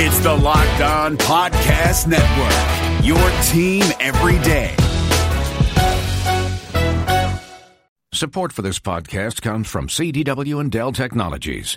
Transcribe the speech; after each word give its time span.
It's 0.00 0.20
the 0.20 0.32
Locked 0.32 0.80
On 0.80 1.16
Podcast 1.16 2.06
Network, 2.06 3.04
your 3.04 3.18
team 3.46 3.82
every 3.98 4.38
day. 4.44 4.76
Support 8.12 8.52
for 8.52 8.62
this 8.62 8.78
podcast 8.78 9.42
comes 9.42 9.66
from 9.68 9.88
CDW 9.88 10.60
and 10.60 10.70
Dell 10.70 10.92
Technologies. 10.92 11.76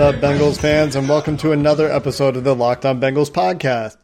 What 0.00 0.14
up, 0.14 0.22
Bengals 0.22 0.58
fans, 0.58 0.96
and 0.96 1.06
welcome 1.06 1.36
to 1.36 1.52
another 1.52 1.92
episode 1.92 2.34
of 2.34 2.42
the 2.42 2.54
Locked 2.54 2.86
On 2.86 2.98
Bengals 2.98 3.30
podcast. 3.30 3.98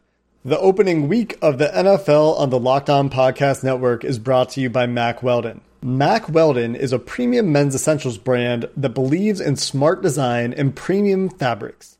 The 0.45 0.59
opening 0.59 1.07
week 1.07 1.39
of 1.41 1.57
the 1.57 1.69
NFL 1.69 2.37
on 2.37 2.51
the 2.51 2.59
Locked 2.59 2.91
On 2.91 3.09
Podcast 3.09 3.63
Network 3.63 4.03
is 4.05 4.19
brought 4.19 4.51
to 4.51 4.61
you 4.61 4.69
by 4.69 4.85
Mack 4.85 5.23
Weldon. 5.23 5.61
Mack 5.81 6.29
Weldon 6.29 6.75
is 6.75 6.93
a 6.93 6.99
premium 6.99 7.51
men's 7.51 7.73
essentials 7.73 8.19
brand 8.19 8.69
that 8.77 8.89
believes 8.89 9.41
in 9.41 9.55
smart 9.55 10.03
design 10.03 10.53
and 10.53 10.75
premium 10.75 11.29
fabrics. 11.29 11.97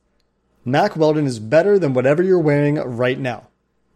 Mack 0.64 0.96
Weldon 0.96 1.26
is 1.26 1.40
better 1.40 1.80
than 1.80 1.96
whatever 1.96 2.22
you're 2.22 2.38
wearing 2.38 2.76
right 2.76 3.18
now. 3.18 3.48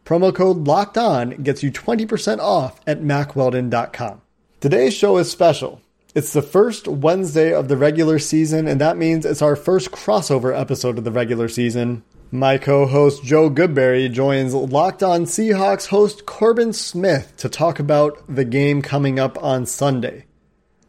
Promo 0.04 0.34
code 0.34 0.66
LOCKED 0.66 0.98
ON 0.98 1.30
gets 1.44 1.62
you 1.62 1.72
20% 1.72 2.40
off 2.40 2.82
at 2.88 3.04
mackweldon.com. 3.04 4.24
Today's 4.62 4.96
show 4.96 5.20
is 5.20 5.30
special. 5.30 5.80
It's 6.14 6.34
the 6.34 6.42
first 6.42 6.90
Wednesday 6.90 7.54
of 7.54 7.70
the 7.70 7.78
regular 7.78 8.20
season, 8.20 8.68
and 8.68 8.82
that 8.82 8.98
means 8.98 9.26
it's 9.26 9.42
our 9.42 9.56
first 9.56 9.92
crossover 9.92 10.54
episode 10.60 10.98
of 10.98 11.06
the 11.06 11.12
regular 11.12 11.48
season. 11.48 12.04
My 12.32 12.58
co 12.58 12.86
host 12.86 13.24
Joe 13.24 13.50
Goodberry 13.50 14.12
joins 14.12 14.54
Locked 14.54 15.04
On 15.04 15.24
Seahawks 15.24 15.88
host 15.88 16.26
Corbin 16.26 16.74
Smith 16.74 17.32
to 17.38 17.48
talk 17.48 17.80
about 17.80 18.22
the 18.28 18.44
game 18.44 18.82
coming 18.82 19.20
up 19.20 19.42
on 19.42 19.66
Sunday. 19.66 20.26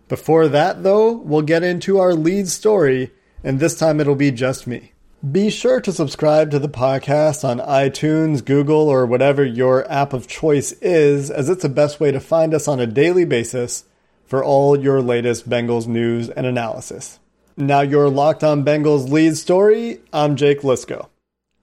Before 0.09 0.49
that, 0.49 0.83
though, 0.83 1.13
we'll 1.13 1.43
get 1.43 1.63
into 1.63 2.01
our 2.01 2.15
lead 2.15 2.49
story, 2.49 3.13
and 3.45 3.61
this 3.61 3.79
time 3.79 4.01
it'll 4.01 4.17
be 4.17 4.33
just 4.33 4.67
me. 4.67 4.93
Be 5.31 5.51
sure 5.51 5.81
to 5.83 5.93
subscribe 5.93 6.51
to 6.51 6.59
the 6.59 6.69
podcast 6.69 7.49
on 7.49 7.61
iTunes, 7.61 8.45
Google, 8.45 8.89
or 8.89 9.07
whatever 9.07 9.45
your 9.45 9.89
app 9.89 10.15
of 10.15 10.27
choice 10.27 10.73
is, 10.83 11.31
as 11.31 11.49
it's 11.49 11.63
the 11.63 11.69
best 11.69 12.01
way 12.01 12.11
to 12.11 12.19
find 12.19 12.53
us 12.53 12.67
on 12.67 12.81
a 12.81 12.89
daily 12.89 13.25
basis 13.25 13.85
for 14.33 14.43
all 14.43 14.81
your 14.81 15.03
latest 15.03 15.47
Bengals 15.47 15.87
news 15.87 16.31
and 16.31 16.47
analysis. 16.47 17.21
Now, 17.55 17.83
your 17.83 18.09
Locked 18.09 18.43
On 18.43 18.65
Bengals 18.65 19.11
lead 19.11 19.37
story 19.37 20.01
I'm 20.11 20.37
Jake 20.37 20.63
Liscow. 20.63 21.11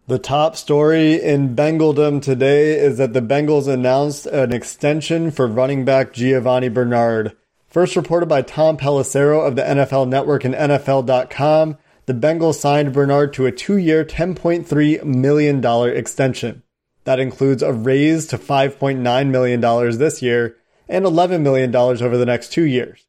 The 0.06 0.19
top 0.19 0.56
story 0.56 1.19
in 1.19 1.56
Bengaldom 1.56 2.22
today 2.22 2.79
is 2.79 3.00
that 3.00 3.13
the 3.13 3.24
Bengals 3.24 3.68
announced 3.68 4.28
an 4.28 4.53
extension 4.53 5.31
for 5.31 5.47
running 5.47 5.84
back 5.84 6.13
Giovani 6.13 6.69
Bernard. 6.69 7.35
First 7.68 7.96
reported 7.96 8.29
by 8.29 8.44
Tom 8.44 8.78
Pelissero 8.78 9.47
of 9.47 9.56
the 9.56 9.63
NFL 9.63 10.08
Network 10.08 10.44
and 10.46 10.53
NFL.com, 10.53 11.75
the 12.06 12.13
Bengals 12.13 12.59
signed 12.59 12.94
Bernard 12.94 13.34
to 13.34 13.47
a 13.47 13.52
two 13.52 13.78
year, 13.78 14.06
$10.3 14.06 15.03
million 15.03 15.66
extension. 15.97 16.62
That 17.06 17.19
includes 17.19 17.63
a 17.63 17.74
raise 17.74 18.28
to 18.28 18.38
$5.9 18.38 19.29
million 19.31 19.97
this 19.97 20.22
year 20.22 20.56
and 20.89 21.05
$11 21.05 21.41
million 21.41 21.73
over 21.73 22.17
the 22.17 22.25
next 22.25 22.51
two 22.51 22.66
years. 22.66 23.05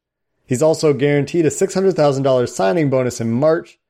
He's 0.47 0.63
also 0.63 0.93
guaranteed 0.93 1.47
a 1.47 1.51
$600,000 1.51 2.49
signing 2.49 2.91
bonus 2.91 3.21
in 3.21 3.33
March 3.33 3.81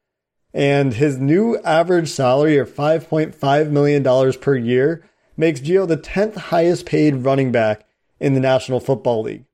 and 0.53 0.95
his 0.95 1.19
new 1.19 1.59
average 1.59 2.09
salary 2.09 2.59
of 2.59 2.71
$5.5 2.71 3.71
million 3.71 4.33
per 4.41 4.57
year 4.57 5.05
makes 5.37 5.61
Gio 5.61 5.87
the 5.87 5.97
10th 5.97 6.37
highest 6.37 6.87
paid 6.87 7.25
running 7.25 7.53
back 7.53 7.87
in 8.19 8.35
the 8.35 8.41
National 8.41 8.81
Football 8.81 9.23
League. 9.23 9.45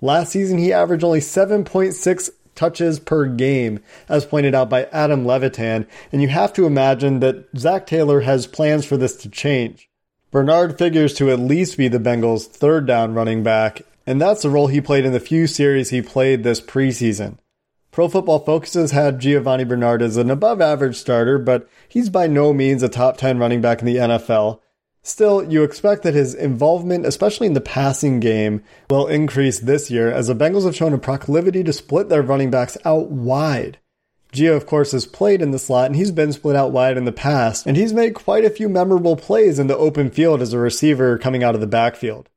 Last 0.00 0.32
season, 0.32 0.58
he 0.58 0.72
averaged 0.72 1.04
only 1.04 1.20
7.6 1.20 2.30
touches 2.54 2.98
per 2.98 3.26
game, 3.26 3.80
as 4.08 4.24
pointed 4.24 4.54
out 4.54 4.68
by 4.68 4.84
Adam 4.86 5.24
Levitan, 5.24 5.86
and 6.10 6.20
you 6.20 6.28
have 6.28 6.52
to 6.54 6.66
imagine 6.66 7.20
that 7.20 7.46
Zac 7.56 7.86
Taylor 7.86 8.20
has 8.20 8.46
plans 8.46 8.84
for 8.84 8.96
this 8.96 9.16
to 9.16 9.28
change. 9.28 9.88
Bernard 10.32 10.78
figures 10.78 11.12
to 11.12 11.30
at 11.30 11.38
least 11.38 11.76
be 11.76 11.88
the 11.88 11.98
Bengals' 11.98 12.46
third 12.46 12.86
down 12.86 13.12
running 13.12 13.42
back, 13.42 13.82
and 14.06 14.18
that's 14.18 14.40
the 14.40 14.48
role 14.48 14.68
he 14.68 14.80
played 14.80 15.04
in 15.04 15.12
the 15.12 15.20
few 15.20 15.46
series 15.46 15.90
he 15.90 16.00
played 16.00 16.42
this 16.42 16.58
preseason. 16.58 17.36
Pro 17.90 18.08
Football 18.08 18.38
Focus 18.38 18.72
has 18.72 18.92
had 18.92 19.20
Giovani 19.20 19.68
Bernard 19.68 20.00
as 20.00 20.16
an 20.16 20.30
above 20.30 20.62
average 20.62 20.96
starter, 20.96 21.38
but 21.38 21.68
he's 21.86 22.08
by 22.08 22.28
no 22.28 22.54
means 22.54 22.82
a 22.82 22.88
top 22.88 23.18
10 23.18 23.38
running 23.38 23.60
back 23.60 23.80
in 23.80 23.86
the 23.86 23.96
NFL. 23.96 24.60
Still, 25.02 25.44
you 25.52 25.64
expect 25.64 26.02
that 26.04 26.14
his 26.14 26.34
involvement, 26.34 27.04
especially 27.04 27.46
in 27.46 27.52
the 27.52 27.60
passing 27.60 28.18
game, 28.18 28.64
will 28.88 29.08
increase 29.08 29.60
this 29.60 29.90
year 29.90 30.10
as 30.10 30.28
the 30.28 30.34
Bengals 30.34 30.64
have 30.64 30.74
shown 30.74 30.94
a 30.94 30.98
proclivity 30.98 31.62
to 31.62 31.74
split 31.74 32.08
their 32.08 32.22
running 32.22 32.50
backs 32.50 32.78
out 32.86 33.10
wide. 33.10 33.76
Gio, 34.32 34.56
of 34.56 34.64
course, 34.64 34.92
has 34.92 35.04
played 35.04 35.42
in 35.42 35.50
the 35.50 35.58
slot 35.58 35.86
and 35.86 35.96
he's 35.96 36.10
been 36.10 36.32
split 36.32 36.56
out 36.56 36.72
wide 36.72 36.96
in 36.96 37.04
the 37.04 37.12
past, 37.12 37.66
and 37.66 37.76
he's 37.76 37.92
made 37.92 38.14
quite 38.14 38.46
a 38.46 38.50
few 38.50 38.68
memorable 38.68 39.14
plays 39.14 39.58
in 39.58 39.66
the 39.66 39.76
open 39.76 40.10
field 40.10 40.40
as 40.40 40.54
a 40.54 40.58
receiver 40.58 41.18
coming 41.18 41.44
out 41.44 41.54
of 41.54 41.60
the 41.60 41.66
backfield. 41.66 42.30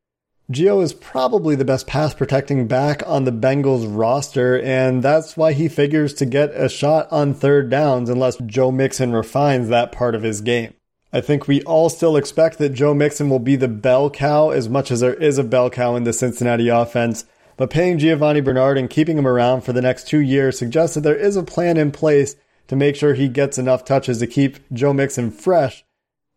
Gio 0.51 0.83
is 0.83 0.93
probably 0.93 1.55
the 1.55 1.65
best 1.65 1.87
pass 1.87 2.13
protecting 2.13 2.67
back 2.67 3.01
on 3.07 3.23
the 3.23 3.31
Bengals 3.31 3.87
roster, 3.89 4.59
and 4.59 5.01
that's 5.01 5.35
why 5.35 5.53
he 5.53 5.69
figures 5.69 6.13
to 6.15 6.25
get 6.25 6.51
a 6.53 6.69
shot 6.69 7.07
on 7.11 7.33
third 7.33 7.69
downs 7.69 8.09
unless 8.09 8.37
Joe 8.45 8.71
Mixon 8.71 9.13
refines 9.13 9.69
that 9.69 9.91
part 9.91 10.13
of 10.13 10.21
his 10.21 10.41
game. 10.41 10.73
I 11.13 11.21
think 11.21 11.47
we 11.47 11.63
all 11.63 11.89
still 11.89 12.17
expect 12.17 12.57
that 12.57 12.73
Joe 12.73 12.93
Mixon 12.93 13.29
will 13.29 13.39
be 13.39 13.55
the 13.55 13.69
bell 13.69 14.09
cow 14.09 14.49
as 14.49 14.67
much 14.67 14.91
as 14.91 14.99
there 14.99 15.13
is 15.13 15.37
a 15.37 15.43
bell 15.45 15.69
cow 15.69 15.95
in 15.95 16.03
the 16.03 16.11
Cincinnati 16.13 16.67
offense, 16.67 17.23
but 17.57 17.69
paying 17.69 17.97
Giovani 17.97 18.41
Bernard 18.41 18.77
and 18.77 18.89
keeping 18.89 19.17
him 19.17 19.27
around 19.27 19.61
for 19.61 19.73
the 19.73 19.81
next 19.81 20.07
two 20.07 20.19
years 20.19 20.57
suggests 20.57 20.95
that 20.95 21.01
there 21.01 21.15
is 21.15 21.35
a 21.35 21.43
plan 21.43 21.77
in 21.77 21.91
place 21.91 22.35
to 22.67 22.75
make 22.75 22.95
sure 22.95 23.13
he 23.13 23.27
gets 23.27 23.57
enough 23.57 23.85
touches 23.85 24.19
to 24.19 24.27
keep 24.27 24.57
Joe 24.73 24.93
Mixon 24.93 25.31
fresh. 25.31 25.85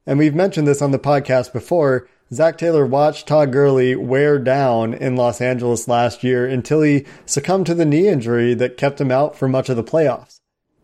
And 0.07 0.19
we've 0.19 0.35
mentioned 0.35 0.67
this 0.67 0.83
on 0.83 0.91
the 0.91 0.99
podcast 0.99 1.53
before. 1.53 2.09
Zac 2.33 2.59
Taylor 2.59 2.85
watched 2.85 3.27
Todd 3.27 3.53
Gurley 3.53 3.97
wear 3.97 4.39
down 4.39 4.93
in 4.95 5.17
Los 5.17 5.41
Angeles 5.41 5.89
last 5.89 6.23
year 6.23 6.47
until 6.47 6.83
he 6.83 7.07
succumbed 7.25 7.67
to 7.67 7.75
the 7.75 7.87
knee 7.87 8.07
injury 8.07 8.55
that 8.55 8.77
kept 8.77 9.01
him 9.01 9.11
out 9.11 9.37
for 9.37 9.49
much 9.49 9.69
of 9.69 9.77
the 9.77 9.85
playoffs. 9.85 10.38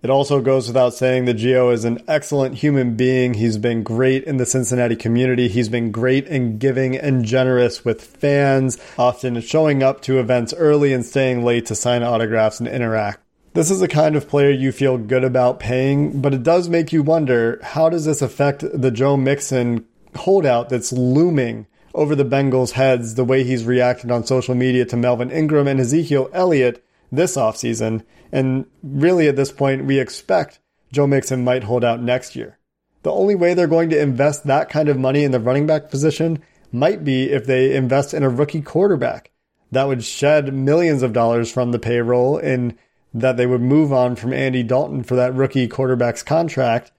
It 0.04 0.10
also 0.10 0.42
goes 0.42 0.66
without 0.66 0.92
saying 0.92 1.24
that 1.24 1.38
Gio 1.38 1.72
is 1.72 1.86
an 1.86 2.04
excellent 2.06 2.56
human 2.56 2.94
being. 2.94 3.32
He's 3.32 3.56
been 3.56 3.82
great 3.82 4.24
in 4.24 4.36
the 4.36 4.44
Cincinnati 4.44 4.96
community. 4.96 5.48
He's 5.48 5.70
been 5.70 5.92
great 5.92 6.26
in 6.26 6.58
giving 6.58 6.94
and 6.94 7.24
generous 7.24 7.86
with 7.86 8.04
fans, 8.04 8.76
often 8.98 9.40
showing 9.40 9.82
up 9.82 10.02
to 10.02 10.18
events 10.18 10.52
early 10.52 10.92
and 10.92 11.06
staying 11.06 11.42
late 11.42 11.64
to 11.66 11.74
sign 11.74 12.02
autographs 12.02 12.60
and 12.60 12.68
interact. 12.68 13.20
This 13.54 13.70
is 13.70 13.80
the 13.80 13.88
kind 13.88 14.14
of 14.14 14.28
player 14.28 14.50
you 14.50 14.72
feel 14.72 14.98
good 14.98 15.24
about 15.24 15.58
paying, 15.58 16.20
but 16.20 16.34
it 16.34 16.42
does 16.42 16.68
make 16.68 16.92
you 16.92 17.02
wonder 17.02 17.58
how 17.62 17.88
does 17.88 18.04
this 18.04 18.20
affect 18.20 18.62
the 18.74 18.90
Joe 18.90 19.16
Mixon 19.16 19.86
holdout 20.16 20.68
that's 20.68 20.92
looming 20.92 21.66
over 21.94 22.14
the 22.14 22.26
Bengals' 22.26 22.72
heads 22.72 23.14
the 23.14 23.24
way 23.24 23.42
he's 23.42 23.64
reacted 23.64 24.10
on 24.10 24.26
social 24.26 24.54
media 24.54 24.84
to 24.84 24.98
Melvin 24.98 25.30
Ingram 25.30 25.66
and 25.66 25.80
Ezekiel 25.80 26.28
Elliott 26.34 26.84
this 27.10 27.36
offseason. 27.36 28.04
And 28.34 28.66
really, 28.82 29.28
at 29.28 29.36
this 29.36 29.52
point, 29.52 29.84
we 29.84 30.00
expect 30.00 30.58
Joe 30.92 31.06
Mixon 31.06 31.44
might 31.44 31.62
hold 31.62 31.84
out 31.84 32.02
next 32.02 32.34
year. 32.34 32.58
The 33.04 33.12
only 33.12 33.36
way 33.36 33.54
they're 33.54 33.68
going 33.68 33.90
to 33.90 34.00
invest 34.00 34.44
that 34.48 34.68
kind 34.68 34.88
of 34.88 34.98
money 34.98 35.22
in 35.22 35.30
the 35.30 35.38
running 35.38 35.68
back 35.68 35.88
position 35.88 36.42
might 36.72 37.04
be 37.04 37.30
if 37.30 37.46
they 37.46 37.76
invest 37.76 38.12
in 38.12 38.24
a 38.24 38.28
rookie 38.28 38.60
quarterback. 38.60 39.30
That 39.70 39.86
would 39.86 40.02
shed 40.02 40.52
millions 40.52 41.04
of 41.04 41.12
dollars 41.12 41.52
from 41.52 41.70
the 41.70 41.78
payroll 41.78 42.36
and 42.36 42.76
that 43.12 43.36
they 43.36 43.46
would 43.46 43.60
move 43.60 43.92
on 43.92 44.16
from 44.16 44.32
Andy 44.32 44.64
Dalton 44.64 45.04
for 45.04 45.14
that 45.14 45.32
rookie 45.32 45.68
quarterback's 45.68 46.24
contract. 46.24 46.90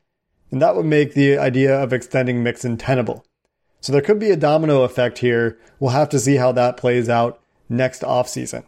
And 0.52 0.62
that 0.62 0.78
would 0.78 0.86
make 0.86 1.16
the 1.16 1.38
idea 1.38 1.78
of 1.78 1.92
extending 1.92 2.44
Mixon 2.44 2.78
tenable. 2.78 3.26
So 3.82 3.92
there 3.92 4.02
could 4.02 4.20
be 4.20 4.32
a 4.32 4.38
domino 4.38 4.84
effect 4.84 5.18
here. 5.18 5.58
We'll 5.82 5.92
have 5.92 6.10
to 6.10 6.20
see 6.20 6.38
how 6.38 6.54
that 6.54 6.78
plays 6.78 7.10
out 7.10 7.42
next 7.68 8.04
offseason. 8.04 8.64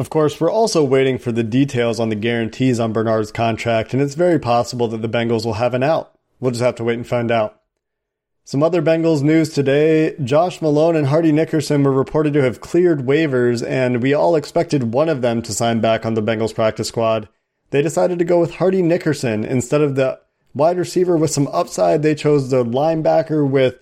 Of 0.00 0.08
course, 0.08 0.40
we're 0.40 0.50
also 0.50 0.82
waiting 0.82 1.18
for 1.18 1.30
the 1.30 1.42
details 1.42 2.00
on 2.00 2.08
the 2.08 2.14
guarantees 2.14 2.80
on 2.80 2.94
Bernard's 2.94 3.30
contract, 3.30 3.92
and 3.92 4.00
it's 4.00 4.14
very 4.14 4.38
possible 4.38 4.88
that 4.88 5.02
the 5.02 5.10
Bengals 5.10 5.44
will 5.44 5.52
have 5.52 5.74
an 5.74 5.82
out. 5.82 6.18
We'll 6.40 6.52
just 6.52 6.62
have 6.62 6.76
to 6.76 6.84
wait 6.84 6.94
and 6.94 7.06
find 7.06 7.30
out. 7.30 7.60
Some 8.42 8.62
other 8.62 8.80
Bengals 8.80 9.20
news 9.20 9.50
today 9.50 10.16
Josh 10.24 10.62
Malone 10.62 10.96
and 10.96 11.08
Hardy 11.08 11.32
Nickerson 11.32 11.82
were 11.82 11.92
reported 11.92 12.32
to 12.32 12.42
have 12.42 12.62
cleared 12.62 13.00
waivers, 13.00 13.62
and 13.62 14.02
we 14.02 14.14
all 14.14 14.36
expected 14.36 14.94
one 14.94 15.10
of 15.10 15.20
them 15.20 15.42
to 15.42 15.52
sign 15.52 15.82
back 15.82 16.06
on 16.06 16.14
the 16.14 16.22
Bengals 16.22 16.54
practice 16.54 16.88
squad. 16.88 17.28
They 17.68 17.82
decided 17.82 18.18
to 18.20 18.24
go 18.24 18.40
with 18.40 18.54
Hardy 18.54 18.80
Nickerson 18.80 19.44
instead 19.44 19.82
of 19.82 19.96
the 19.96 20.18
wide 20.54 20.78
receiver 20.78 21.18
with 21.18 21.30
some 21.30 21.46
upside. 21.48 22.02
They 22.02 22.14
chose 22.14 22.48
the 22.48 22.64
linebacker 22.64 23.46
with 23.46 23.78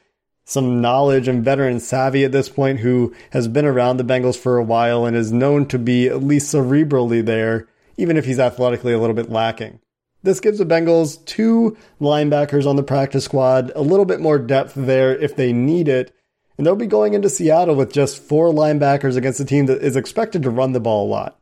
some 0.49 0.81
knowledge 0.81 1.29
and 1.29 1.45
veteran 1.45 1.79
savvy 1.79 2.25
at 2.25 2.33
this 2.33 2.49
point 2.49 2.79
who 2.81 3.15
has 3.33 3.47
been 3.47 3.67
around 3.67 3.99
the 3.99 4.05
Bengals 4.05 4.39
for 4.39 4.57
a 4.57 4.65
while 4.65 5.05
and 5.05 5.15
is 5.15 5.31
known 5.31 5.67
to 5.67 5.79
be 5.79 6.09
at 6.09 6.23
least 6.23 6.55
cerebrally 6.55 7.23
there, 7.23 7.69
even 7.99 8.17
if 8.17 8.25
he's 8.25 8.39
athletically 8.39 8.95
a 8.95 8.99
little 8.99 9.15
bit 9.15 9.29
lacking. 9.29 9.79
This 10.23 10.41
gives 10.41 10.57
the 10.57 10.65
Bengals 10.65 11.23
two 11.27 11.77
linebackers 12.01 12.67
on 12.67 12.77
the 12.77 12.83
practice 12.83 13.27
squad, 13.27 13.71
a 13.77 13.83
little 13.83 14.07
bit 14.07 14.21
more 14.21 14.39
depth 14.39 14.73
there 14.75 15.15
if 15.15 15.37
they 15.37 15.53
need 15.53 15.87
it, 15.87 16.15
and 16.57 16.67
they'll 16.67 16.77
be 16.77 16.87
going 16.87 17.13
into 17.13 17.29
Seattle 17.29 17.75
with 17.75 17.93
just 17.93 18.17
four 18.17 18.49
linebackers 18.49 19.19
against 19.19 19.41
a 19.41 19.45
team 19.45 19.67
that 19.67 19.83
is 19.83 19.97
expected 19.97 20.43
to 20.45 20.51
run 20.51 20.73
the 20.73 20.81
ball 20.81 21.07
a 21.07 21.11
lot. 21.11 21.39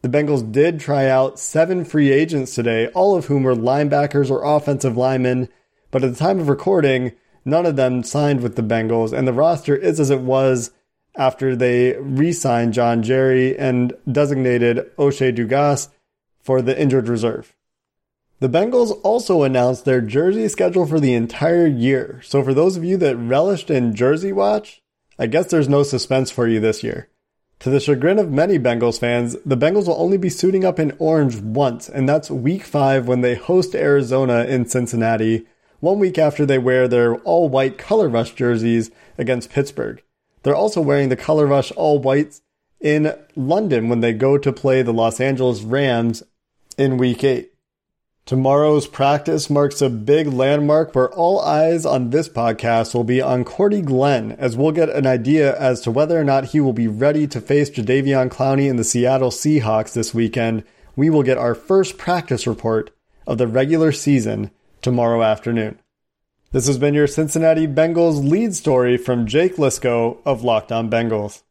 The 0.00 0.08
Bengals 0.08 0.50
did 0.50 0.80
try 0.80 1.10
out 1.10 1.38
seven 1.38 1.84
free 1.84 2.10
agents 2.10 2.54
today, 2.54 2.88
all 2.88 3.16
of 3.16 3.26
whom 3.26 3.42
were 3.42 3.54
linebackers 3.54 4.30
or 4.30 4.42
offensive 4.44 4.96
linemen, 4.96 5.50
but 5.90 6.02
at 6.02 6.10
the 6.10 6.18
time 6.18 6.40
of 6.40 6.48
recording, 6.48 7.12
None 7.44 7.66
of 7.66 7.76
them 7.76 8.02
signed 8.02 8.40
with 8.40 8.56
the 8.56 8.62
Bengals, 8.62 9.12
and 9.12 9.28
the 9.28 9.32
roster 9.32 9.76
is 9.76 10.00
as 10.00 10.10
it 10.10 10.20
was 10.20 10.70
after 11.16 11.54
they 11.54 11.96
re 11.98 12.32
signed 12.32 12.72
John 12.72 13.02
Jerry 13.02 13.56
and 13.58 13.92
designated 14.10 14.90
O'Shea 14.98 15.32
Dugas 15.32 15.88
for 16.40 16.62
the 16.62 16.78
injured 16.80 17.08
reserve. 17.08 17.54
The 18.40 18.48
Bengals 18.48 18.98
also 19.02 19.42
announced 19.42 19.84
their 19.84 20.00
jersey 20.00 20.48
schedule 20.48 20.86
for 20.86 21.00
the 21.00 21.14
entire 21.14 21.66
year. 21.66 22.20
So, 22.24 22.42
for 22.42 22.52
those 22.52 22.76
of 22.76 22.84
you 22.84 22.96
that 22.98 23.16
relished 23.16 23.70
in 23.70 23.94
Jersey 23.94 24.32
Watch, 24.32 24.82
I 25.18 25.26
guess 25.26 25.46
there's 25.46 25.68
no 25.68 25.82
suspense 25.82 26.30
for 26.30 26.48
you 26.48 26.60
this 26.60 26.82
year. 26.82 27.08
To 27.60 27.70
the 27.70 27.80
chagrin 27.80 28.18
of 28.18 28.30
many 28.30 28.58
Bengals 28.58 28.98
fans, 28.98 29.36
the 29.46 29.56
Bengals 29.56 29.86
will 29.86 30.00
only 30.00 30.18
be 30.18 30.28
suiting 30.28 30.64
up 30.64 30.78
in 30.78 30.96
orange 30.98 31.36
once, 31.36 31.88
and 31.88 32.08
that's 32.08 32.30
week 32.30 32.64
five 32.64 33.06
when 33.06 33.20
they 33.20 33.36
host 33.36 33.74
Arizona 33.74 34.44
in 34.44 34.66
Cincinnati 34.66 35.46
one 35.84 35.98
week 35.98 36.18
after 36.18 36.44
they 36.46 36.58
wear 36.58 36.88
their 36.88 37.16
all 37.18 37.48
white 37.48 37.78
Color 37.78 38.08
Rush 38.08 38.32
jerseys 38.34 38.90
against 39.18 39.50
Pittsburgh. 39.50 40.02
They're 40.42 40.56
also 40.56 40.80
wearing 40.80 41.10
the 41.10 41.16
Color 41.16 41.46
Rush 41.46 41.70
all 41.72 41.98
whites 41.98 42.42
in 42.80 43.14
London 43.36 43.88
when 43.88 44.00
they 44.00 44.12
go 44.12 44.36
to 44.38 44.52
play 44.52 44.82
the 44.82 44.92
Los 44.92 45.20
Angeles 45.20 45.62
Rams 45.62 46.22
in 46.76 46.98
week 46.98 47.22
8. 47.22 47.50
Tomorrow's 48.26 48.86
practice 48.86 49.50
marks 49.50 49.82
a 49.82 49.90
big 49.90 50.26
landmark 50.26 50.94
where 50.94 51.12
all 51.12 51.40
eyes 51.40 51.84
on 51.84 52.08
this 52.08 52.28
podcast 52.30 52.94
will 52.94 53.04
be 53.04 53.20
on 53.20 53.44
Cordy 53.44 53.82
Glenn 53.82 54.32
as 54.32 54.56
we'll 54.56 54.72
get 54.72 54.88
an 54.88 55.06
idea 55.06 55.54
as 55.58 55.82
to 55.82 55.90
whether 55.90 56.18
or 56.18 56.24
not 56.24 56.46
he 56.46 56.60
will 56.60 56.72
be 56.72 56.88
ready 56.88 57.26
to 57.26 57.40
face 57.42 57.68
Jadeveon 57.68 58.30
Clowney 58.30 58.70
and 58.70 58.78
the 58.78 58.84
Seattle 58.84 59.30
Seahawks 59.30 59.92
this 59.92 60.14
weekend. 60.14 60.64
We 60.96 61.10
will 61.10 61.22
get 61.22 61.36
our 61.36 61.54
first 61.54 61.98
practice 61.98 62.46
report 62.46 62.90
of 63.26 63.36
the 63.36 63.46
regular 63.46 63.92
season 63.92 64.50
tomorrow 64.84 65.22
afternoon. 65.22 65.80
This 66.52 66.66
has 66.66 66.76
been 66.76 66.92
your 66.92 67.06
Cincinnati 67.06 67.66
Bengals 67.66 68.30
lead 68.30 68.54
story 68.54 68.98
from 68.98 69.26
Jake 69.26 69.56
Liscow 69.56 70.18
of 70.26 70.44
Locked 70.44 70.70
On 70.70 70.90
Bengals. 70.90 71.42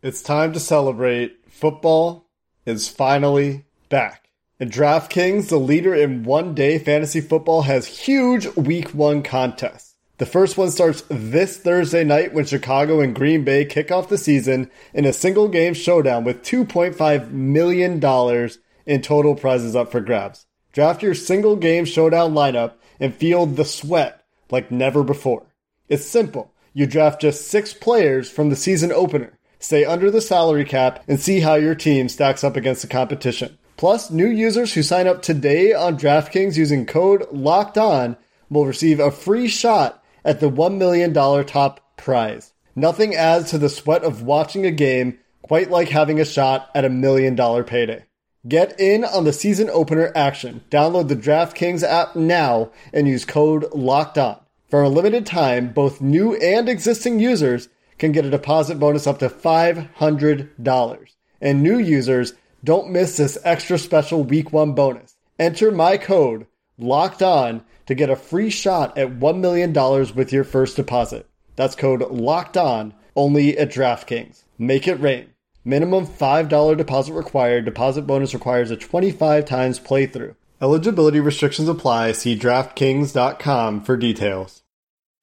It's 0.00 0.22
time 0.22 0.52
to 0.52 0.60
celebrate. 0.60 1.38
Football 1.50 2.30
is 2.64 2.88
finally 2.88 3.64
back. 3.88 4.30
And 4.60 4.70
DraftKings, 4.70 5.48
the 5.48 5.58
leader 5.58 5.92
in 5.92 6.22
one 6.22 6.54
day 6.54 6.78
fantasy 6.78 7.20
football, 7.20 7.62
has 7.62 7.86
huge 7.86 8.46
week 8.54 8.90
one 8.90 9.24
contests. 9.24 9.96
The 10.18 10.26
first 10.26 10.56
one 10.56 10.70
starts 10.70 11.02
this 11.10 11.58
Thursday 11.58 12.04
night 12.04 12.32
when 12.32 12.44
Chicago 12.44 13.00
and 13.00 13.14
Green 13.14 13.42
Bay 13.42 13.64
kick 13.64 13.90
off 13.90 14.08
the 14.08 14.18
season 14.18 14.70
in 14.94 15.04
a 15.04 15.12
single 15.12 15.48
game 15.48 15.74
showdown 15.74 16.22
with 16.22 16.44
$2.5 16.44 17.30
million 17.32 18.50
in 18.86 19.02
total 19.02 19.34
prizes 19.34 19.74
up 19.74 19.90
for 19.90 20.00
grabs. 20.00 20.46
Draft 20.72 21.02
your 21.02 21.14
single 21.14 21.56
game 21.56 21.84
showdown 21.84 22.34
lineup 22.34 22.74
and 23.00 23.14
feel 23.14 23.46
the 23.46 23.64
sweat 23.64 24.24
like 24.50 24.70
never 24.70 25.02
before. 25.02 25.46
It's 25.88 26.06
simple. 26.06 26.52
You 26.72 26.86
draft 26.86 27.20
just 27.20 27.48
six 27.48 27.72
players 27.72 28.30
from 28.30 28.50
the 28.50 28.56
season 28.56 28.92
opener, 28.92 29.38
stay 29.58 29.84
under 29.84 30.10
the 30.10 30.20
salary 30.20 30.64
cap, 30.64 31.02
and 31.08 31.18
see 31.18 31.40
how 31.40 31.54
your 31.54 31.74
team 31.74 32.08
stacks 32.08 32.44
up 32.44 32.56
against 32.56 32.82
the 32.82 32.88
competition. 32.88 33.58
Plus, 33.76 34.10
new 34.10 34.28
users 34.28 34.74
who 34.74 34.82
sign 34.82 35.06
up 35.06 35.22
today 35.22 35.72
on 35.72 35.98
DraftKings 35.98 36.56
using 36.56 36.84
code 36.84 37.26
LOCKED 37.32 37.78
ON 37.78 38.16
will 38.50 38.66
receive 38.66 39.00
a 39.00 39.10
free 39.10 39.48
shot 39.48 40.02
at 40.24 40.40
the 40.40 40.50
$1 40.50 40.76
million 40.76 41.14
top 41.14 41.96
prize. 41.96 42.52
Nothing 42.74 43.14
adds 43.14 43.50
to 43.50 43.58
the 43.58 43.68
sweat 43.68 44.04
of 44.04 44.22
watching 44.22 44.66
a 44.66 44.70
game 44.70 45.18
quite 45.42 45.70
like 45.70 45.88
having 45.88 46.20
a 46.20 46.24
shot 46.24 46.70
at 46.74 46.84
a 46.84 46.90
million 46.90 47.34
dollar 47.34 47.64
payday. 47.64 48.04
Get 48.48 48.80
in 48.80 49.04
on 49.04 49.24
the 49.24 49.32
season 49.32 49.68
opener 49.68 50.10
action. 50.14 50.62
Download 50.70 51.08
the 51.08 51.16
DraftKings 51.16 51.82
app 51.82 52.16
now 52.16 52.70
and 52.94 53.06
use 53.06 53.26
code 53.26 53.70
LOCKED 53.74 54.16
ON. 54.16 54.40
For 54.70 54.82
a 54.82 54.88
limited 54.88 55.26
time, 55.26 55.70
both 55.72 56.00
new 56.00 56.34
and 56.36 56.66
existing 56.66 57.20
users 57.20 57.68
can 57.98 58.12
get 58.12 58.24
a 58.24 58.30
deposit 58.30 58.78
bonus 58.78 59.06
up 59.06 59.18
to 59.18 59.28
$500. 59.28 61.14
And 61.42 61.62
new 61.62 61.78
users 61.78 62.32
don't 62.64 62.90
miss 62.90 63.18
this 63.18 63.36
extra 63.44 63.78
special 63.78 64.24
week 64.24 64.50
one 64.50 64.72
bonus. 64.72 65.16
Enter 65.38 65.70
my 65.70 65.98
code 65.98 66.46
LOCKED 66.78 67.22
ON 67.22 67.64
to 67.86 67.94
get 67.94 68.08
a 68.08 68.16
free 68.16 68.48
shot 68.48 68.96
at 68.96 69.18
$1 69.18 69.40
million 69.40 69.74
with 70.14 70.32
your 70.32 70.44
first 70.44 70.76
deposit. 70.76 71.28
That's 71.56 71.74
code 71.74 72.00
LOCKED 72.00 72.56
ON 72.56 72.94
only 73.14 73.58
at 73.58 73.70
DraftKings. 73.70 74.44
Make 74.56 74.88
it 74.88 75.00
rain. 75.00 75.34
Minimum 75.64 76.06
$5 76.06 76.76
deposit 76.76 77.12
required. 77.12 77.64
Deposit 77.64 78.02
bonus 78.02 78.32
requires 78.34 78.70
a 78.70 78.76
25 78.76 79.44
times 79.44 79.78
playthrough. 79.78 80.34
Eligibility 80.60 81.20
restrictions 81.20 81.68
apply. 81.68 82.12
See 82.12 82.36
DraftKings.com 82.38 83.82
for 83.82 83.96
details. 83.96 84.62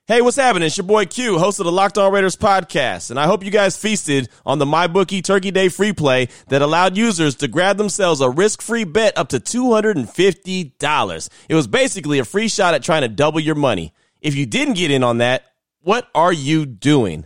Hey, 0.07 0.21
what's 0.21 0.37
happening? 0.37 0.67
It's 0.67 0.77
your 0.77 0.85
boy 0.85 1.05
Q, 1.05 1.39
host 1.39 1.59
of 1.59 1.65
the 1.65 1.71
Locked 1.71 1.97
On 1.97 2.13
Raiders 2.13 2.35
podcast, 2.35 3.09
and 3.09 3.19
I 3.19 3.25
hope 3.25 3.43
you 3.43 3.49
guys 3.49 3.75
feasted 3.75 4.29
on 4.45 4.59
the 4.59 4.65
MyBookie 4.65 5.23
Turkey 5.23 5.49
Day 5.49 5.67
free 5.67 5.93
play 5.93 6.27
that 6.49 6.61
allowed 6.61 6.95
users 6.95 7.33
to 7.37 7.47
grab 7.47 7.77
themselves 7.77 8.21
a 8.21 8.29
risk-free 8.29 8.83
bet 8.83 9.17
up 9.17 9.29
to 9.29 9.39
$250. 9.39 11.29
It 11.49 11.55
was 11.55 11.65
basically 11.65 12.19
a 12.19 12.25
free 12.25 12.49
shot 12.49 12.75
at 12.75 12.83
trying 12.83 13.01
to 13.01 13.07
double 13.07 13.39
your 13.39 13.55
money. 13.55 13.95
If 14.21 14.35
you 14.35 14.45
didn't 14.45 14.75
get 14.75 14.91
in 14.91 15.03
on 15.03 15.17
that, 15.17 15.43
what 15.81 16.07
are 16.13 16.33
you 16.33 16.67
doing? 16.67 17.25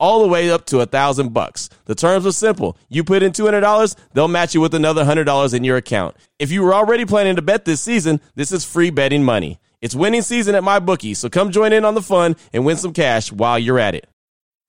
all 0.00 0.22
the 0.22 0.28
way 0.28 0.50
up 0.50 0.64
to 0.66 0.80
a 0.80 0.86
thousand 0.86 1.32
bucks. 1.32 1.68
The 1.86 1.94
terms 1.94 2.26
are 2.26 2.32
simple. 2.32 2.76
You 2.88 3.04
put 3.04 3.22
in 3.22 3.32
$200, 3.32 3.96
they'll 4.12 4.28
match 4.28 4.54
you 4.54 4.60
with 4.60 4.74
another 4.74 5.04
$100 5.04 5.54
in 5.54 5.64
your 5.64 5.76
account. 5.76 6.16
If 6.38 6.50
you 6.52 6.62
were 6.62 6.74
already 6.74 7.04
planning 7.04 7.36
to 7.36 7.42
bet 7.42 7.64
this 7.64 7.80
season, 7.80 8.20
this 8.34 8.52
is 8.52 8.64
free 8.64 8.90
betting 8.90 9.24
money. 9.24 9.58
It's 9.80 9.94
winning 9.94 10.22
season 10.22 10.54
at 10.54 10.62
MyBookie, 10.62 11.16
so 11.16 11.28
come 11.28 11.52
join 11.52 11.72
in 11.72 11.84
on 11.84 11.94
the 11.94 12.02
fun 12.02 12.36
and 12.52 12.64
win 12.64 12.76
some 12.76 12.92
cash 12.92 13.30
while 13.30 13.58
you're 13.58 13.78
at 13.78 13.94
it. 13.94 14.08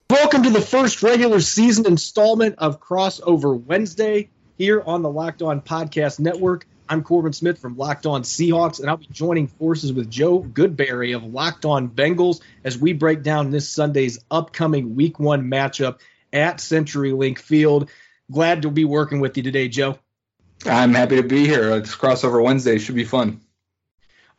Welcome 0.08 0.42
to 0.44 0.50
the 0.50 0.60
first 0.60 1.02
regular 1.02 1.40
season 1.40 1.86
installment 1.86 2.56
of 2.58 2.80
Crossover 2.80 3.60
Wednesday 3.60 4.30
here 4.58 4.82
on 4.84 5.02
the 5.02 5.10
Locked 5.10 5.42
On 5.42 5.60
Podcast 5.60 6.20
Network. 6.20 6.66
I'm 6.90 7.04
Corbin 7.04 7.32
Smith 7.32 7.60
from 7.60 7.76
Locked 7.76 8.04
On 8.04 8.24
Seahawks, 8.24 8.80
and 8.80 8.90
I'll 8.90 8.96
be 8.96 9.06
joining 9.12 9.46
forces 9.46 9.92
with 9.92 10.10
Joe 10.10 10.42
Goodberry 10.42 11.14
of 11.14 11.22
Locked 11.22 11.64
On 11.64 11.88
Bengals 11.88 12.40
as 12.64 12.76
we 12.76 12.92
break 12.94 13.22
down 13.22 13.52
this 13.52 13.68
Sunday's 13.68 14.18
upcoming 14.28 14.96
Week 14.96 15.20
One 15.20 15.48
matchup 15.48 16.00
at 16.32 16.56
CenturyLink 16.56 17.38
Field. 17.38 17.88
Glad 18.32 18.62
to 18.62 18.72
be 18.72 18.84
working 18.84 19.20
with 19.20 19.36
you 19.36 19.44
today, 19.44 19.68
Joe. 19.68 20.00
I'm 20.66 20.92
happy 20.92 21.14
to 21.14 21.22
be 21.22 21.46
here. 21.46 21.76
It's 21.76 21.94
crossover 21.94 22.42
Wednesday. 22.42 22.78
Should 22.78 22.96
be 22.96 23.04
fun 23.04 23.40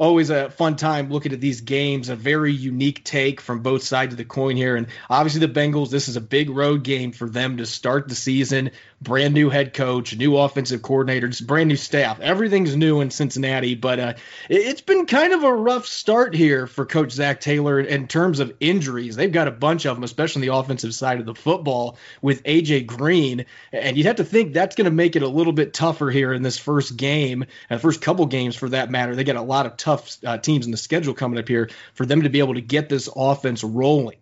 always 0.01 0.31
a 0.31 0.50
fun 0.50 0.75
time 0.75 1.12
looking 1.12 1.31
at 1.31 1.39
these 1.39 1.62
games. 1.62 2.10
A 2.10 2.15
very 2.15 2.51
unique 2.51 3.03
take 3.03 3.39
from 3.39 3.62
both 3.62 3.84
sides 3.84 4.13
of 4.13 4.17
the 4.17 4.25
coin 4.25 4.58
here. 4.58 4.75
And 4.75 4.88
obviously, 5.08 5.46
the 5.46 5.53
Bengals, 5.53 5.91
this 5.91 6.08
is 6.08 6.15
a 6.15 6.22
big 6.22 6.50
road 6.50 6.84
game 6.84 7.12
for 7.12 7.29
them 7.29 7.58
to 7.58 7.67
start 7.67 8.10
the 8.10 8.15
season. 8.15 8.72
Brand 9.00 9.34
new 9.34 9.50
head 9.50 9.74
coach, 9.74 10.15
new 10.15 10.38
offensive 10.38 10.81
coordinator, 10.81 11.27
just 11.27 11.46
brand 11.46 11.70
new 11.70 11.75
staff. 11.75 12.20
Everything's 12.20 12.75
new 12.75 13.01
in 13.01 13.10
Cincinnati, 13.10 13.75
but 13.75 14.00
uh, 14.00 14.13
it's 14.50 14.81
been 14.81 15.05
kind 15.05 15.34
of 15.34 15.43
a 15.43 15.53
rough 15.53 15.88
start 15.88 16.36
here 16.36 16.67
for 16.67 16.86
Coach 16.86 17.12
Zac 17.12 17.39
Taylor 17.39 17.79
in 17.79 18.08
terms 18.08 18.39
of 18.39 18.53
injuries. 18.60 19.15
They've 19.15 19.31
got 19.31 19.48
a 19.48 19.51
bunch 19.51 19.86
of 19.86 19.96
them, 19.96 20.03
especially 20.03 20.48
on 20.48 20.48
the 20.48 20.55
offensive 20.60 20.93
side 20.93 21.20
of 21.20 21.25
the 21.25 21.34
football 21.34 21.98
with 22.22 22.43
AJ 22.43 22.86
Green. 22.88 23.46
And 23.72 23.98
you'd 23.98 24.05
have 24.05 24.17
to 24.17 24.24
think 24.24 24.53
that's 24.53 24.75
going 24.75 24.86
to 24.86 24.91
make 24.91 25.15
it 25.15 25.24
a 25.24 25.27
little 25.27 25.53
bit 25.53 25.74
tougher 25.74 26.10
here 26.12 26.34
in 26.34 26.41
this 26.41 26.58
first 26.58 26.96
game, 26.96 27.43
and 27.70 27.77
the 27.79 27.81
first 27.81 28.01
couple 28.01 28.25
games 28.27 28.55
for 28.55 28.70
that 28.70 28.91
matter. 28.91 29.15
They 29.15 29.24
got 29.24 29.36
a 29.36 29.41
lot 29.41 29.65
of 29.65 29.77
tough 29.77 29.90
tough 29.91 30.17
uh, 30.25 30.38
teams 30.38 30.65
in 30.65 30.71
the 30.71 30.77
schedule 30.77 31.13
coming 31.13 31.39
up 31.39 31.48
here 31.48 31.69
for 31.93 32.05
them 32.05 32.24
to 32.24 32.29
be 32.29 32.39
able 32.39 32.53
to 32.53 32.62
get 32.62 32.89
this 32.89 33.10
offense 33.15 33.63
rolling. 33.63 34.17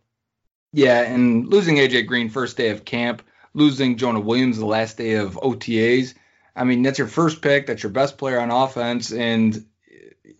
Yeah, 0.71 1.01
and 1.01 1.47
losing 1.47 1.77
AJ 1.77 2.07
Green 2.07 2.29
first 2.29 2.57
day 2.57 2.69
of 2.69 2.85
camp, 2.85 3.23
losing 3.53 3.97
Jonah 3.97 4.19
Williams 4.19 4.57
the 4.57 4.65
last 4.65 4.97
day 4.97 5.13
of 5.13 5.35
OTAs. 5.35 6.13
I 6.55 6.63
mean, 6.63 6.83
that's 6.83 6.99
your 6.99 7.07
first 7.07 7.41
pick. 7.41 7.67
That's 7.67 7.83
your 7.83 7.91
best 7.91 8.17
player 8.17 8.39
on 8.39 8.51
offense, 8.51 9.11
and 9.11 9.65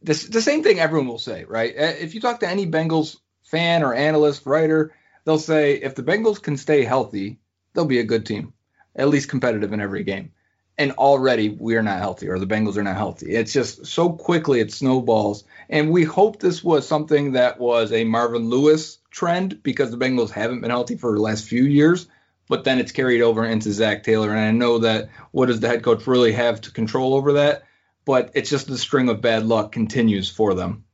this, 0.01 0.25
the 0.25 0.41
same 0.41 0.63
thing 0.63 0.79
everyone 0.79 1.07
will 1.07 1.17
say, 1.17 1.45
right? 1.45 1.74
Uh, 1.75 1.93
if 2.00 2.13
you 2.13 2.21
talk 2.21 2.41
to 2.41 2.50
any 2.50 2.67
Bengals 2.67 3.17
fan 3.43 3.83
or 3.83 3.93
analyst, 3.93 4.45
writer, 4.45 4.93
they'll 5.25 5.39
say 5.39 5.75
if 5.75 5.95
the 5.95 6.03
Bengals 6.03 6.41
can 6.41 6.57
stay 6.57 6.83
healthy, 6.83 7.39
they'll 7.74 7.86
be 7.86 8.00
a 8.00 8.03
good 8.03 8.25
team, 8.25 8.53
at 8.95 9.09
least 9.09 9.29
competitive 9.29 9.74
in 9.74 9.81
every 9.81 10.03
game 10.03 10.31
and 10.79 10.93
already 10.93 11.50
we 11.50 11.75
are 11.75 11.83
not 11.83 12.00
healthy 12.00 12.29
or 12.29 12.39
the 12.39 12.48
Bengals 12.48 12.77
are 12.77 12.83
not 12.83 12.95
healthy. 12.95 13.36
It's 13.36 13.51
just 13.51 13.86
so 13.86 14.13
quickly 14.13 14.62
it 14.62 14.71
snowballs. 14.71 15.43
And 15.69 15.91
we 15.91 16.05
hope 16.05 16.39
this 16.39 16.63
was 16.63 16.88
something 16.88 17.33
that 17.33 17.59
was 17.59 17.91
a 17.91 18.05
Marvin 18.05 18.50
Lewis 18.50 18.98
trend 19.12 19.62
because 19.62 19.91
the 19.91 19.98
Bengals 19.98 20.31
haven't 20.31 20.62
been 20.62 20.69
healthy 20.69 20.95
for 20.95 21.13
the 21.13 21.21
last 21.21 21.43
few 21.45 21.65
years. 21.65 22.07
But 22.48 22.63
then 22.63 22.79
it's 22.79 22.93
carried 22.93 23.21
over 23.21 23.45
into 23.45 23.74
Zac 23.74 24.03
Taylor. 24.03 24.31
And 24.31 24.39
I 24.39 24.51
know 24.51 24.79
that 24.79 25.09
what 25.31 25.48
does 25.48 25.59
the 25.59 25.67
head 25.67 25.83
coach 25.83 26.07
really 26.07 26.31
have 26.31 26.62
to 26.62 26.71
control 26.71 27.13
over 27.13 27.33
that? 27.33 27.63
But 28.05 28.31
it's 28.33 28.50
just 28.50 28.67
the 28.67 28.77
string 28.77 29.09
of 29.09 29.21
bad 29.21 29.45
luck 29.45 29.74
continues 29.74 30.31
for 30.31 30.53
them. 30.53 30.86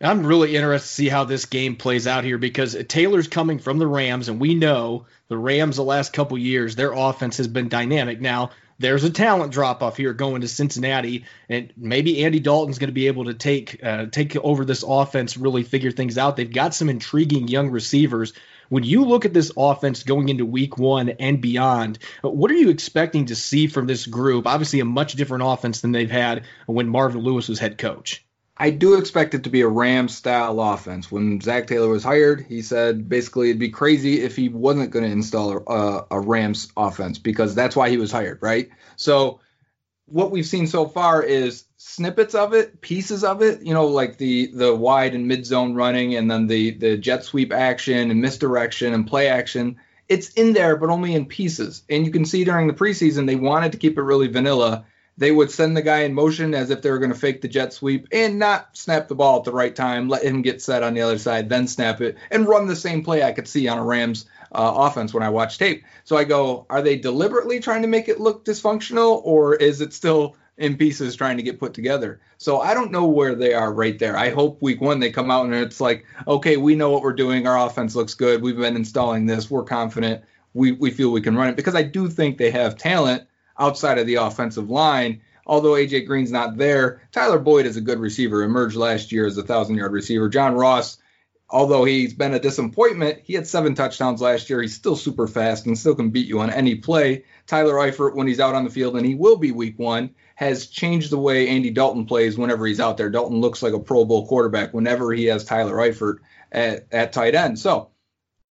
I'm 0.00 0.26
really 0.26 0.54
interested 0.54 0.88
to 0.88 0.94
see 0.94 1.08
how 1.08 1.24
this 1.24 1.46
game 1.46 1.76
plays 1.76 2.06
out 2.06 2.24
here 2.24 2.36
because 2.36 2.76
Taylor's 2.88 3.28
coming 3.28 3.58
from 3.58 3.78
the 3.78 3.86
Rams, 3.86 4.28
and 4.28 4.38
we 4.38 4.54
know 4.54 5.06
the 5.28 5.38
Rams 5.38 5.76
the 5.76 5.84
last 5.84 6.12
couple 6.12 6.36
years, 6.36 6.76
their 6.76 6.92
offense 6.92 7.38
has 7.38 7.48
been 7.48 7.68
dynamic. 7.68 8.20
Now, 8.20 8.50
there's 8.78 9.04
a 9.04 9.10
talent 9.10 9.52
drop 9.52 9.82
off 9.82 9.96
here 9.96 10.12
going 10.12 10.40
to 10.40 10.48
Cincinnati, 10.48 11.24
and 11.48 11.72
maybe 11.76 12.24
Andy 12.24 12.40
Dalton's 12.40 12.78
going 12.78 12.88
to 12.88 12.94
be 12.94 13.06
able 13.06 13.26
to 13.26 13.34
take 13.34 13.82
uh, 13.82 14.06
take 14.06 14.36
over 14.36 14.64
this 14.64 14.84
offense, 14.86 15.36
really 15.36 15.62
figure 15.62 15.90
things 15.90 16.18
out. 16.18 16.36
They've 16.36 16.52
got 16.52 16.74
some 16.74 16.88
intriguing 16.88 17.48
young 17.48 17.70
receivers. 17.70 18.32
When 18.70 18.82
you 18.82 19.04
look 19.04 19.24
at 19.24 19.34
this 19.34 19.52
offense 19.56 20.02
going 20.02 20.28
into 20.30 20.46
Week 20.46 20.78
One 20.78 21.10
and 21.10 21.40
beyond, 21.40 21.98
what 22.22 22.50
are 22.50 22.56
you 22.56 22.70
expecting 22.70 23.26
to 23.26 23.36
see 23.36 23.66
from 23.66 23.86
this 23.86 24.06
group? 24.06 24.46
Obviously, 24.46 24.80
a 24.80 24.84
much 24.84 25.14
different 25.14 25.44
offense 25.46 25.80
than 25.80 25.92
they've 25.92 26.10
had 26.10 26.44
when 26.66 26.88
Marvin 26.88 27.20
Lewis 27.20 27.48
was 27.48 27.58
head 27.58 27.78
coach. 27.78 28.24
I 28.56 28.70
do 28.70 28.94
expect 28.94 29.34
it 29.34 29.44
to 29.44 29.50
be 29.50 29.62
a 29.62 29.68
Rams 29.68 30.16
style 30.16 30.60
offense. 30.60 31.10
When 31.10 31.40
Zac 31.40 31.66
Taylor 31.66 31.88
was 31.88 32.04
hired, 32.04 32.46
he 32.48 32.62
said 32.62 33.08
basically 33.08 33.50
it'd 33.50 33.58
be 33.58 33.70
crazy 33.70 34.20
if 34.20 34.36
he 34.36 34.48
wasn't 34.48 34.92
going 34.92 35.04
to 35.04 35.10
install 35.10 35.64
a, 35.66 36.06
a 36.10 36.20
Rams 36.20 36.70
offense 36.76 37.18
because 37.18 37.54
that's 37.54 37.74
why 37.74 37.90
he 37.90 37.96
was 37.96 38.12
hired, 38.12 38.40
right? 38.42 38.70
So 38.94 39.40
what 40.06 40.30
we've 40.30 40.46
seen 40.46 40.68
so 40.68 40.86
far 40.86 41.22
is 41.22 41.64
snippets 41.78 42.34
of 42.34 42.54
it, 42.54 42.80
pieces 42.80 43.24
of 43.24 43.42
it, 43.42 43.62
you 43.62 43.74
know, 43.74 43.86
like 43.86 44.18
the 44.18 44.46
the 44.54 44.74
wide 44.74 45.14
and 45.14 45.26
mid 45.26 45.46
zone 45.46 45.74
running 45.74 46.14
and 46.14 46.30
then 46.30 46.46
the 46.46 46.72
the 46.72 46.96
jet 46.96 47.24
sweep 47.24 47.52
action 47.52 48.10
and 48.10 48.20
misdirection 48.20 48.94
and 48.94 49.06
play 49.06 49.28
action. 49.28 49.76
It's 50.08 50.30
in 50.34 50.52
there, 50.52 50.76
but 50.76 50.90
only 50.90 51.14
in 51.14 51.26
pieces. 51.26 51.82
And 51.88 52.04
you 52.06 52.12
can 52.12 52.26
see 52.26 52.44
during 52.44 52.68
the 52.68 52.74
preseason 52.74 53.26
they 53.26 53.36
wanted 53.36 53.72
to 53.72 53.78
keep 53.78 53.98
it 53.98 54.02
really 54.02 54.28
vanilla 54.28 54.84
they 55.16 55.30
would 55.30 55.50
send 55.50 55.76
the 55.76 55.82
guy 55.82 56.00
in 56.00 56.14
motion 56.14 56.54
as 56.54 56.70
if 56.70 56.82
they 56.82 56.90
were 56.90 56.98
going 56.98 57.12
to 57.12 57.18
fake 57.18 57.40
the 57.40 57.48
jet 57.48 57.72
sweep 57.72 58.08
and 58.10 58.38
not 58.38 58.76
snap 58.76 59.08
the 59.08 59.14
ball 59.14 59.38
at 59.38 59.44
the 59.44 59.52
right 59.52 59.74
time, 59.74 60.08
let 60.08 60.24
him 60.24 60.42
get 60.42 60.60
set 60.60 60.82
on 60.82 60.94
the 60.94 61.02
other 61.02 61.18
side, 61.18 61.48
then 61.48 61.68
snap 61.68 62.00
it 62.00 62.16
and 62.30 62.48
run 62.48 62.66
the 62.66 62.76
same 62.76 63.02
play 63.04 63.22
I 63.22 63.32
could 63.32 63.48
see 63.48 63.68
on 63.68 63.78
a 63.78 63.84
Rams 63.84 64.26
uh, 64.52 64.72
offense 64.76 65.14
when 65.14 65.22
I 65.22 65.28
watch 65.28 65.58
tape. 65.58 65.84
So 66.04 66.16
I 66.16 66.24
go, 66.24 66.66
are 66.68 66.82
they 66.82 66.96
deliberately 66.96 67.60
trying 67.60 67.82
to 67.82 67.88
make 67.88 68.08
it 68.08 68.20
look 68.20 68.44
dysfunctional 68.44 69.20
or 69.24 69.54
is 69.54 69.80
it 69.80 69.92
still 69.92 70.36
in 70.56 70.76
pieces 70.76 71.16
trying 71.16 71.36
to 71.36 71.42
get 71.42 71.60
put 71.60 71.74
together? 71.74 72.20
So 72.38 72.60
I 72.60 72.74
don't 72.74 72.92
know 72.92 73.06
where 73.06 73.34
they 73.34 73.54
are 73.54 73.72
right 73.72 73.98
there. 73.98 74.16
I 74.16 74.30
hope 74.30 74.62
week 74.62 74.80
one 74.80 75.00
they 75.00 75.10
come 75.10 75.30
out 75.30 75.46
and 75.46 75.54
it's 75.54 75.80
like, 75.80 76.04
okay, 76.26 76.56
we 76.56 76.74
know 76.74 76.90
what 76.90 77.02
we're 77.02 77.12
doing. 77.12 77.46
Our 77.46 77.66
offense 77.66 77.94
looks 77.94 78.14
good. 78.14 78.42
We've 78.42 78.56
been 78.56 78.76
installing 78.76 79.26
this. 79.26 79.50
We're 79.50 79.64
confident. 79.64 80.24
We, 80.54 80.72
we 80.72 80.90
feel 80.90 81.10
we 81.10 81.20
can 81.20 81.36
run 81.36 81.48
it 81.48 81.56
because 81.56 81.74
I 81.74 81.82
do 81.82 82.08
think 82.08 82.38
they 82.38 82.50
have 82.50 82.76
talent 82.76 83.26
outside 83.58 83.98
of 83.98 84.06
the 84.06 84.16
offensive 84.16 84.70
line. 84.70 85.20
Although 85.46 85.72
AJ 85.72 86.06
Green's 86.06 86.32
not 86.32 86.56
there, 86.56 87.02
Tyler 87.12 87.38
Boyd 87.38 87.66
is 87.66 87.76
a 87.76 87.82
good 87.82 87.98
receiver. 87.98 88.42
Emerged 88.42 88.76
last 88.76 89.12
year 89.12 89.26
as 89.26 89.36
a 89.36 89.42
thousand 89.42 89.76
yard 89.76 89.92
receiver. 89.92 90.28
John 90.28 90.54
Ross, 90.54 90.96
although 91.50 91.84
he's 91.84 92.14
been 92.14 92.32
a 92.32 92.40
disappointment, 92.40 93.20
he 93.24 93.34
had 93.34 93.46
seven 93.46 93.74
touchdowns 93.74 94.22
last 94.22 94.48
year. 94.48 94.62
He's 94.62 94.74
still 94.74 94.96
super 94.96 95.26
fast 95.26 95.66
and 95.66 95.78
still 95.78 95.94
can 95.94 96.10
beat 96.10 96.26
you 96.26 96.40
on 96.40 96.50
any 96.50 96.76
play. 96.76 97.24
Tyler 97.46 97.74
Eifert, 97.74 98.14
when 98.14 98.26
he's 98.26 98.40
out 98.40 98.54
on 98.54 98.64
the 98.64 98.70
field, 98.70 98.96
and 98.96 99.04
he 99.04 99.14
will 99.14 99.36
be 99.36 99.52
week 99.52 99.78
one, 99.78 100.14
has 100.34 100.66
changed 100.66 101.10
the 101.10 101.18
way 101.18 101.48
Andy 101.48 101.70
Dalton 101.70 102.06
plays 102.06 102.38
whenever 102.38 102.66
he's 102.66 102.80
out 102.80 102.96
there. 102.96 103.10
Dalton 103.10 103.40
looks 103.40 103.62
like 103.62 103.74
a 103.74 103.78
Pro 103.78 104.06
Bowl 104.06 104.26
quarterback 104.26 104.72
whenever 104.72 105.12
he 105.12 105.26
has 105.26 105.44
Tyler 105.44 105.76
Eifert 105.76 106.18
at, 106.50 106.86
at 106.90 107.12
tight 107.12 107.34
end. 107.34 107.58
So 107.58 107.90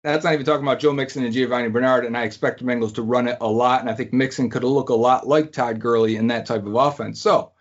that's 0.03 0.25
not 0.25 0.33
even 0.35 0.45
talking 0.45 0.67
about 0.67 0.81
Joe 0.81 0.93
Mixon 0.93 1.25
and 1.25 1.33
Giovani 1.33 1.69
Bernard, 1.69 2.05
and 2.05 2.17
I 2.17 2.25
expect 2.25 2.59
the 2.59 2.65
Bengals 2.65 2.95
to 2.95 3.03
run 3.03 3.29
it 3.29 3.39
a 3.41 3.49
lot. 3.49 3.81
And 3.81 3.91
I 3.91 3.95
think 3.95 4.13
Mixon 4.13 4.51
could 4.51 4.65
look 4.65 4.89
a 4.89 4.95
lot 4.95 5.27
like 5.27 5.53
Todd 5.53 5.79
Gurley 5.81 6.17
in 6.17 6.27
that 6.29 6.47
type 6.47 6.67
of 6.67 6.75
offense. 6.75 7.21
So 7.21 7.53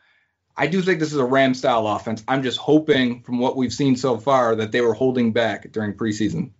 I 0.57 0.67
do 0.67 0.81
think 0.81 0.99
this 0.99 1.13
is 1.13 1.19
a 1.19 1.25
Ram 1.25 1.53
style 1.53 1.87
offense. 1.87 2.23
I'm 2.27 2.43
just 2.43 2.57
hoping 2.57 3.21
from 3.23 3.39
what 3.39 3.55
we've 3.55 3.73
seen 3.73 3.95
so 3.95 4.17
far 4.17 4.55
that 4.55 4.71
they 4.71 4.81
were 4.81 4.93
holding 4.93 5.33
back 5.33 5.71
during 5.71 5.93
preseason. 5.93 6.51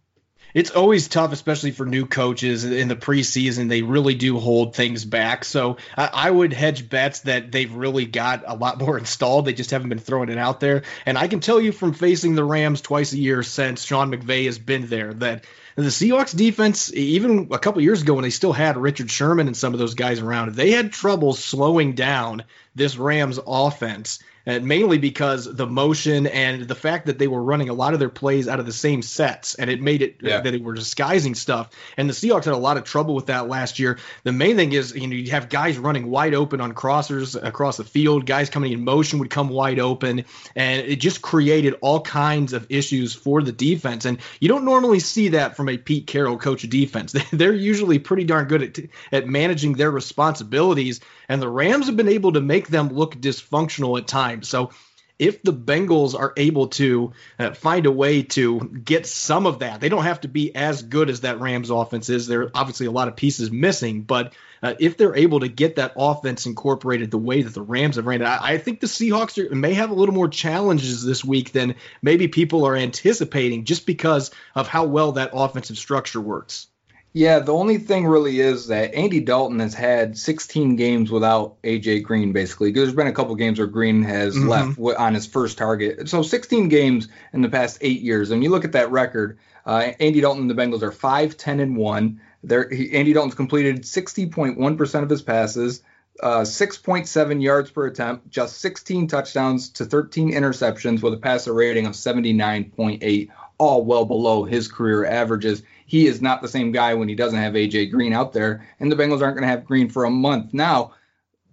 It's 0.54 0.72
always 0.72 1.08
tough, 1.08 1.32
especially 1.32 1.72
for 1.72 1.86
new 1.86 2.06
coaches 2.06 2.64
in 2.66 2.88
the 2.88 2.96
preseason. 2.96 3.70
They 3.70 3.82
really 3.82 4.16
do 4.16 4.40
hold 4.40 4.76
things 4.76 5.06
back. 5.06 5.46
So 5.46 5.78
I, 5.98 6.10
I 6.14 6.32
would 6.32 6.54
hedge 6.54 6.90
bets 6.90 7.22
that 7.22 7.52
they've 7.52 7.74
really 7.74 8.06
got 8.06 8.44
a 8.46 8.56
lot 8.56 8.80
more 8.80 8.98
installed. 9.00 9.46
They 9.46 9.54
just 9.54 9.72
haven't 9.72 9.90
been 9.90 10.00
throwing 10.00 10.30
it 10.30 10.38
out 10.38 10.60
there. 10.60 10.84
And 11.06 11.18
I 11.18 11.28
can 11.28 11.40
tell 11.40 11.60
you 11.60 11.72
from 11.72 11.94
facing 11.94 12.36
the 12.36 12.44
Rams 12.44 12.82
twice 12.82 13.14
a 13.14 13.18
year 13.18 13.44
since 13.44 13.84
Sean 13.84 14.12
McVay 14.12 14.46
has 14.46 14.60
been 14.60 14.88
there 14.88 15.14
that 15.16 15.46
the 15.76 15.84
Seahawks 15.84 16.36
defense, 16.36 16.94
even 16.94 17.48
a 17.52 17.60
couple 17.60 17.82
years 17.82 18.02
ago 18.02 18.14
when 18.14 18.24
they 18.24 18.30
still 18.30 18.54
had 18.54 18.78
Richard 18.78 19.10
Sherman 19.10 19.48
and 19.48 19.56
some 19.56 19.74
of 19.74 19.80
those 19.80 19.94
guys 19.94 20.20
around, 20.20 20.54
they 20.54 20.72
had 20.72 20.92
trouble 20.92 21.34
slowing 21.34 21.96
down 21.96 22.44
this 22.76 22.98
Rams 22.98 23.40
offense 23.46 24.20
and 24.46 24.66
mainly 24.66 24.98
because 24.98 25.46
the 25.46 25.68
motion 25.68 26.28
and 26.28 26.64
the 26.68 26.76
fact 26.76 27.06
that 27.06 27.20
they 27.20 27.28
were 27.28 27.42
running 27.42 27.70
a 27.70 27.74
lot 27.74 27.94
of 27.94 28.00
their 28.00 28.10
plays 28.10 28.48
out 28.48 28.60
of 28.60 28.66
the 28.66 28.74
same 28.74 29.02
sets, 29.02 29.56
and 29.56 29.70
it 29.70 29.82
made 29.82 30.02
it 30.02 30.16
uh, 30.24 30.28
yeah. 30.28 30.42
that 30.42 30.52
they 30.52 30.58
were 30.58 30.74
disguising 30.74 31.36
stuff. 31.36 31.70
And 31.98 32.10
the 32.10 32.14
Seahawks 32.14 32.46
had 32.46 32.54
a 32.54 32.58
lot 32.58 32.78
of 32.78 32.84
trouble 32.84 33.16
with 33.16 33.28
that 33.28 33.48
last 33.48 33.80
year. 33.80 34.00
The 34.24 34.32
main 34.32 34.56
thing 34.56 34.74
is, 34.74 34.96
you 34.96 35.08
know, 35.08 35.16
you 35.16 35.32
have 35.32 35.50
guys 35.50 35.78
running 35.78 36.10
wide 36.10 36.34
open 36.34 36.62
on 36.62 36.74
crossers 36.74 37.42
across 37.42 37.78
the 37.78 37.84
field. 37.84 38.26
Guys 38.26 38.50
coming 38.50 38.72
in 38.72 38.84
motion 38.84 39.20
would 39.20 39.30
come 39.30 39.50
wide 39.50 39.80
open, 39.80 40.26
and 40.56 40.88
it 40.88 40.98
just 40.98 41.22
created 41.22 41.76
all 41.82 42.02
kinds 42.02 42.54
of 42.54 42.66
issues 42.70 43.14
for 43.14 43.42
the 43.42 43.52
defense. 43.52 44.06
And 44.06 44.20
you 44.40 44.48
don't 44.48 44.66
normally 44.66 45.00
see 45.00 45.30
that 45.30 45.56
from 45.56 45.70
a 45.70 45.78
Pete 45.78 46.08
Carroll 46.08 46.38
coach 46.38 46.64
of 46.64 46.70
defense. 46.70 47.16
They're 47.32 47.54
usually 47.54 48.00
pretty 48.00 48.24
darn 48.24 48.48
good 48.48 48.64
at 48.64 48.80
at 49.12 49.28
managing 49.28 49.74
their 49.74 49.92
responsibilities, 49.92 51.00
and 51.30 51.42
the 51.42 51.50
Rams 51.50 51.88
have 51.88 51.98
been 51.98 52.08
able 52.08 52.34
to 52.34 52.42
make 52.42 52.68
them 52.68 52.90
look 52.90 53.16
dysfunctional 53.16 54.00
at 54.00 54.08
times 54.08 54.31
time. 54.32 54.44
So 54.44 54.72
if 55.20 55.44
the 55.44 55.54
Bengals 55.54 56.20
are 56.20 56.34
able 56.36 56.70
to 56.70 57.14
uh, 57.38 57.54
find 57.54 57.86
a 57.86 57.92
way 57.92 58.24
to 58.24 58.60
get 58.60 59.06
some 59.06 59.46
of 59.46 59.60
that, 59.60 59.80
they 59.80 59.88
don't 59.88 60.04
have 60.04 60.22
to 60.22 60.28
be 60.28 60.56
as 60.56 60.82
good 60.82 61.12
as 61.12 61.22
that 61.22 61.40
Rams 61.40 61.70
offense 61.70 62.10
is. 62.10 62.26
There 62.26 62.42
are 62.42 62.52
obviously 62.56 62.88
a 62.88 62.92
lot 62.92 63.08
of 63.08 63.16
pieces 63.16 63.52
missing, 63.52 64.02
but 64.02 64.34
uh, 64.64 64.74
if 64.80 64.98
they're 64.98 65.16
able 65.16 65.42
to 65.42 65.48
get 65.48 65.76
that 65.76 65.94
offense 65.96 66.48
incorporated 66.48 67.12
the 67.12 67.20
way 67.20 67.44
that 67.44 67.54
the 67.54 67.62
Rams 67.62 67.98
have 67.98 68.08
ran 68.08 68.24
it, 68.24 68.26
I, 68.26 68.54
I 68.54 68.58
think 68.58 68.80
the 68.80 68.88
Seahawks 68.88 69.38
are, 69.38 69.54
may 69.54 69.74
have 69.74 69.92
a 69.92 69.94
little 69.94 70.16
more 70.16 70.28
challenges 70.28 71.04
this 71.04 71.24
week 71.24 71.52
than 71.52 71.76
maybe 72.02 72.28
people 72.28 72.66
are 72.66 72.76
anticipating 72.76 73.66
just 73.66 73.86
because 73.86 74.32
of 74.56 74.68
how 74.68 74.86
well 74.86 75.12
that 75.14 75.32
offensive 75.34 75.78
structure 75.78 76.22
works. 76.22 76.66
Yeah, 77.14 77.40
the 77.40 77.54
only 77.54 77.78
thing 77.78 78.08
really 78.08 78.40
is 78.40 78.68
that 78.68 78.94
Andy 78.94 79.20
Dalton 79.20 79.60
has 79.60 79.74
had 79.74 80.18
16 80.18 80.78
games 80.78 81.12
without 81.12 81.62
AJ 81.62 82.04
Green, 82.04 82.32
basically. 82.32 82.72
There's 82.72 82.94
been 82.94 83.08
a 83.08 83.12
couple 83.12 83.36
games 83.36 83.60
where 83.60 83.68
Green 83.68 84.02
has 84.04 84.34
mm-hmm. 84.34 84.48
left 84.48 84.80
on 84.98 85.14
his 85.14 85.28
first 85.28 85.58
target. 85.58 86.08
So 86.08 86.22
16 86.22 86.70
games 86.70 87.10
in 87.34 87.42
the 87.42 87.50
past 87.50 87.80
eight 87.82 88.02
years. 88.02 88.32
And 88.32 88.42
you 88.44 88.50
look 88.50 88.64
at 88.64 88.72
that 88.74 88.92
record, 88.92 89.40
uh, 89.66 89.92
Andy 90.00 90.22
Dalton 90.22 90.44
and 90.44 90.50
the 90.50 90.56
Bengals 90.56 90.84
are 90.84 90.92
5, 90.92 91.36
10, 91.36 91.60
and 91.60 91.76
1. 91.76 92.22
There, 92.44 92.70
he, 92.70 92.94
Andy 92.94 93.12
Dalton's 93.12 93.36
completed 93.36 93.84
60.1% 93.84 95.04
of 95.04 95.10
his 95.10 95.22
passes, 95.22 95.84
uh, 96.24 96.42
6.7 96.42 97.42
yards 97.42 97.72
per 97.72 97.88
attempt, 97.88 98.30
just 98.30 98.60
16 98.62 99.08
touchdowns 99.08 99.70
to 99.72 99.86
13 99.86 100.32
interceptions 100.32 101.02
with 101.02 101.14
a 101.14 101.18
passer 101.18 101.54
rating 101.54 101.88
of 101.88 101.94
79.8, 101.94 103.30
all 103.58 103.84
well 103.84 104.06
below 104.06 104.46
his 104.46 104.70
career 104.70 105.06
averages. 105.06 105.62
He 105.92 106.08
is 106.08 106.22
not 106.22 106.42
the 106.42 106.48
same 106.48 106.72
guy 106.72 106.94
when 106.94 107.10
he 107.10 107.16
doesn't 107.16 107.38
have 107.38 107.52
AJ 107.52 107.92
Green 107.92 108.14
out 108.14 108.32
there, 108.32 108.66
and 108.80 108.90
the 108.90 108.96
Bengals 108.96 109.22
aren't 109.22 109.36
going 109.36 109.42
to 109.42 109.50
have 109.50 109.66
Green 109.66 109.90
for 109.90 110.06
a 110.06 110.10
month. 110.10 110.54
Now, 110.54 110.94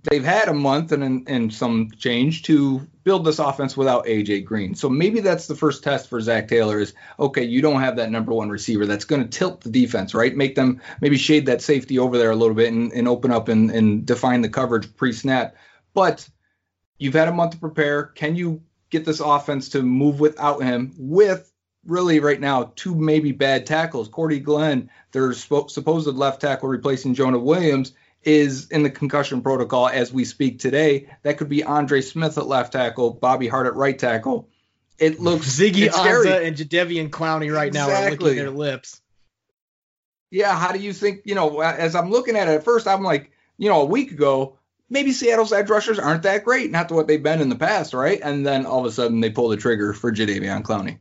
they've 0.05 0.25
had 0.25 0.47
a 0.47 0.55
month 0.55 0.93
and, 0.93 1.29
and 1.29 1.53
some 1.53 1.91
change 1.99 2.45
to 2.45 2.87
build 3.03 3.25
this 3.25 3.41
offense 3.41 3.77
without 3.77 4.07
AJ 4.07 4.45
Green. 4.45 4.77
So 4.77 4.89
maybe 4.89 5.19
that's 5.19 5.49
the 5.49 5.57
first 5.57 5.83
test 5.83 6.09
for 6.09 6.21
Zac 6.21 6.47
Taylor 6.47 6.79
is 6.79 6.95
okay, 7.19 7.43
you 7.43 7.61
don't 7.61 7.81
have 7.81 7.97
that 7.97 8.13
number 8.13 8.33
one 8.33 8.49
receiver 8.49 8.87
that's 8.87 9.05
going 9.05 9.25
to 9.25 9.29
tilt 9.29 9.63
the 9.63 9.71
defense, 9.71 10.15
right? 10.15 10.37
Make 10.37 10.55
them 10.55 10.81
maybe 11.01 11.19
shade 11.19 11.47
that 11.47 11.61
safety 11.61 11.99
over 11.99 12.17
there 12.17 12.31
a 12.31 12.37
little 12.37 12.55
bit 12.55 12.73
and, 12.73 12.93
and 12.93 13.09
open 13.09 13.33
up 13.33 13.49
and, 13.49 13.73
and 13.73 14.07
define 14.07 14.43
the 14.43 14.49
coverage 14.49 14.95
pre 14.95 15.13
snap. 15.13 15.57
But 15.95 16.29
you've 16.99 17.15
had 17.15 17.27
a 17.27 17.33
month 17.33 17.55
to 17.55 17.59
prepare. 17.59 18.05
Can 18.05 18.37
you 18.37 18.63
get 18.91 19.05
this 19.05 19.19
offense 19.19 19.69
to 19.71 19.83
move 19.83 20.21
without 20.21 20.63
him 20.63 20.95
with 20.97 21.48
really 21.89 22.21
right 22.21 22.41
now 22.41 22.73
two 22.77 22.95
maybe 22.95 23.33
bad 23.33 23.67
tackles? 23.67 24.09
Cordy 24.09 24.39
Glenn, 24.39 24.91
their 25.13 25.33
supposed 25.33 26.07
left 26.07 26.41
tackle 26.41 26.69
replacing 26.69 27.15
Jonah 27.15 27.39
Williams 27.39 27.93
is 28.23 28.69
in 28.69 28.83
the 28.83 28.91
concussion 28.91 29.43
protocol 29.43 29.89
as 29.89 30.13
we 30.13 30.25
speak 30.25 30.59
today. 30.59 31.09
That 31.23 31.39
could 31.39 31.49
be 31.49 31.65
Andre 31.65 32.01
Smith 32.01 32.37
at 32.39 32.47
left 32.47 32.73
tackle, 32.73 33.13
Bobby 33.15 33.49
Hart 33.49 33.67
at 33.67 33.75
right 33.75 33.99
tackle. 33.99 34.49
It 34.99 35.21
looks 35.21 35.47
Ziggy 35.47 35.89
Ansah 35.89 36.47
and 36.47 36.57
Jadeveon 36.57 37.11
Clowney 37.11 37.55
right 37.55 37.69
exactly. 37.69 37.95
now 37.95 38.07
are 38.07 38.11
licking 38.11 38.37
their 38.37 38.51
lips. 38.51 39.01
Yeah, 40.31 40.59
how 40.59 40.73
do 40.73 40.81
you 40.81 40.93
think? 40.93 41.23
You 41.25 41.35
know, 41.35 41.61
as 41.61 41.95
I'm 41.95 42.11
looking 42.11 42.37
at 42.37 42.49
it 42.49 42.57
at 42.57 42.65
first, 42.65 42.87
I'm 42.87 43.03
like, 43.03 43.31
you 43.57 43.69
know, 43.69 43.83
a 43.83 43.87
week 43.87 44.11
ago, 44.11 44.59
maybe 44.91 45.13
Seattle's 45.13 45.53
edge 45.53 45.71
rushers 45.71 45.99
aren't 45.99 46.25
that 46.25 46.45
great, 46.45 46.71
not 46.71 46.89
to 46.89 46.95
what 46.95 47.07
they've 47.07 47.23
been 47.23 47.41
in 47.41 47.49
the 47.49 47.57
past, 47.57 47.95
right? 47.95 48.21
And 48.23 48.47
then 48.47 48.67
all 48.67 48.81
of 48.81 48.87
a 48.87 48.93
sudden 48.93 49.21
they 49.21 49.31
pull 49.31 49.49
the 49.49 49.57
trigger 49.57 49.93
for 49.93 50.13
Jadeveon 50.13 50.63
Clowney. 50.63 50.99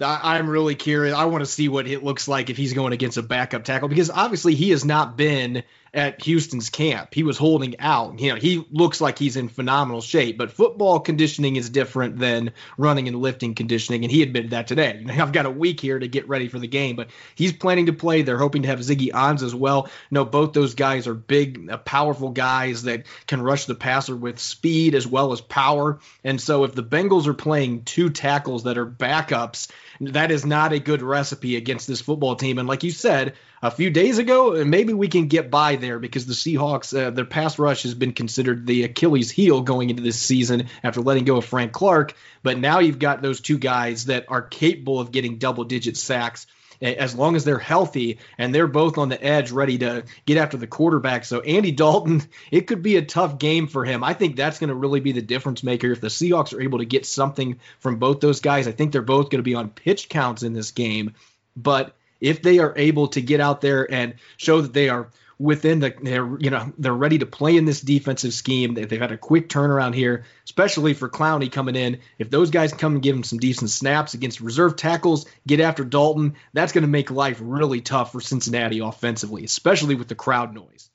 I'm 0.00 0.48
really 0.48 0.74
curious. 0.74 1.14
I 1.14 1.26
want 1.26 1.42
to 1.42 1.50
see 1.50 1.68
what 1.68 1.86
it 1.86 2.02
looks 2.02 2.26
like 2.26 2.50
if 2.50 2.56
he's 2.56 2.72
going 2.72 2.92
against 2.92 3.16
a 3.16 3.22
backup 3.22 3.64
tackle 3.64 3.88
because 3.88 4.10
obviously 4.10 4.54
he 4.54 4.70
has 4.70 4.84
not 4.84 5.16
been 5.16 5.62
at 5.94 6.22
Houston's 6.22 6.70
camp. 6.70 7.14
He 7.14 7.22
was 7.22 7.38
holding 7.38 7.78
out. 7.78 8.18
You 8.18 8.30
know, 8.30 8.36
he 8.36 8.66
looks 8.70 9.00
like 9.00 9.18
he's 9.18 9.36
in 9.36 9.48
phenomenal 9.48 10.00
shape, 10.00 10.36
but 10.36 10.50
football 10.50 11.00
conditioning 11.00 11.56
is 11.56 11.70
different 11.70 12.18
than 12.18 12.52
running 12.76 13.06
and 13.08 13.16
lifting 13.16 13.54
conditioning, 13.54 14.02
and 14.02 14.10
he 14.10 14.22
admitted 14.22 14.50
that 14.50 14.66
today. 14.66 14.98
You 14.98 15.06
know, 15.06 15.14
I've 15.22 15.32
got 15.32 15.46
a 15.46 15.50
week 15.50 15.80
here 15.80 15.98
to 15.98 16.08
get 16.08 16.28
ready 16.28 16.48
for 16.48 16.58
the 16.58 16.66
game, 16.66 16.96
but 16.96 17.10
he's 17.34 17.52
planning 17.52 17.86
to 17.86 17.92
play. 17.92 18.22
They're 18.22 18.38
hoping 18.38 18.62
to 18.62 18.68
have 18.68 18.80
Ziggy 18.80 19.10
Ansah 19.10 19.44
as 19.44 19.54
well. 19.54 19.88
You 20.10 20.16
know, 20.16 20.24
both 20.24 20.52
those 20.52 20.74
guys 20.74 21.06
are 21.06 21.14
big, 21.14 21.70
uh, 21.70 21.78
powerful 21.78 22.30
guys 22.30 22.82
that 22.82 23.04
can 23.26 23.40
rush 23.40 23.66
the 23.66 23.74
passer 23.74 24.16
with 24.16 24.38
speed 24.38 24.94
as 24.94 25.06
well 25.06 25.32
as 25.32 25.40
power. 25.40 26.00
And 26.24 26.40
so 26.40 26.64
if 26.64 26.74
the 26.74 26.82
Bengals 26.82 27.26
are 27.26 27.34
playing 27.34 27.84
two 27.84 28.10
tackles 28.10 28.64
that 28.64 28.78
are 28.78 28.86
backups, 28.86 29.70
that 30.00 30.30
is 30.30 30.44
not 30.44 30.72
a 30.72 30.80
good 30.80 31.02
recipe 31.02 31.56
against 31.56 31.86
this 31.86 32.00
football 32.00 32.36
team. 32.36 32.58
And 32.58 32.68
like 32.68 32.82
you 32.82 32.90
said, 32.90 33.34
a 33.64 33.70
few 33.70 33.88
days 33.88 34.18
ago, 34.18 34.52
and 34.52 34.70
maybe 34.70 34.92
we 34.92 35.08
can 35.08 35.26
get 35.26 35.50
by 35.50 35.76
there 35.76 35.98
because 35.98 36.26
the 36.26 36.34
Seahawks, 36.34 36.94
uh, 36.94 37.08
their 37.08 37.24
pass 37.24 37.58
rush 37.58 37.84
has 37.84 37.94
been 37.94 38.12
considered 38.12 38.66
the 38.66 38.84
Achilles 38.84 39.30
heel 39.30 39.62
going 39.62 39.88
into 39.88 40.02
this 40.02 40.20
season 40.20 40.68
after 40.82 41.00
letting 41.00 41.24
go 41.24 41.38
of 41.38 41.46
Frank 41.46 41.72
Clark. 41.72 42.14
But 42.42 42.58
now 42.58 42.80
you've 42.80 42.98
got 42.98 43.22
those 43.22 43.40
two 43.40 43.56
guys 43.56 44.04
that 44.04 44.26
are 44.28 44.42
capable 44.42 45.00
of 45.00 45.12
getting 45.12 45.38
double 45.38 45.64
digit 45.64 45.96
sacks 45.96 46.46
as 46.82 47.14
long 47.14 47.36
as 47.36 47.44
they're 47.44 47.58
healthy 47.58 48.18
and 48.36 48.54
they're 48.54 48.66
both 48.66 48.98
on 48.98 49.08
the 49.08 49.24
edge 49.24 49.50
ready 49.50 49.78
to 49.78 50.04
get 50.26 50.36
after 50.36 50.58
the 50.58 50.66
quarterback. 50.66 51.24
So 51.24 51.40
Andy 51.40 51.72
Dalton, 51.72 52.22
it 52.50 52.66
could 52.66 52.82
be 52.82 52.96
a 52.96 53.02
tough 53.02 53.38
game 53.38 53.66
for 53.66 53.86
him. 53.86 54.04
I 54.04 54.12
think 54.12 54.36
that's 54.36 54.58
going 54.58 54.68
to 54.68 54.74
really 54.74 55.00
be 55.00 55.12
the 55.12 55.22
difference 55.22 55.62
maker 55.62 55.90
if 55.90 56.02
the 56.02 56.08
Seahawks 56.08 56.52
are 56.52 56.60
able 56.60 56.80
to 56.80 56.84
get 56.84 57.06
something 57.06 57.58
from 57.78 57.96
both 57.96 58.20
those 58.20 58.40
guys. 58.40 58.68
I 58.68 58.72
think 58.72 58.92
they're 58.92 59.00
both 59.00 59.30
going 59.30 59.38
to 59.38 59.42
be 59.42 59.54
on 59.54 59.70
pitch 59.70 60.10
counts 60.10 60.42
in 60.42 60.52
this 60.52 60.72
game, 60.72 61.14
but 61.56 61.96
if 62.24 62.40
they 62.40 62.58
are 62.58 62.72
able 62.76 63.08
to 63.08 63.20
get 63.20 63.38
out 63.38 63.60
there 63.60 63.90
and 63.92 64.14
show 64.38 64.62
that 64.62 64.72
they 64.72 64.88
are 64.88 65.10
within 65.38 65.80
the 65.80 65.94
they're 66.00 66.38
you 66.38 66.48
know 66.48 66.72
they're 66.78 66.94
ready 66.94 67.18
to 67.18 67.26
play 67.26 67.56
in 67.56 67.64
this 67.64 67.80
defensive 67.80 68.32
scheme 68.32 68.72
they've 68.72 69.00
had 69.00 69.12
a 69.12 69.18
quick 69.18 69.48
turnaround 69.48 69.92
here 69.92 70.24
especially 70.44 70.94
for 70.94 71.08
clowney 71.08 71.50
coming 71.50 71.74
in. 71.74 71.98
If 72.18 72.30
those 72.30 72.50
guys 72.50 72.72
come 72.72 72.94
and 72.94 73.02
give 73.02 73.16
him 73.16 73.24
some 73.24 73.38
decent 73.38 73.70
snaps 73.70 74.14
against 74.14 74.40
reserve 74.40 74.76
tackles 74.76 75.26
get 75.46 75.60
after 75.60 75.84
dalton 75.84 76.36
that's 76.54 76.72
going 76.72 76.82
to 76.82 76.88
make 76.88 77.10
life 77.10 77.38
really 77.42 77.82
tough 77.82 78.12
for 78.12 78.20
cincinnati 78.20 78.78
offensively 78.78 79.44
especially 79.44 79.94
with 79.94 80.08
the 80.08 80.14
crowd 80.14 80.54
noise. 80.54 80.88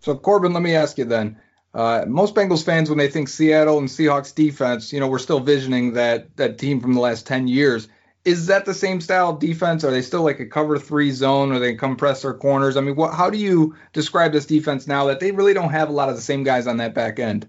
So 0.00 0.16
corbin 0.16 0.52
let 0.52 0.62
me 0.62 0.76
ask 0.76 0.98
you 0.98 1.04
then. 1.04 1.40
Uh, 1.74 2.06
most 2.08 2.34
Bengals 2.34 2.64
fans, 2.64 2.88
when 2.88 2.96
they 2.96 3.08
think 3.08 3.28
Seattle 3.28 3.76
and 3.76 3.86
Seahawks 3.86 4.34
defense, 4.34 4.94
you 4.94 5.00
know, 5.00 5.08
we're 5.08 5.18
still 5.18 5.40
visioning 5.40 5.92
that 5.92 6.34
that 6.36 6.56
team 6.56 6.80
from 6.80 6.94
the 6.94 7.00
last 7.00 7.26
ten 7.26 7.48
years 7.48 7.86
is 8.26 8.46
that 8.46 8.64
the 8.64 8.74
same 8.74 9.00
style 9.00 9.30
of 9.30 9.38
defense? 9.38 9.84
Are 9.84 9.92
they 9.92 10.02
still 10.02 10.22
like 10.22 10.40
a 10.40 10.46
cover 10.46 10.78
three 10.78 11.12
zone? 11.12 11.52
Or 11.52 11.60
they 11.60 11.76
come 11.76 11.96
press 11.96 12.22
their 12.22 12.34
corners? 12.34 12.76
I 12.76 12.80
mean, 12.80 12.96
what, 12.96 13.14
how 13.14 13.30
do 13.30 13.38
you 13.38 13.76
describe 13.92 14.32
this 14.32 14.46
defense 14.46 14.88
now 14.88 15.06
that 15.06 15.20
they 15.20 15.30
really 15.30 15.54
don't 15.54 15.70
have 15.70 15.88
a 15.88 15.92
lot 15.92 16.08
of 16.08 16.16
the 16.16 16.22
same 16.22 16.42
guys 16.42 16.66
on 16.66 16.78
that 16.78 16.92
back 16.92 17.20
end? 17.20 17.48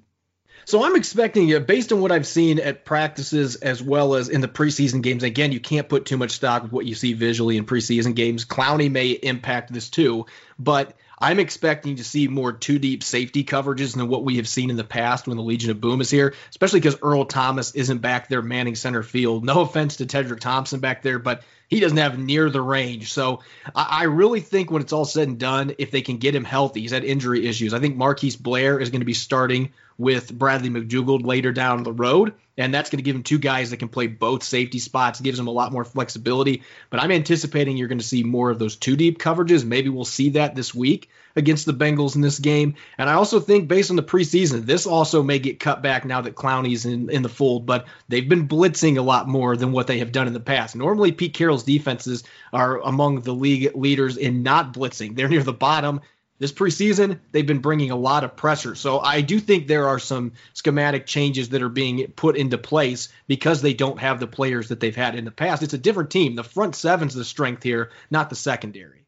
So 0.65 0.83
I'm 0.83 0.95
expecting, 0.95 1.51
uh, 1.55 1.59
based 1.59 1.91
on 1.91 1.99
what 1.99 2.11
I've 2.11 2.27
seen 2.27 2.59
at 2.59 2.85
practices 2.85 3.55
as 3.55 3.81
well 3.81 4.13
as 4.13 4.29
in 4.29 4.41
the 4.41 4.47
preseason 4.47 5.01
games. 5.01 5.23
Again, 5.23 5.51
you 5.51 5.59
can't 5.59 5.89
put 5.89 6.05
too 6.05 6.17
much 6.17 6.31
stock 6.31 6.61
with 6.61 6.71
what 6.71 6.85
you 6.85 6.93
see 6.93 7.13
visually 7.13 7.57
in 7.57 7.65
preseason 7.65 8.13
games. 8.13 8.45
Clowney 8.45 8.91
may 8.91 9.11
impact 9.11 9.73
this 9.73 9.89
too, 9.89 10.27
but 10.59 10.95
I'm 11.19 11.39
expecting 11.39 11.95
to 11.95 12.03
see 12.03 12.27
more 12.27 12.53
two 12.53 12.77
deep 12.77 13.03
safety 13.03 13.43
coverages 13.43 13.95
than 13.95 14.07
what 14.07 14.23
we 14.23 14.37
have 14.37 14.47
seen 14.47 14.69
in 14.69 14.75
the 14.75 14.83
past 14.83 15.27
when 15.27 15.37
the 15.37 15.43
Legion 15.43 15.71
of 15.71 15.81
Boom 15.81 15.99
is 16.01 16.11
here, 16.11 16.35
especially 16.51 16.79
because 16.79 16.99
Earl 17.01 17.25
Thomas 17.25 17.73
isn't 17.73 17.99
back 17.99 18.29
there 18.29 18.41
manning 18.41 18.75
center 18.75 19.01
field. 19.01 19.43
No 19.43 19.61
offense 19.61 19.97
to 19.97 20.05
Tedric 20.05 20.39
Thompson 20.39 20.79
back 20.79 21.01
there, 21.01 21.17
but 21.17 21.41
he 21.67 21.79
doesn't 21.79 21.97
have 21.97 22.19
near 22.19 22.49
the 22.49 22.61
range. 22.61 23.11
So 23.11 23.41
I, 23.75 24.01
I, 24.01 24.03
really 24.03 24.41
think 24.41 24.71
when 24.71 24.81
it's 24.81 24.93
all 24.93 25.05
said 25.05 25.27
and 25.27 25.39
done, 25.39 25.73
if 25.79 25.91
they 25.91 26.01
can 26.01 26.17
get 26.17 26.35
him 26.35 26.43
healthy, 26.43 26.81
he's 26.81 26.91
had 26.91 27.03
injury 27.03 27.47
issues. 27.47 27.73
I 27.73 27.79
think 27.79 27.97
Marquise 27.97 28.35
Blair 28.35 28.79
is 28.79 28.89
going 28.89 29.01
to 29.01 29.05
be 29.05 29.13
starting 29.13 29.73
with 29.97 30.31
Bradley 30.31 30.69
McDougald 30.69 31.25
later 31.25 31.51
down 31.51 31.83
the 31.83 31.93
road. 31.93 32.33
And 32.59 32.73
that's 32.73 32.89
going 32.89 32.97
to 32.97 33.03
give 33.03 33.15
him 33.15 33.21
two 33.21 33.37
guys 33.37 33.69
that 33.69 33.77
can 33.77 33.87
play 33.87 34.07
both 34.07 34.41
safety 34.41 34.79
spots, 34.79 35.21
gives 35.21 35.37
him 35.37 35.47
a 35.47 35.51
lot 35.51 35.71
more 35.71 35.85
flexibility. 35.85 36.63
But 36.89 37.01
I'm 37.01 37.11
anticipating 37.11 37.77
you're 37.77 37.87
going 37.87 37.99
to 37.99 38.03
see 38.03 38.23
more 38.23 38.49
of 38.49 38.57
those 38.57 38.75
two 38.75 38.95
deep 38.95 39.19
coverages. 39.19 39.63
Maybe 39.63 39.89
we'll 39.89 40.05
see 40.05 40.29
that 40.31 40.55
this 40.55 40.73
week 40.73 41.09
against 41.35 41.67
the 41.67 41.73
Bengals 41.73 42.15
in 42.15 42.21
this 42.21 42.39
game. 42.39 42.73
And 42.97 43.11
I 43.11 43.13
also 43.13 43.39
think, 43.39 43.67
based 43.67 43.91
on 43.91 43.95
the 43.95 44.01
preseason, 44.01 44.65
this 44.65 44.87
also 44.87 45.21
may 45.21 45.37
get 45.37 45.59
cut 45.59 45.83
back 45.83 46.03
now 46.03 46.21
that 46.21 46.35
Clowney's 46.35 46.87
in, 46.87 47.11
in 47.11 47.21
the 47.21 47.29
fold. 47.29 47.67
But 47.67 47.85
they've 48.07 48.27
been 48.27 48.47
blitzing 48.47 48.97
a 48.97 49.03
lot 49.03 49.27
more 49.27 49.55
than 49.55 49.71
what 49.71 49.85
they 49.85 49.99
have 49.99 50.11
done 50.11 50.25
in 50.25 50.33
the 50.33 50.39
past. 50.39 50.75
Normally, 50.75 51.11
Pete 51.11 51.35
Carroll's 51.35 51.63
defenses 51.63 52.23
are 52.51 52.79
among 52.79 53.21
the 53.21 53.35
league 53.35 53.75
leaders 53.75 54.17
in 54.17 54.41
not 54.41 54.73
blitzing, 54.73 55.15
they're 55.15 55.29
near 55.29 55.43
the 55.43 55.53
bottom. 55.53 56.01
This 56.39 56.51
preseason, 56.51 57.19
they've 57.31 57.47
been 57.47 57.59
bringing 57.59 57.89
a 57.89 57.95
lot 57.95 58.23
of 58.23 58.35
pressure. 58.35 58.75
So 58.75 58.99
I 58.99 59.21
do 59.21 59.39
think 59.39 59.67
there 59.67 59.87
are 59.87 59.97
some 59.97 60.33
schematic 60.53 61.07
changes 61.07 61.49
that 61.49 61.63
are 61.63 61.69
being 61.69 62.05
put 62.15 62.37
into 62.37 62.59
place 62.59 63.09
because 63.27 63.61
they 63.61 63.73
don't 63.73 63.99
have 63.99 64.19
the 64.19 64.27
players 64.27 64.67
that 64.67 64.79
they've 64.79 64.95
had 64.95 65.15
in 65.15 65.25
the 65.25 65.31
past. 65.31 65.63
It's 65.63 65.73
a 65.73 65.79
different 65.79 66.11
team. 66.11 66.35
The 66.35 66.43
front 66.43 66.75
seven's 66.75 67.15
the 67.15 67.25
strength 67.25 67.63
here, 67.63 67.89
not 68.11 68.29
the 68.29 68.35
secondary. 68.35 69.05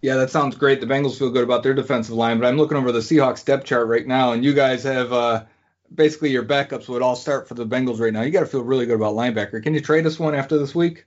Yeah, 0.00 0.16
that 0.16 0.30
sounds 0.30 0.56
great. 0.56 0.80
The 0.80 0.86
Bengals 0.86 1.18
feel 1.18 1.30
good 1.30 1.44
about 1.44 1.62
their 1.62 1.74
defensive 1.74 2.14
line, 2.14 2.40
but 2.40 2.46
I'm 2.46 2.56
looking 2.56 2.76
over 2.76 2.90
the 2.90 2.98
Seahawks 2.98 3.44
depth 3.44 3.66
chart 3.66 3.86
right 3.86 4.06
now, 4.06 4.32
and 4.32 4.44
you 4.44 4.52
guys 4.52 4.82
have 4.82 5.12
uh, 5.12 5.44
basically 5.94 6.30
your 6.30 6.44
backups 6.44 6.88
would 6.88 7.02
all 7.02 7.14
start 7.14 7.46
for 7.46 7.54
the 7.54 7.66
Bengals 7.66 8.00
right 8.00 8.12
now. 8.12 8.22
You 8.22 8.32
got 8.32 8.40
to 8.40 8.46
feel 8.46 8.64
really 8.64 8.86
good 8.86 8.96
about 8.96 9.14
linebacker. 9.14 9.62
Can 9.62 9.74
you 9.74 9.80
trade 9.80 10.06
us 10.06 10.18
one 10.18 10.34
after 10.34 10.58
this 10.58 10.74
week? 10.74 11.06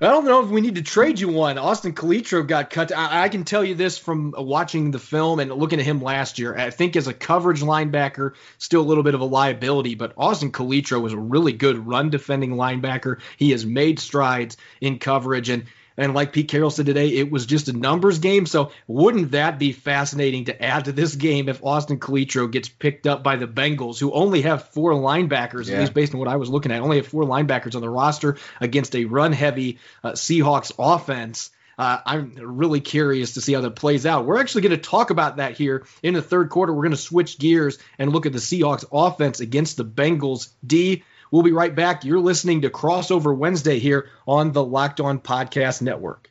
I 0.00 0.06
don't 0.06 0.24
know 0.24 0.42
if 0.42 0.50
we 0.50 0.60
need 0.60 0.74
to 0.74 0.82
trade 0.82 1.18
you 1.18 1.28
one. 1.28 1.58
Austin 1.58 1.94
Calitro 1.94 2.46
got 2.46 2.70
cut. 2.70 2.92
I, 2.92 3.24
I, 3.24 3.28
can 3.28 3.44
tell 3.44 3.64
you 3.64 3.74
this 3.74 3.96
from 3.96 4.34
watching 4.36 4.90
the 4.90 4.98
film 4.98 5.40
and 5.40 5.50
looking 5.50 5.78
at 5.78 5.86
him 5.86 6.02
last 6.02 6.38
year. 6.38 6.56
I 6.56 6.70
think 6.70 6.96
as 6.96 7.06
a 7.06 7.14
coverage 7.14 7.62
linebacker, 7.62 8.34
still 8.58 8.82
a 8.82 8.82
little 8.82 9.02
bit 9.02 9.14
of 9.14 9.20
a 9.20 9.24
liability, 9.24 9.94
but 9.94 10.12
Austin 10.16 10.52
Calitro 10.52 11.00
was 11.00 11.12
a 11.12 11.18
really 11.18 11.52
good 11.52 11.86
run 11.86 12.10
defending 12.10 12.52
linebacker. 12.52 13.20
He 13.36 13.50
has 13.52 13.64
made 13.64 13.98
strides 13.98 14.56
in 14.80 14.98
coverage 14.98 15.48
and 15.48 15.64
and 15.96 16.14
like 16.14 16.32
Pete 16.32 16.48
Carroll 16.48 16.70
said 16.70 16.86
today, 16.86 17.08
it 17.08 17.30
was 17.30 17.46
just 17.46 17.68
a 17.68 17.72
numbers 17.72 18.18
game. 18.18 18.46
So 18.46 18.72
wouldn't 18.86 19.32
that 19.32 19.58
be 19.58 19.72
fascinating 19.72 20.46
to 20.46 20.62
add 20.62 20.86
to 20.86 20.92
this 20.92 21.14
game 21.14 21.48
if 21.48 21.64
Austin 21.64 21.98
Calitro 21.98 22.50
gets 22.50 22.68
picked 22.68 23.06
up 23.06 23.22
by 23.22 23.36
the 23.36 23.46
Bengals, 23.46 23.98
who 23.98 24.12
only 24.12 24.42
have 24.42 24.68
four 24.68 24.92
linebackers, 24.92 25.68
yeah. 25.68 25.74
at 25.74 25.80
least 25.80 25.94
based 25.94 26.14
on 26.14 26.20
what 26.20 26.28
I 26.28 26.36
was 26.36 26.48
looking 26.48 26.72
at, 26.72 26.80
only 26.80 26.98
have 26.98 27.06
four 27.06 27.24
linebackers 27.24 27.74
on 27.74 27.80
the 27.80 27.90
roster 27.90 28.36
against 28.60 28.94
a 28.94 29.04
run 29.04 29.32
heavy 29.32 29.78
uh, 30.04 30.12
Seahawks 30.12 30.72
offense. 30.78 31.50
Uh, 31.78 31.98
I'm 32.06 32.32
really 32.36 32.80
curious 32.80 33.34
to 33.34 33.42
see 33.42 33.52
how 33.52 33.60
that 33.60 33.76
plays 33.76 34.06
out. 34.06 34.24
We're 34.24 34.40
actually 34.40 34.62
going 34.62 34.70
to 34.70 34.78
talk 34.78 35.10
about 35.10 35.36
that 35.36 35.58
here 35.58 35.86
in 36.02 36.14
the 36.14 36.22
third 36.22 36.48
quarter. 36.48 36.72
We're 36.72 36.84
going 36.84 36.92
to 36.92 36.96
switch 36.96 37.38
gears 37.38 37.78
and 37.98 38.12
look 38.12 38.24
at 38.24 38.32
the 38.32 38.38
Seahawks 38.38 38.86
offense 38.90 39.40
against 39.40 39.76
the 39.76 39.84
Bengals 39.84 40.48
D. 40.66 41.04
We'll 41.30 41.42
be 41.42 41.52
right 41.52 41.74
back. 41.74 42.04
You're 42.04 42.20
listening 42.20 42.62
to 42.62 42.70
Crossover 42.70 43.36
Wednesday 43.36 43.78
here 43.78 44.08
on 44.26 44.52
the 44.52 44.64
Locked 44.64 45.00
On 45.00 45.18
Podcast 45.18 45.82
Network. 45.82 46.30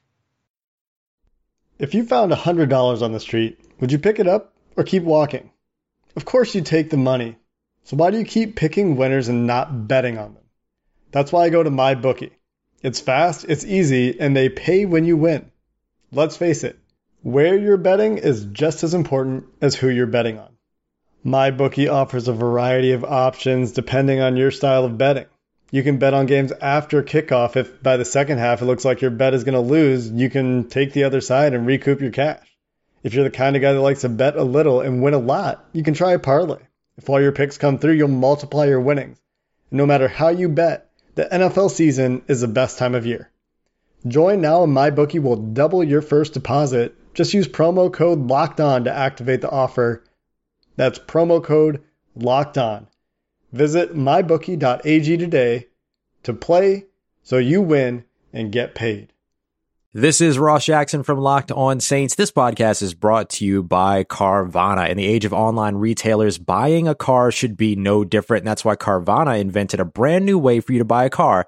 If 1.78 1.94
you 1.94 2.06
found 2.06 2.32
$100 2.32 3.02
on 3.02 3.12
the 3.12 3.20
street, 3.20 3.60
would 3.80 3.92
you 3.92 4.00
pick 4.00 4.20
it 4.20 4.28
up 4.28 4.54
or 4.78 4.84
keep 4.84 5.04
walking? 5.04 5.52
Of 6.16 6.24
course, 6.24 6.56
you 6.56 6.62
take 6.62 6.90
the 6.90 6.98
money. 6.98 7.38
So 7.84 7.98
why 7.98 8.12
do 8.12 8.18
you 8.18 8.26
keep 8.26 8.56
picking 8.56 8.96
winners 8.96 9.28
and 9.28 9.46
not 9.46 9.88
betting 9.88 10.18
on 10.18 10.34
them? 10.34 10.44
That's 11.12 11.32
why 11.32 11.44
I 11.44 11.50
go 11.50 11.62
to 11.62 11.70
MyBookie. 11.70 12.32
It's 12.82 13.00
fast, 13.00 13.46
it's 13.48 13.66
easy, 13.66 14.20
and 14.20 14.36
they 14.36 14.50
pay 14.50 14.86
when 14.86 15.06
you 15.06 15.18
win. 15.18 15.52
Let's 16.12 16.38
face 16.38 16.64
it, 16.64 16.80
where 17.22 17.58
you're 17.58 17.78
betting 17.78 18.18
is 18.18 18.46
just 18.46 18.84
as 18.84 18.94
important 18.94 19.46
as 19.62 19.76
who 19.76 19.90
you're 19.90 20.08
betting 20.08 20.40
on. 20.40 20.55
MyBookie 21.26 21.92
offers 21.92 22.28
a 22.28 22.34
variety 22.34 22.92
of 22.92 23.04
options 23.04 23.72
depending 23.72 24.22
on 24.22 24.38
your 24.38 24.52
style 24.52 24.86
of 24.86 24.96
betting. 24.96 25.26
You 25.72 25.82
can 25.82 25.98
bet 25.98 26.14
on 26.14 26.28
games 26.28 26.52
after 26.62 27.02
kickoff. 27.02 27.56
If 27.56 27.82
by 27.82 27.98
the 27.98 28.06
second 28.06 28.38
half 28.38 28.62
it 28.62 28.66
looks 28.66 28.86
like 28.86 29.02
your 29.02 29.10
bet 29.10 29.34
is 29.34 29.44
going 29.44 29.56
to 29.56 29.60
lose, 29.60 30.08
you 30.08 30.30
can 30.30 30.70
take 30.70 30.94
the 30.94 31.06
other 31.06 31.22
side 31.22 31.56
and 31.56 31.66
recoup 31.66 32.00
your 32.00 32.12
cash. 32.12 32.46
If 33.02 33.16
you're 33.16 33.24
the 33.24 33.32
kind 33.32 33.56
of 33.56 33.64
guy 33.64 33.74
that 33.74 33.82
likes 33.82 34.02
to 34.02 34.10
bet 34.10 34.36
a 34.36 34.44
little 34.44 34.82
and 34.82 35.02
win 35.02 35.16
a 35.16 35.20
lot, 35.20 35.66
you 35.74 35.82
can 35.82 35.96
try 35.96 36.14
a 36.14 36.20
parlay. 36.20 36.62
If 36.96 37.10
all 37.10 37.20
your 37.20 37.32
picks 37.32 37.58
come 37.58 37.80
through, 37.80 37.94
you'll 37.94 38.08
multiply 38.08 38.66
your 38.66 38.80
winnings. 38.80 39.18
No 39.72 39.88
matter 39.88 40.08
how 40.08 40.30
you 40.30 40.48
bet, 40.48 40.92
the 41.16 41.26
NFL 41.26 41.72
season 41.72 42.22
is 42.28 42.42
the 42.42 42.48
best 42.48 42.78
time 42.78 42.94
of 42.94 43.08
year. 43.08 43.32
Join 44.08 44.42
now 44.42 44.64
and 44.64 44.78
MyBookie 44.78 45.24
will 45.24 45.38
double 45.38 45.84
your 45.84 46.04
first 46.04 46.34
deposit. 46.34 46.96
Just 47.16 47.34
use 47.34 47.48
promo 47.48 47.92
code 47.92 48.28
LOCKED 48.28 48.60
ON 48.60 48.84
to 48.84 48.96
activate 48.96 49.42
the 49.42 49.50
offer 49.50 50.04
that's 50.76 51.00
promo 51.00 51.44
code 51.44 51.84
locked 52.16 52.58
on. 52.58 52.88
Visit 53.52 53.96
mybookie.ag 53.96 55.18
today 55.18 55.68
to 56.24 56.34
play 56.34 56.86
so 57.24 57.38
you 57.38 57.62
win 57.62 58.06
and 58.34 58.52
get 58.52 58.76
paid. 58.76 59.14
This 59.94 60.20
is 60.20 60.38
Ross 60.38 60.66
Jackson 60.66 61.04
from 61.04 61.20
Locked 61.20 61.54
On 61.54 61.80
Saints. 61.80 62.16
This 62.16 62.30
podcast 62.30 62.82
is 62.82 62.94
brought 62.94 63.30
to 63.30 63.46
you 63.46 63.64
by 63.64 64.04
Carvana. 64.04 64.90
In 64.90 64.98
the 64.98 65.06
age 65.06 65.24
of 65.24 65.32
online 65.32 65.76
retailers, 65.76 66.38
buying 66.38 66.86
a 66.86 66.94
car 66.94 67.32
should 67.32 67.56
be 67.56 67.78
no 67.78 68.04
different. 68.04 68.42
And 68.42 68.48
that's 68.50 68.66
why 68.66 68.76
Carvana 68.76 69.40
invented 69.40 69.80
a 69.80 69.86
brand 69.86 70.26
new 70.26 70.38
way 70.38 70.60
for 70.60 70.74
you 70.74 70.80
to 70.80 70.86
buy 70.86 71.06
a 71.06 71.10
car 71.10 71.48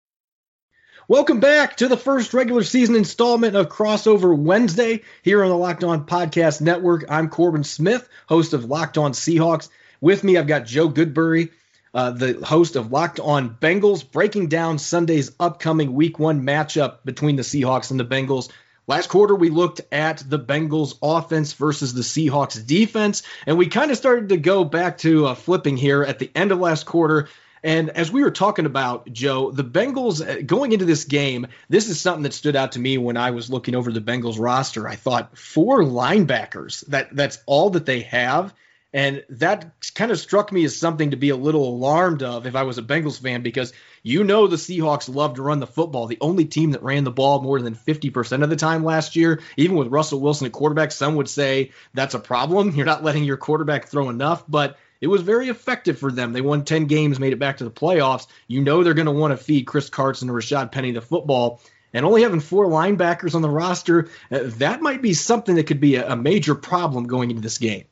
Welcome 1.11 1.41
back 1.41 1.75
to 1.75 1.89
the 1.89 1.97
first 1.97 2.33
regular 2.33 2.63
season 2.63 2.95
installment 2.95 3.57
of 3.57 3.67
Crossover 3.67 4.33
Wednesday 4.33 5.01
here 5.23 5.43
on 5.43 5.49
the 5.49 5.57
Locked 5.57 5.83
On 5.83 6.05
Podcast 6.05 6.61
Network. 6.61 7.03
I'm 7.09 7.27
Corbin 7.27 7.65
Smith, 7.65 8.07
host 8.29 8.53
of 8.53 8.63
Locked 8.63 8.97
On 8.97 9.11
Seahawks. 9.11 9.67
With 9.99 10.23
me, 10.23 10.37
I've 10.37 10.47
got 10.47 10.65
Joe 10.65 10.87
Goodberry, 10.87 11.51
uh, 11.93 12.11
the 12.11 12.39
host 12.45 12.77
of 12.77 12.93
Locked 12.93 13.19
On 13.19 13.49
Bengals, 13.49 14.09
breaking 14.09 14.47
down 14.47 14.79
Sunday's 14.79 15.33
upcoming 15.37 15.95
Week 15.95 16.17
One 16.17 16.43
matchup 16.43 16.99
between 17.03 17.35
the 17.35 17.43
Seahawks 17.43 17.91
and 17.91 17.99
the 17.99 18.05
Bengals. 18.05 18.49
Last 18.87 19.09
quarter, 19.09 19.35
we 19.35 19.49
looked 19.49 19.81
at 19.91 20.23
the 20.25 20.39
Bengals 20.39 20.97
offense 21.01 21.51
versus 21.51 21.93
the 21.93 22.03
Seahawks 22.03 22.65
defense, 22.65 23.23
and 23.45 23.57
we 23.57 23.67
kind 23.67 23.91
of 23.91 23.97
started 23.97 24.29
to 24.29 24.37
go 24.37 24.63
back 24.63 24.99
to 24.99 25.27
uh, 25.27 25.35
flipping 25.35 25.75
here 25.75 26.03
at 26.03 26.19
the 26.19 26.31
end 26.33 26.53
of 26.53 26.59
last 26.59 26.85
quarter 26.85 27.27
and 27.63 27.89
as 27.91 28.11
we 28.11 28.23
were 28.23 28.31
talking 28.31 28.65
about, 28.65 29.11
Joe, 29.11 29.51
the 29.51 29.63
Bengals 29.63 30.27
uh, 30.27 30.41
going 30.41 30.71
into 30.71 30.85
this 30.85 31.05
game, 31.05 31.47
this 31.69 31.89
is 31.89 31.99
something 31.99 32.23
that 32.23 32.33
stood 32.33 32.55
out 32.55 32.73
to 32.73 32.79
me 32.79 32.97
when 32.97 33.17
I 33.17 33.31
was 33.31 33.51
looking 33.51 33.75
over 33.75 33.91
the 33.91 34.01
Bengals 34.01 34.39
roster. 34.39 34.87
I 34.87 34.95
thought 34.95 35.37
four 35.37 35.83
linebackers, 35.83 36.85
that 36.87 37.15
that's 37.15 37.39
all 37.45 37.71
that 37.71 37.85
they 37.85 38.01
have. 38.01 38.53
And 38.93 39.23
that 39.29 39.71
kind 39.95 40.11
of 40.11 40.19
struck 40.19 40.51
me 40.51 40.65
as 40.65 40.75
something 40.75 41.11
to 41.11 41.17
be 41.17 41.29
a 41.29 41.35
little 41.35 41.65
alarmed 41.69 42.23
of 42.23 42.45
if 42.45 42.55
I 42.55 42.63
was 42.63 42.77
a 42.77 42.81
Bengals 42.81 43.21
fan, 43.21 43.41
because 43.41 43.71
you 44.03 44.25
know 44.25 44.47
the 44.47 44.57
Seahawks 44.57 45.13
love 45.13 45.35
to 45.35 45.43
run 45.43 45.59
the 45.61 45.67
football. 45.67 46.07
The 46.07 46.17
only 46.19 46.43
team 46.43 46.71
that 46.71 46.83
ran 46.83 47.05
the 47.05 47.11
ball 47.11 47.41
more 47.41 47.61
than 47.61 47.75
50% 47.75 48.43
of 48.43 48.49
the 48.49 48.57
time 48.57 48.83
last 48.83 49.15
year, 49.15 49.41
even 49.55 49.77
with 49.77 49.87
Russell 49.87 50.19
Wilson 50.19 50.47
at 50.47 50.51
quarterback, 50.51 50.91
some 50.91 51.15
would 51.15 51.29
say 51.29 51.71
that's 51.93 52.15
a 52.15 52.19
problem. 52.19 52.75
You're 52.75 52.85
not 52.85 53.03
letting 53.03 53.23
your 53.23 53.37
quarterback 53.37 53.87
throw 53.87 54.09
enough. 54.09 54.43
But 54.45 54.77
it 55.01 55.07
was 55.07 55.23
very 55.23 55.49
effective 55.49 55.97
for 55.97 56.11
them. 56.11 56.31
They 56.31 56.41
won 56.41 56.63
10 56.63 56.85
games, 56.85 57.19
made 57.19 57.33
it 57.33 57.39
back 57.39 57.57
to 57.57 57.63
the 57.63 57.71
playoffs. 57.71 58.27
You 58.47 58.61
know 58.61 58.83
they're 58.83 58.93
going 58.93 59.07
to 59.07 59.11
want 59.11 59.37
to 59.37 59.43
feed 59.43 59.65
Chris 59.65 59.89
Carson 59.89 60.29
and 60.29 60.37
Rashaad 60.37 60.71
Penny 60.71 60.91
the 60.91 61.01
football. 61.01 61.59
And 61.91 62.05
only 62.05 62.21
having 62.21 62.39
four 62.39 62.67
linebackers 62.67 63.35
on 63.35 63.41
the 63.41 63.49
roster, 63.49 64.09
uh, 64.31 64.39
that 64.43 64.81
might 64.81 65.01
be 65.01 65.13
something 65.13 65.55
that 65.55 65.67
could 65.67 65.81
be 65.81 65.95
a, 65.95 66.15
major 66.15 66.55
problem 66.55 67.07
going 67.07 67.31
into 67.31 67.41
this 67.41 67.57
game. 67.57 67.83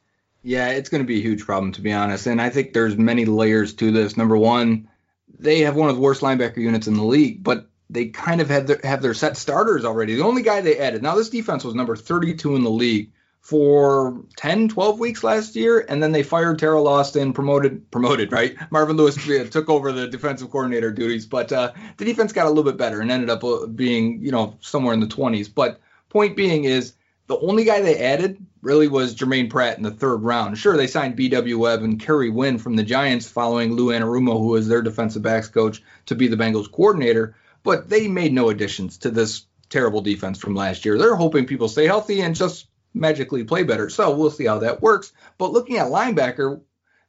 Yeah, 0.41 0.69
it's 0.69 0.87
going 0.87 1.03
to 1.03 1.07
be 1.07 1.17
a 1.17 1.21
huge 1.21 1.45
problem, 1.45 1.73
to 1.73 1.81
be 1.81 1.91
honest. 1.91 2.25
And 2.25 2.41
I 2.41 2.49
think 2.49 2.71
there's 2.71 2.95
many 2.95 3.25
layers 3.25 3.73
to 3.73 3.91
this. 3.91 4.15
Number 4.15 4.37
one, 4.37 4.87
they 5.37 5.61
have 5.61 5.75
one 5.75 5.89
of 5.89 5.95
the 5.95 6.01
worst 6.01 6.21
linebacker 6.21 6.57
units 6.57 6.87
in 6.87 6.93
the 6.93 7.03
league, 7.03 7.43
but 7.43 7.69
they 7.89 8.05
kind 8.05 8.39
of 8.39 8.47
their, 8.47 8.79
have 8.83 9.01
their 9.01 9.13
set 9.13 9.35
starters 9.35 9.83
already. 9.83 10.15
The 10.15 10.23
only 10.23 10.43
guy 10.43 10.61
they 10.61 10.77
added, 10.77 11.03
now 11.03 11.15
this 11.15 11.29
defense 11.29 11.65
was 11.65 11.75
number 11.75 11.97
32 11.97 12.55
in 12.55 12.63
the 12.63 12.69
league 12.69 13.11
for 13.41 14.23
10, 14.35 14.69
12 14.69 14.99
weeks 14.99 15.23
last 15.23 15.55
year, 15.55 15.85
and 15.89 16.03
then 16.03 16.11
they 16.11 16.23
fired 16.23 16.59
Teryl 16.59 16.87
Austin, 16.87 17.33
promoted, 17.33 17.89
promoted, 17.89 18.31
right? 18.31 18.55
Marvin 18.71 18.97
Lewis 18.97 19.15
took 19.49 19.69
over 19.69 19.91
the 19.91 20.07
defensive 20.07 20.51
coordinator 20.51 20.91
duties, 20.91 21.25
but 21.25 21.51
uh, 21.51 21.71
the 21.97 22.05
defense 22.05 22.33
got 22.33 22.45
a 22.45 22.49
little 22.49 22.63
bit 22.63 22.77
better 22.77 23.01
and 23.01 23.11
ended 23.11 23.29
up 23.29 23.43
uh, 23.43 23.65
being, 23.65 24.21
you 24.21 24.31
know, 24.31 24.57
somewhere 24.61 24.93
in 24.93 24.99
the 24.99 25.07
20s. 25.07 25.49
But 25.53 25.79
point 26.09 26.35
being 26.35 26.65
is 26.65 26.93
the 27.27 27.39
only 27.39 27.63
guy 27.63 27.81
they 27.81 27.97
added 27.97 28.43
really 28.61 28.87
was 28.87 29.13
Germaine 29.13 29.49
Pratt 29.49 29.77
in 29.77 29.83
the 29.83 29.91
third 29.91 30.17
round. 30.17 30.57
Sure, 30.57 30.75
they 30.75 30.87
signed 30.87 31.15
B.W. 31.15 31.57
Webb 31.57 31.83
and 31.83 31.99
Kerry 31.99 32.29
Wynn 32.29 32.57
from 32.57 32.75
the 32.75 32.83
Giants 32.83 33.29
following 33.29 33.73
Lou 33.73 33.87
Anarumo, 33.87 34.37
who 34.39 34.47
was 34.47 34.67
their 34.67 34.81
defensive 34.81 35.21
backs 35.21 35.47
coach, 35.47 35.81
to 36.07 36.15
be 36.15 36.27
the 36.27 36.35
Bengals 36.35 36.71
coordinator, 36.71 37.35
but 37.63 37.89
they 37.89 38.07
made 38.07 38.33
no 38.33 38.49
additions 38.49 38.97
to 38.99 39.11
this 39.11 39.45
terrible 39.69 40.01
defense 40.01 40.39
from 40.39 40.55
last 40.55 40.85
year. 40.85 40.97
They're 40.97 41.15
hoping 41.15 41.45
people 41.45 41.67
stay 41.67 41.85
healthy 41.85 42.21
and 42.21 42.35
just 42.35 42.67
magically 42.93 43.43
play 43.43 43.63
better. 43.63 43.89
So 43.89 44.15
we'll 44.15 44.31
see 44.31 44.45
how 44.45 44.59
that 44.59 44.81
works. 44.81 45.11
But 45.37 45.51
looking 45.51 45.77
at 45.77 45.87
linebacker, 45.87 46.61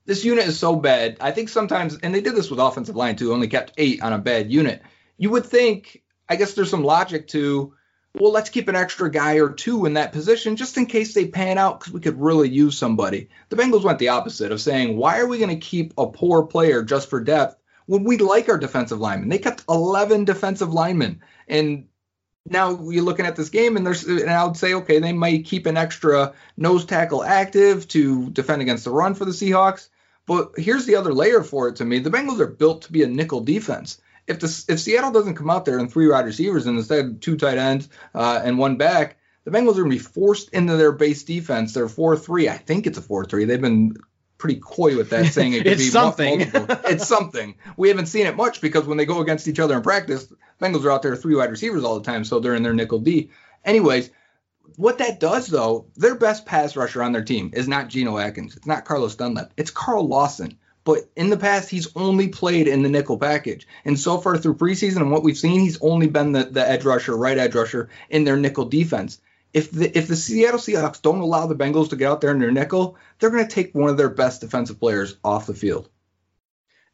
this 0.07 0.25
unit 0.25 0.47
is 0.47 0.59
so 0.59 0.77
bad. 0.77 1.17
I 1.21 1.31
think 1.31 1.49
sometimes, 1.49 1.99
and 2.03 2.15
they 2.15 2.21
did 2.21 2.35
this 2.35 2.51
with 2.51 2.61
offensive 2.61 2.97
line 2.97 3.17
too, 3.17 3.33
only 3.33 3.49
kept 3.49 3.73
eight 3.77 4.03
on 4.03 4.13
a 4.13 4.19
bad 4.19 4.51
unit. 4.51 4.83
You 5.17 5.31
would 5.31 5.47
think, 5.47 6.03
I 6.29 6.37
guess 6.37 6.55
there's 6.55 6.71
some 6.71 6.85
logic 6.85 7.29
to, 7.29 7.75
well, 8.15 8.33
let's 8.33 8.51
keep 8.51 8.69
an 8.69 8.77
extra 8.77 9.11
guy 9.11 9.35
or 9.35 9.51
two 9.51 9.87
in 9.87 9.95
that 9.95 10.13
position 10.13 10.57
just 10.57 10.77
in 10.77 10.87
case 10.87 11.15
they 11.15 11.27
pan 11.27 11.59
out 11.59 11.79
because 11.79 11.93
we 11.93 12.01
could 12.01 12.21
really 12.21 12.49
use 12.49 12.77
somebody. 12.77 13.29
The 13.51 13.57
Bengals 13.57 13.85
went 13.85 13.99
the 13.99 14.09
opposite 14.09 14.51
of 14.51 14.61
saying, 14.61 14.97
why 14.97 15.21
are 15.21 15.27
we 15.27 15.39
going 15.39 15.51
to 15.51 15.67
keep 15.67 15.95
a 15.97 16.09
poor 16.09 16.45
player 16.45 16.83
just 16.83 17.09
for 17.09 17.21
depth 17.21 17.57
when 17.87 18.03
we 18.05 18.17
like 18.17 18.49
our 18.49 18.59
defensive 18.59 18.99
linemen? 18.99 19.29
They 19.29 19.39
kept 19.39 19.65
11 19.69 20.25
defensive 20.25 20.73
linemen. 20.73 21.21
And 21.47 21.87
now 22.47 22.91
you're 22.91 23.05
looking 23.05 23.27
at 23.27 23.37
this 23.37 23.51
game, 23.51 23.77
and 23.77 23.87
there's, 23.87 24.05
and 24.05 24.31
I 24.31 24.45
would 24.45 24.57
say, 24.57 24.75
okay, 24.75 24.99
they 24.99 25.13
might 25.13 25.45
keep 25.45 25.67
an 25.67 25.77
extra 25.77 26.35
nose 26.57 26.85
tackle 26.85 27.23
active 27.23 27.87
to 27.89 28.31
defend 28.31 28.63
against 28.63 28.85
the 28.85 28.91
run 28.91 29.15
for 29.15 29.25
the 29.25 29.33
Seahawks. 29.33 29.89
But 30.27 30.53
here's 30.57 30.87
the 30.87 30.97
other 30.97 31.13
layer 31.13 31.43
for 31.43 31.69
it 31.69 31.77
to 31.77 31.85
me: 31.85 31.99
the 31.99 32.11
Bengals 32.11 32.41
are 32.41 32.47
built 32.47 32.83
to 32.83 32.93
be 32.93 33.03
a 33.03 33.09
nickel 33.09 33.41
defense. 33.41 34.01
If 34.27 34.39
the 34.39 34.65
if 34.69 34.81
Seattle 34.81 35.13
doesn't 35.13 35.35
come 35.35 35.51
out 35.51 35.65
there 35.65 35.79
and 35.79 35.91
three 35.91 36.09
wide 36.09 36.27
receivers 36.27 36.67
and 36.67 36.79
instead 36.79 37.21
two 37.21 37.37
tight 37.37 37.59
ends 37.59 37.89
uh, 38.15 38.41
and 38.43 38.59
one 38.59 38.77
back, 38.77 39.17
the 39.45 39.51
Bengals 39.51 39.73
are 39.73 39.83
going 39.83 39.91
to 39.91 39.97
be 39.97 39.99
forced 39.99 40.51
into 40.51 40.77
their 40.77 40.93
base 40.93 41.25
defense. 41.25 41.75
They're 41.75 41.89
four 41.89 42.17
three. 42.17 42.49
I 42.49 42.57
think 42.57 42.87
it's 42.87 42.99
a 42.99 43.03
four 43.03 43.25
three. 43.25 43.45
They've 43.45 43.61
been 43.61 43.97
pretty 44.41 44.59
coy 44.61 44.97
with 44.97 45.11
that, 45.11 45.27
saying 45.33 45.53
it 45.53 45.59
could 45.59 45.67
It's 45.75 45.83
be 45.85 45.89
something. 45.91 46.39
multiple. 46.39 46.77
it's 46.87 47.07
something. 47.07 47.55
We 47.77 47.89
haven't 47.89 48.07
seen 48.07 48.27
it 48.27 48.35
much 48.37 48.61
because 48.61 48.87
when 48.87 48.97
they 48.99 49.07
go 49.07 49.21
against 49.21 49.47
each 49.47 49.61
other 49.61 49.77
in 49.77 49.83
practice, 49.83 50.33
Bengals 50.61 50.85
are 50.85 50.91
out 50.91 51.03
there 51.03 51.15
three 51.15 51.35
wide 51.37 51.51
receivers 51.51 51.85
all 51.85 51.99
the 52.01 52.05
time, 52.05 52.25
so 52.25 52.41
they're 52.41 52.55
in 52.57 52.63
their 52.65 52.75
nickel 52.75 52.99
D. 52.99 53.31
Anyways, 53.65 54.11
what 54.77 54.99
that 54.99 55.21
does 55.21 55.47
though, 55.47 55.87
their 55.97 56.15
best 56.15 56.47
pass 56.47 56.75
rusher 56.77 57.03
on 57.03 57.13
their 57.13 57.25
team 57.25 57.51
is 57.55 57.69
not 57.69 57.89
Geno 57.89 58.19
Atkins. 58.19 58.57
It's 58.57 58.67
not 58.67 58.85
Carlos 58.85 59.15
Dunlap. 59.15 59.53
It's 59.57 59.71
Carl 59.71 60.07
Lawson. 60.09 60.59
But 60.83 61.11
in 61.15 61.29
the 61.29 61.37
past, 61.37 61.69
he's 61.69 61.89
only 61.95 62.29
played 62.29 62.67
in 62.67 62.83
the 62.83 62.89
nickel 62.89 63.19
package. 63.19 63.67
And 63.85 64.01
so 64.01 64.17
far 64.17 64.39
through 64.39 64.55
preseason 64.55 64.97
and 64.97 65.11
what 65.13 65.23
we've 65.23 65.37
seen, 65.37 65.61
he's 65.61 65.79
only 65.83 66.07
been 66.07 66.33
the, 66.33 66.45
the 66.45 66.67
edge 66.67 66.85
rusher, 66.87 67.15
right 67.15 67.37
edge 67.37 67.55
rusher 67.55 67.91
in 68.09 68.25
their 68.25 68.39
nickel 68.39 68.65
defense. 68.65 69.21
If 69.53 69.71
the 69.71 69.97
if 69.97 70.09
the 70.09 70.17
Seattle 70.17 70.61
Seahawks 70.61 71.03
don't 71.03 71.21
allow 71.21 71.47
the 71.47 71.57
Bengals 71.57 71.91
to 71.91 71.97
get 71.97 72.11
out 72.11 72.21
there 72.21 72.31
in 72.31 72.39
their 72.39 72.53
nickel, 72.53 72.97
they're 73.19 73.31
going 73.31 73.47
to 73.47 73.55
take 73.55 73.75
one 73.75 73.91
of 73.91 73.97
their 73.97 74.09
best 74.09 74.41
defensive 74.41 74.79
players 74.79 75.17
off 75.25 75.47
the 75.47 75.55
field. 75.55 75.89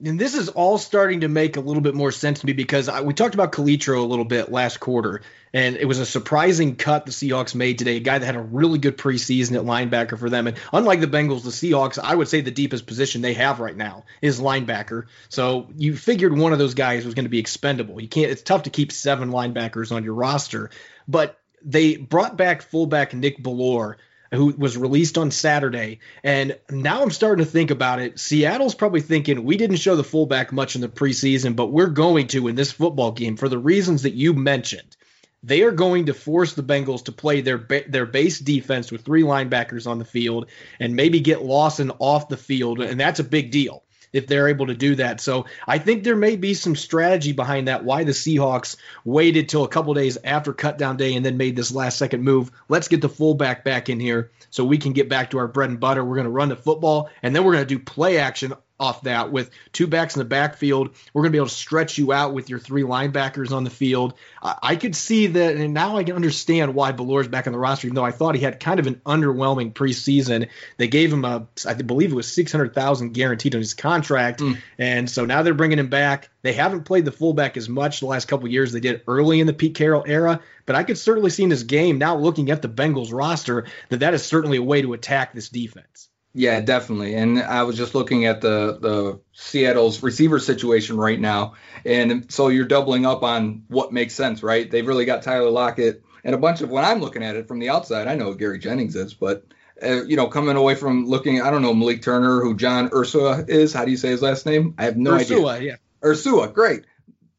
And 0.04 0.20
this 0.20 0.34
is 0.34 0.50
all 0.50 0.76
starting 0.76 1.20
to 1.20 1.28
make 1.28 1.56
a 1.56 1.60
little 1.60 1.80
bit 1.80 1.94
more 1.94 2.12
sense 2.12 2.40
to 2.40 2.46
me 2.46 2.52
because 2.52 2.90
I, 2.90 3.00
we 3.00 3.14
talked 3.14 3.32
about 3.32 3.52
Calitro 3.52 3.96
a 3.96 4.06
little 4.06 4.26
bit 4.26 4.52
last 4.52 4.78
quarter, 4.78 5.22
and 5.54 5.74
it 5.76 5.86
was 5.86 5.98
a 5.98 6.04
surprising 6.04 6.76
cut 6.76 7.06
the 7.06 7.12
Seahawks 7.12 7.54
made 7.54 7.78
today. 7.78 7.96
A 7.96 8.00
guy 8.00 8.18
that 8.18 8.26
had 8.26 8.36
a 8.36 8.40
really 8.40 8.78
good 8.78 8.98
preseason 8.98 9.56
at 9.56 9.62
linebacker 9.62 10.18
for 10.18 10.28
them. 10.28 10.48
And 10.48 10.58
unlike 10.70 11.00
the 11.00 11.06
Bengals, 11.06 11.44
the 11.44 11.50
Seahawks, 11.50 11.98
I 11.98 12.14
would 12.14 12.28
say 12.28 12.42
the 12.42 12.50
deepest 12.50 12.86
position 12.86 13.22
they 13.22 13.32
have 13.34 13.58
right 13.58 13.76
now 13.76 14.04
is 14.20 14.38
linebacker. 14.38 15.06
So 15.30 15.68
you 15.76 15.96
figured 15.96 16.36
one 16.36 16.52
of 16.52 16.58
those 16.58 16.74
guys 16.74 17.06
was 17.06 17.14
going 17.14 17.24
to 17.24 17.30
be 17.30 17.38
expendable. 17.38 17.98
You 17.98 18.08
can't. 18.08 18.30
It's 18.30 18.42
tough 18.42 18.64
to 18.64 18.70
keep 18.70 18.92
seven 18.92 19.30
linebackers 19.30 19.92
on 19.92 20.04
your 20.04 20.14
roster, 20.14 20.68
but 21.08 21.40
they 21.66 21.96
brought 21.96 22.38
back 22.38 22.62
fullback 22.62 23.12
Nick 23.12 23.42
Bellore 23.42 23.96
who 24.32 24.54
was 24.56 24.76
released 24.76 25.18
on 25.18 25.30
Saturday. 25.30 26.00
And 26.22 26.58
now 26.70 27.02
I'm 27.02 27.10
starting 27.10 27.44
to 27.44 27.50
think 27.50 27.70
about 27.70 28.00
it. 28.00 28.18
Seattle's 28.18 28.74
probably 28.74 29.00
thinking 29.00 29.44
we 29.44 29.56
didn't 29.56 29.76
show 29.76 29.96
the 29.96 30.04
fullback 30.04 30.52
much 30.52 30.74
in 30.74 30.80
the 30.80 30.88
preseason, 30.88 31.56
but 31.56 31.72
we're 31.72 31.86
going 31.86 32.28
to 32.28 32.48
in 32.48 32.56
this 32.56 32.72
football 32.72 33.12
game 33.12 33.36
for 33.36 33.48
the 33.48 33.58
reasons 33.58 34.02
that 34.02 34.14
you 34.14 34.32
mentioned. 34.32 34.96
They 35.42 35.62
are 35.62 35.72
going 35.72 36.06
to 36.06 36.14
force 36.14 36.54
the 36.54 36.62
Bengals 36.62 37.04
to 37.04 37.12
play 37.12 37.40
their 37.40 37.58
ba- 37.58 37.88
their 37.88 38.06
base 38.06 38.40
defense 38.40 38.90
with 38.90 39.04
three 39.04 39.22
linebackers 39.22 39.86
on 39.86 39.98
the 39.98 40.04
field 40.04 40.50
and 40.80 40.96
maybe 40.96 41.20
get 41.20 41.42
Lawson 41.42 41.92
off 42.00 42.28
the 42.28 42.36
field, 42.36 42.80
and 42.80 42.98
that's 42.98 43.20
a 43.20 43.24
big 43.24 43.52
deal 43.52 43.84
if 44.16 44.26
they're 44.26 44.48
able 44.48 44.66
to 44.66 44.74
do 44.74 44.94
that. 44.96 45.20
So 45.20 45.46
I 45.66 45.78
think 45.78 46.02
there 46.02 46.16
may 46.16 46.36
be 46.36 46.54
some 46.54 46.74
strategy 46.74 47.32
behind 47.32 47.68
that. 47.68 47.84
Why 47.84 48.04
the 48.04 48.12
Seahawks 48.12 48.76
waited 49.04 49.48
till 49.48 49.64
a 49.64 49.68
couple 49.68 49.94
days 49.94 50.18
after 50.24 50.52
cutdown 50.52 50.96
day 50.96 51.14
and 51.14 51.24
then 51.24 51.36
made 51.36 51.56
this 51.56 51.72
last 51.72 51.98
second 51.98 52.22
move. 52.22 52.50
Let's 52.68 52.88
get 52.88 53.02
the 53.02 53.08
fullback 53.08 53.64
back 53.64 53.88
in 53.88 54.00
here 54.00 54.30
so 54.50 54.64
we 54.64 54.78
can 54.78 54.92
get 54.92 55.08
back 55.08 55.30
to 55.30 55.38
our 55.38 55.48
bread 55.48 55.70
and 55.70 55.80
butter. 55.80 56.04
We're 56.04 56.16
going 56.16 56.24
to 56.24 56.30
run 56.30 56.48
the 56.48 56.56
football 56.56 57.10
and 57.22 57.34
then 57.34 57.44
we're 57.44 57.52
going 57.52 57.66
to 57.66 57.74
do 57.74 57.78
play 57.78 58.18
action 58.18 58.52
off 58.78 59.02
that 59.02 59.32
with 59.32 59.50
two 59.72 59.86
backs 59.86 60.14
in 60.14 60.18
the 60.20 60.24
backfield. 60.24 60.90
We're 61.12 61.22
going 61.22 61.32
to 61.32 61.36
be 61.36 61.38
able 61.38 61.48
to 61.48 61.54
stretch 61.54 61.98
you 61.98 62.12
out 62.12 62.34
with 62.34 62.50
your 62.50 62.58
three 62.58 62.82
linebackers 62.82 63.52
on 63.52 63.64
the 63.64 63.70
field. 63.70 64.14
I, 64.42 64.56
I 64.62 64.76
could 64.76 64.94
see 64.94 65.28
that, 65.28 65.56
and 65.56 65.72
now 65.72 65.96
I 65.96 66.04
can 66.04 66.14
understand 66.14 66.74
why 66.74 66.92
Bellore's 66.92 67.28
back 67.28 67.46
on 67.46 67.52
the 67.52 67.58
roster, 67.58 67.86
even 67.86 67.94
though 67.94 68.04
I 68.04 68.10
thought 68.10 68.34
he 68.34 68.42
had 68.42 68.60
kind 68.60 68.78
of 68.78 68.86
an 68.86 69.00
underwhelming 69.06 69.72
preseason. 69.72 70.48
They 70.76 70.88
gave 70.88 71.12
him 71.12 71.24
a, 71.24 71.46
I 71.66 71.74
believe 71.74 72.12
it 72.12 72.16
was 72.16 72.30
600000 72.32 73.12
guaranteed 73.12 73.54
on 73.54 73.60
his 73.60 73.74
contract. 73.74 74.40
Hmm. 74.40 74.52
And 74.78 75.10
so 75.10 75.24
now 75.24 75.42
they're 75.42 75.54
bringing 75.54 75.78
him 75.78 75.88
back. 75.88 76.30
They 76.42 76.52
haven't 76.52 76.84
played 76.84 77.04
the 77.04 77.12
fullback 77.12 77.56
as 77.56 77.68
much 77.68 78.00
the 78.00 78.06
last 78.06 78.28
couple 78.28 78.46
of 78.46 78.52
years. 78.52 78.72
They 78.72 78.80
did 78.80 79.02
early 79.08 79.40
in 79.40 79.46
the 79.46 79.52
Pete 79.52 79.74
Carroll 79.74 80.04
era, 80.06 80.40
but 80.66 80.76
I 80.76 80.84
could 80.84 80.98
certainly 80.98 81.30
see 81.30 81.42
in 81.42 81.48
this 81.48 81.62
game, 81.62 81.98
now 81.98 82.16
looking 82.16 82.50
at 82.50 82.62
the 82.62 82.68
Bengals 82.68 83.12
roster, 83.12 83.66
that 83.88 84.00
that 84.00 84.14
is 84.14 84.24
certainly 84.24 84.58
a 84.58 84.62
way 84.62 84.82
to 84.82 84.92
attack 84.92 85.32
this 85.32 85.48
defense. 85.48 86.08
Yeah, 86.38 86.60
definitely. 86.60 87.14
And 87.14 87.40
I 87.40 87.62
was 87.62 87.78
just 87.78 87.94
looking 87.94 88.26
at 88.26 88.42
the 88.42 88.78
the 88.78 89.20
Seattle's 89.32 90.02
receiver 90.02 90.38
situation 90.38 90.98
right 90.98 91.18
now, 91.18 91.54
and 91.84 92.30
so 92.30 92.48
you're 92.48 92.66
doubling 92.66 93.06
up 93.06 93.22
on 93.22 93.64
what 93.68 93.90
makes 93.90 94.14
sense, 94.14 94.42
right? 94.42 94.70
They've 94.70 94.86
really 94.86 95.06
got 95.06 95.22
Tyler 95.22 95.48
Lockett 95.48 96.04
and 96.26 96.34
a 96.34 96.38
bunch 96.38 96.60
of 96.60 96.70
when 96.70 96.84
I'm 96.84 97.00
looking 97.00 97.22
at 97.22 97.36
it 97.36 97.46
from 97.46 97.60
the 97.60 97.70
outside, 97.70 98.08
I 98.08 98.16
know 98.16 98.34
Gary 98.34 98.58
Jennings 98.58 98.96
is, 98.96 99.14
but 99.14 99.46
uh, 99.80 100.02
you 100.04 100.16
know, 100.16 100.26
coming 100.26 100.56
away 100.56 100.74
from 100.74 101.06
looking, 101.06 101.40
I 101.40 101.50
don't 101.50 101.62
know 101.62 101.72
Malik 101.72 102.02
Turner, 102.02 102.40
who 102.40 102.56
John 102.56 102.90
Ursua 102.90 103.48
is. 103.48 103.72
How 103.72 103.84
do 103.84 103.92
you 103.92 103.96
say 103.96 104.08
his 104.08 104.22
last 104.22 104.44
name? 104.44 104.74
I 104.76 104.84
have 104.84 104.96
no 104.96 105.12
idea. 105.12 105.36
Ursula, 105.36 105.60
yeah. 105.60 105.76
Ursua, 106.02 106.52
great. 106.52 106.84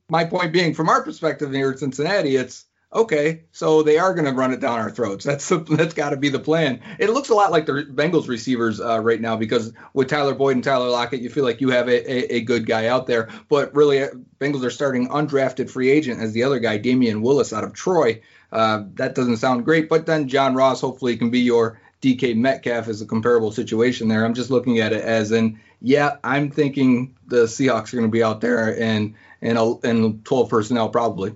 My 0.10 0.24
point 0.24 0.54
being, 0.54 0.74
from 0.74 0.88
our 0.88 1.04
perspective 1.04 1.52
here 1.52 1.72
in 1.72 1.78
Cincinnati, 1.78 2.38
it's 2.38 2.64
okay. 2.94 3.44
So 3.52 3.84
they 3.84 3.98
are 3.98 4.14
going 4.14 4.26
to 4.26 4.32
run 4.32 4.54
it 4.54 4.60
down 4.60 4.80
our 4.80 4.90
throats. 4.90 5.26
That's 5.26 5.50
that's 5.70 5.94
got 5.94 6.10
to 6.12 6.18
be 6.18 6.30
the 6.30 6.40
plan. 6.40 6.82
It 7.00 7.10
looks 7.10 7.30
a 7.30 7.36
lot 7.36 7.52
like 7.52 7.66
the 7.66 7.84
Bengals 7.84 8.28
receivers 8.28 8.80
uh, 8.80 9.00
right 9.00 9.22
now 9.22 9.36
because 9.36 9.74
with 9.94 10.10
Tyler 10.10 10.36
Boyd 10.36 10.56
and 10.56 10.64
Tyler 10.64 10.90
Lockett, 10.90 11.22
you 11.22 11.30
feel 11.30 11.44
like 11.44 11.62
you 11.62 11.70
have 11.70 11.88
a, 11.88 12.12
a, 12.12 12.38
a 12.38 12.42
good 12.42 12.66
guy 12.66 12.88
out 12.88 13.08
there. 13.08 13.30
But 13.50 13.76
really, 13.76 14.04
uh, 14.04 14.10
Bengals 14.40 14.64
are 14.64 14.72
starting 14.72 15.10
undrafted 15.10 15.70
free 15.70 15.90
agent 15.90 16.22
as 16.22 16.34
the 16.34 16.44
other 16.44 16.60
guy, 16.60 16.80
Damion 16.80 17.22
Willis 17.22 17.54
out 17.54 17.64
of 17.64 17.74
Troy. 17.74 18.22
Uh, 18.52 18.84
that 18.94 19.16
doesn't 19.16 19.38
sound 19.38 19.66
great. 19.66 19.90
But 19.90 20.06
then 20.06 20.28
John 20.28 20.56
Ross 20.56 20.82
hopefully 20.82 21.18
can 21.18 21.30
be 21.30 21.40
your 21.40 21.80
DK 22.02 22.36
Metcalf 22.36 22.88
is 22.88 23.02
a 23.02 23.06
comparable 23.06 23.52
situation 23.52 24.08
there. 24.08 24.24
I'm 24.24 24.34
just 24.34 24.52
looking 24.52 24.80
at 24.80 24.94
it 24.94 25.04
as 25.04 25.32
in, 25.32 25.60
yeah, 25.82 26.18
I'm 26.24 26.52
thinking 26.52 27.16
the 27.26 27.46
Seahawks 27.46 27.94
are 27.94 27.98
going 27.98 28.10
to 28.10 28.12
be 28.12 28.24
out 28.24 28.42
there 28.42 28.80
and 28.80 29.16
and 29.42 29.58
and 29.84 30.26
12 30.26 30.50
personnel 30.50 30.90
probably. 30.90 31.34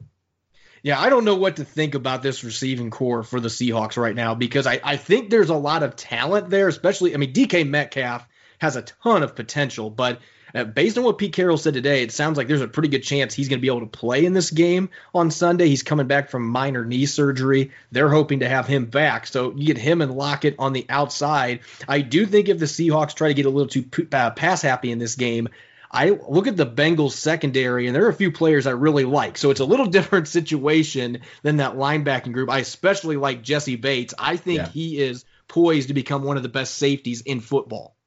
Yeah, 0.83 0.99
I 0.99 1.09
don't 1.09 1.25
know 1.25 1.35
what 1.35 1.57
to 1.57 1.63
think 1.63 1.93
about 1.93 2.23
this 2.23 2.43
receiving 2.43 2.89
corps 2.89 3.23
for 3.23 3.39
the 3.39 3.49
Seahawks 3.49 3.97
right 3.97 4.15
now 4.15 4.33
because 4.33 4.65
I, 4.65 4.79
I 4.83 4.97
think 4.97 5.29
there's 5.29 5.49
a 5.49 5.55
lot 5.55 5.83
of 5.83 5.95
talent 5.95 6.49
there, 6.49 6.67
especially, 6.67 7.13
I 7.13 7.17
mean, 7.17 7.33
DK 7.33 7.67
Metcalf 7.67 8.27
has 8.57 8.75
a 8.75 8.81
ton 8.81 9.21
of 9.21 9.35
potential, 9.35 9.89
but 9.91 10.19
uh, 10.53 10.63
based 10.63 10.97
on 10.97 11.03
what 11.03 11.17
Pete 11.17 11.33
Carroll 11.33 11.57
said 11.57 11.73
today, 11.73 12.03
it 12.03 12.11
sounds 12.11 12.37
like 12.37 12.47
there's 12.47 12.61
a 12.61 12.67
pretty 12.67 12.89
good 12.89 13.03
chance 13.03 13.33
he's 13.33 13.47
going 13.47 13.59
to 13.59 13.61
be 13.61 13.67
able 13.67 13.81
to 13.81 13.85
play 13.85 14.25
in 14.25 14.33
this 14.33 14.51
game 14.51 14.89
on 15.13 15.31
Sunday. 15.31 15.67
He's 15.67 15.83
coming 15.83 16.07
back 16.07 16.29
from 16.29 16.47
minor 16.47 16.83
knee 16.83 17.05
surgery. 17.05 17.71
They're 17.91 18.09
hoping 18.09 18.39
to 18.39 18.49
have 18.49 18.67
him 18.67 18.85
back. 18.85 19.27
So 19.27 19.53
you 19.55 19.65
get 19.65 19.77
him 19.77 20.01
and 20.01 20.11
Lockett 20.13 20.55
on 20.59 20.73
the 20.73 20.85
outside. 20.89 21.61
I 21.87 22.01
do 22.01 22.25
think 22.25 22.49
if 22.49 22.59
the 22.59 22.65
Seahawks 22.65 23.15
try 23.15 23.29
to 23.29 23.33
get 23.33 23.45
a 23.45 23.49
little 23.49 23.69
too 23.69 24.07
uh, 24.11 24.31
pass 24.31 24.61
happy 24.61 24.91
in 24.91 24.99
this 24.99 25.15
game, 25.15 25.49
I 25.93 26.09
look 26.29 26.47
at 26.47 26.55
the 26.55 26.65
Bengals 26.65 27.11
secondary, 27.11 27.87
and 27.87 27.95
there 27.95 28.05
are 28.05 28.09
a 28.09 28.13
few 28.13 28.31
players 28.31 28.65
I 28.65 28.71
really 28.71 29.03
like. 29.03 29.37
So 29.37 29.51
it's 29.51 29.59
a 29.59 29.65
little 29.65 29.85
different 29.97 30.27
situation 30.27 31.19
than 31.43 31.57
that 31.57 31.75
linebacking 31.75 32.31
group. 32.33 32.49
I 32.49 32.59
especially 32.59 33.17
like 33.17 33.41
Jessie 33.41 33.75
Bates. 33.75 34.13
I 34.17 34.37
think 34.37 34.57
Yeah. 34.59 34.69
he 34.69 34.99
is 35.01 35.25
poised 35.47 35.89
to 35.89 35.93
become 35.93 36.23
one 36.23 36.37
of 36.37 36.43
the 36.43 36.49
best 36.49 36.75
safeties 36.75 37.21
in 37.21 37.41
football. 37.41 37.97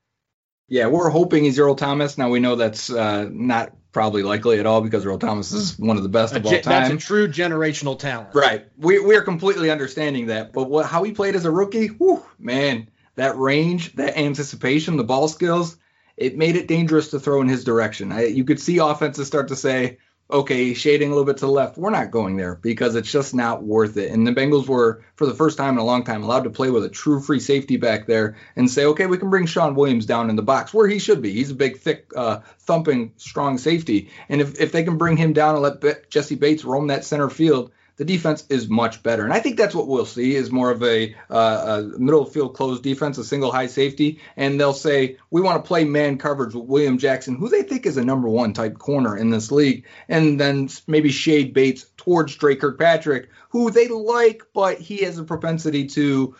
Yeah, 0.67 0.87
we're 0.87 1.11
hoping 1.11 1.45
he's 1.45 1.59
Earl 1.59 1.75
Thomas. 1.75 2.17
Now 2.17 2.31
we 2.31 2.41
know 2.41 2.57
that's 2.57 2.89
uh, 2.89 3.29
not 3.31 3.73
probably 3.93 4.23
likely 4.23 4.59
at 4.59 4.65
all 4.67 4.81
because 4.81 5.05
Earl 5.05 5.19
Thomas 5.19 5.53
is 5.53 5.79
one 5.79 5.99
of 5.99 6.03
the 6.03 6.09
best 6.09 6.35
of 6.35 6.45
all 6.47 6.51
ge- 6.53 6.65
that's 6.65 6.87
a 6.89 6.89
time. 6.89 6.99
true 6.99 7.29
generational 7.29 7.99
talent. 7.99 8.31
Right. 8.35 8.67
We 8.79 8.99
we're 8.99 9.23
completely 9.23 9.71
understanding 9.71 10.27
that. 10.29 10.55
But 10.55 10.71
what 10.71 10.87
how 10.87 11.03
he 11.03 11.13
played 11.13 11.37
as 11.37 11.45
a 11.45 11.51
rookie, 11.51 11.89
whew, 11.89 12.25
man, 12.39 12.89
that 13.17 13.37
range, 13.37 13.93
that 13.97 14.17
anticipation, 14.17 14.97
the 14.97 15.05
ball 15.05 15.29
skills, 15.29 15.77
it 16.17 16.37
made 16.37 16.57
it 16.57 16.69
dangerous 16.69 17.09
to 17.11 17.21
throw 17.21 17.41
in 17.41 17.49
his 17.49 17.65
direction. 17.65 18.13
I, 18.13 18.27
you 18.27 18.45
could 18.45 18.61
see 18.61 18.79
offenses 18.79 19.27
start 19.27 19.49
to 19.49 19.57
say, 19.57 19.99
okay, 20.31 20.73
shading 20.73 21.09
a 21.09 21.15
little 21.15 21.27
bit 21.27 21.37
to 21.37 21.47
the 21.47 21.53
left, 21.53 21.77
we're 21.77 21.91
not 21.91 22.11
going 22.11 22.37
there 22.37 22.55
because 22.55 22.95
it's 22.95 23.11
just 23.11 23.35
not 23.35 23.63
worth 23.63 23.97
it. 23.99 24.11
And 24.11 24.27
the 24.27 24.33
Bengals 24.33 24.67
were, 24.67 25.05
for 25.17 25.27
the 25.27 25.35
first 25.35 25.59
time 25.59 25.75
in 25.75 25.79
a 25.79 25.85
long 25.85 26.03
time, 26.03 26.23
allowed 26.23 26.45
to 26.45 26.51
play 26.51 26.71
with 26.71 26.85
a 26.85 26.89
true 26.89 27.21
free 27.21 27.41
safety 27.41 27.77
back 27.77 28.07
there 28.07 28.37
and 28.57 28.71
say, 28.71 28.87
okay, 28.87 29.07
we 29.07 29.19
can 29.19 29.29
bring 29.29 29.47
Shawn 29.47 29.75
Williams 29.75 30.07
down 30.07 30.31
in 30.31 30.37
the 30.37 30.43
box 30.43 30.73
where 30.73 30.89
he 30.89 30.99
should 30.99 31.21
be. 31.21 31.33
He's 31.33 31.51
a 31.51 31.55
big, 31.55 31.79
thick, 31.79 32.11
uh, 32.17 32.41
thumping, 32.61 33.13
strong 33.17 33.59
safety. 33.59 34.11
And 34.29 34.41
if, 34.41 34.59
if 34.59 34.73
they 34.73 34.83
can 34.83 34.97
bring 34.97 35.19
him 35.19 35.35
down 35.35 35.57
and 35.57 35.63
let 35.63 36.11
Jesse 36.11 36.37
Bates 36.37 36.65
roam 36.65 36.87
that 36.87 37.05
center 37.05 37.29
field, 37.29 37.73
the 37.97 38.05
defense 38.05 38.45
is 38.49 38.69
much 38.69 39.03
better. 39.05 39.23
And 39.25 39.33
I 39.33 39.39
think 39.41 39.57
that's 39.57 39.75
what 39.75 39.87
we'll 39.87 40.05
see 40.07 40.35
is 40.35 40.51
more 40.51 40.71
of 40.73 40.83
a, 40.83 41.15
uh, 41.31 41.83
a 41.95 41.99
middle 41.99 42.25
field 42.25 42.55
closed 42.55 42.83
defense, 42.83 43.19
a 43.19 43.25
single 43.25 43.53
high 43.53 43.69
safety. 43.69 44.21
And 44.37 44.59
they'll 44.59 44.73
say, 44.73 45.19
we 45.31 45.41
want 45.41 45.63
to 45.65 45.69
play 45.69 45.85
man 45.85 46.19
coverage 46.19 46.55
with 46.55 46.65
William 46.65 46.99
Jackson, 46.99 47.37
who 47.37 47.49
they 47.49 47.63
think 47.63 47.87
is 47.87 47.97
a 47.97 48.05
number 48.05 48.29
one 48.29 48.53
type 48.53 48.79
corner 48.79 49.17
in 49.17 49.31
this 49.31 49.53
league. 49.53 49.87
And 50.09 50.41
then 50.41 50.69
maybe 50.89 51.11
shade 51.11 51.55
Bates 51.55 51.87
towards 51.97 52.35
Dre 52.35 52.57
Kirkpatrick, 52.57 53.29
who 53.51 53.71
they 53.71 53.87
like, 53.89 54.43
but 54.53 54.79
he 54.81 55.05
has 55.05 55.19
a 55.19 55.25
propensity 55.25 55.87
to 55.89 56.35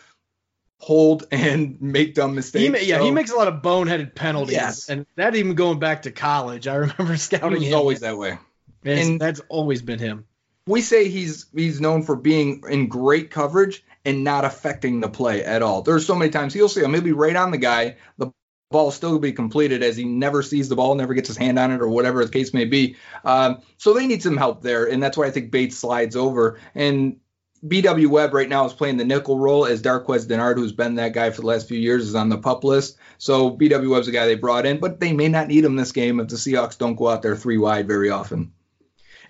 hold 0.77 1.23
and 1.31 1.77
make 1.81 2.15
dumb 2.15 2.35
mistakes. 2.35 2.79
He, 2.81 2.87
yeah, 2.89 3.01
he 3.01 3.11
makes 3.11 3.31
a 3.31 3.35
lot 3.37 3.47
of 3.47 3.61
boneheaded 3.61 4.13
penalties, 4.13 4.53
Yes. 4.55 4.89
and 4.89 5.05
that 5.15 5.35
even 5.35 5.55
going 5.55 5.79
back 5.79 6.01
to 6.01 6.11
college. 6.11 6.67
I 6.67 6.75
remember 6.75 7.05
he 7.13 7.17
scouting 7.17 7.59
was 7.59 7.67
him. 7.69 7.75
always 7.75 7.99
that 8.01 8.17
way. 8.17 8.37
And- 8.83 9.19
that's 9.21 9.39
always 9.49 9.81
been 9.81 9.99
him. 9.99 10.25
We 10.67 10.81
say 10.81 11.09
he's 11.09 11.45
he's 11.53 11.79
known 11.79 12.03
for 12.03 12.15
being 12.15 12.63
in 12.69 12.87
great 12.87 13.29
coverage 13.29 13.83
and 14.03 14.23
not 14.23 14.45
affecting 14.45 14.99
the 14.99 15.09
play 15.09 15.43
at 15.43 15.61
all. 15.61 15.81
There's 15.81 16.05
so 16.05 16.15
many 16.15 16.31
times 16.31 16.53
he'll 16.53 16.69
see 16.69 16.81
him, 16.81 16.93
he'll 16.93 17.01
be 17.01 17.11
right 17.11 17.35
on 17.35 17.51
the 17.51 17.57
guy. 17.57 17.97
The 18.17 18.31
ball 18.71 18.91
still 18.91 19.11
will 19.11 19.19
be 19.19 19.31
completed 19.31 19.83
as 19.83 19.95
he 19.95 20.05
never 20.05 20.41
sees 20.41 20.69
the 20.69 20.75
ball, 20.75 20.95
never 20.95 21.13
gets 21.13 21.27
his 21.27 21.37
hand 21.37 21.59
on 21.59 21.71
it, 21.71 21.81
or 21.81 21.87
whatever 21.87 22.23
the 22.25 22.31
case 22.31 22.53
may 22.53 22.65
be. 22.65 22.95
Um, 23.23 23.61
so 23.77 23.93
they 23.93 24.07
need 24.07 24.23
some 24.23 24.37
help 24.37 24.61
there, 24.61 24.85
and 24.85 25.01
that's 25.01 25.17
why 25.17 25.25
I 25.25 25.31
think 25.31 25.51
Bates 25.51 25.77
slides 25.77 26.15
over. 26.15 26.59
And 26.73 27.17
BW 27.65 28.07
Webb 28.07 28.33
right 28.33 28.49
now 28.49 28.65
is 28.65 28.73
playing 28.73 28.97
the 28.97 29.05
nickel 29.05 29.39
role 29.39 29.65
as 29.65 29.81
Darqueze 29.81 30.27
Dennard, 30.27 30.57
who's 30.57 30.71
been 30.71 30.95
that 30.95 31.13
guy 31.13 31.29
for 31.29 31.41
the 31.41 31.47
last 31.47 31.67
few 31.67 31.79
years, 31.79 32.07
is 32.07 32.15
on 32.15 32.29
the 32.29 32.37
pup 32.37 32.63
list. 32.63 32.97
So 33.19 33.55
BW 33.55 33.89
Webb's 33.89 34.07
a 34.07 34.11
guy 34.11 34.25
they 34.25 34.35
brought 34.35 34.65
in, 34.65 34.79
but 34.79 34.99
they 34.99 35.13
may 35.13 35.29
not 35.29 35.47
need 35.47 35.63
him 35.63 35.75
this 35.75 35.91
game 35.91 36.19
if 36.19 36.27
the 36.27 36.35
Seahawks 36.35 36.77
don't 36.77 36.95
go 36.95 37.07
out 37.07 37.21
there 37.21 37.35
three 37.35 37.57
wide 37.57 37.87
very 37.87 38.09
often 38.09 38.51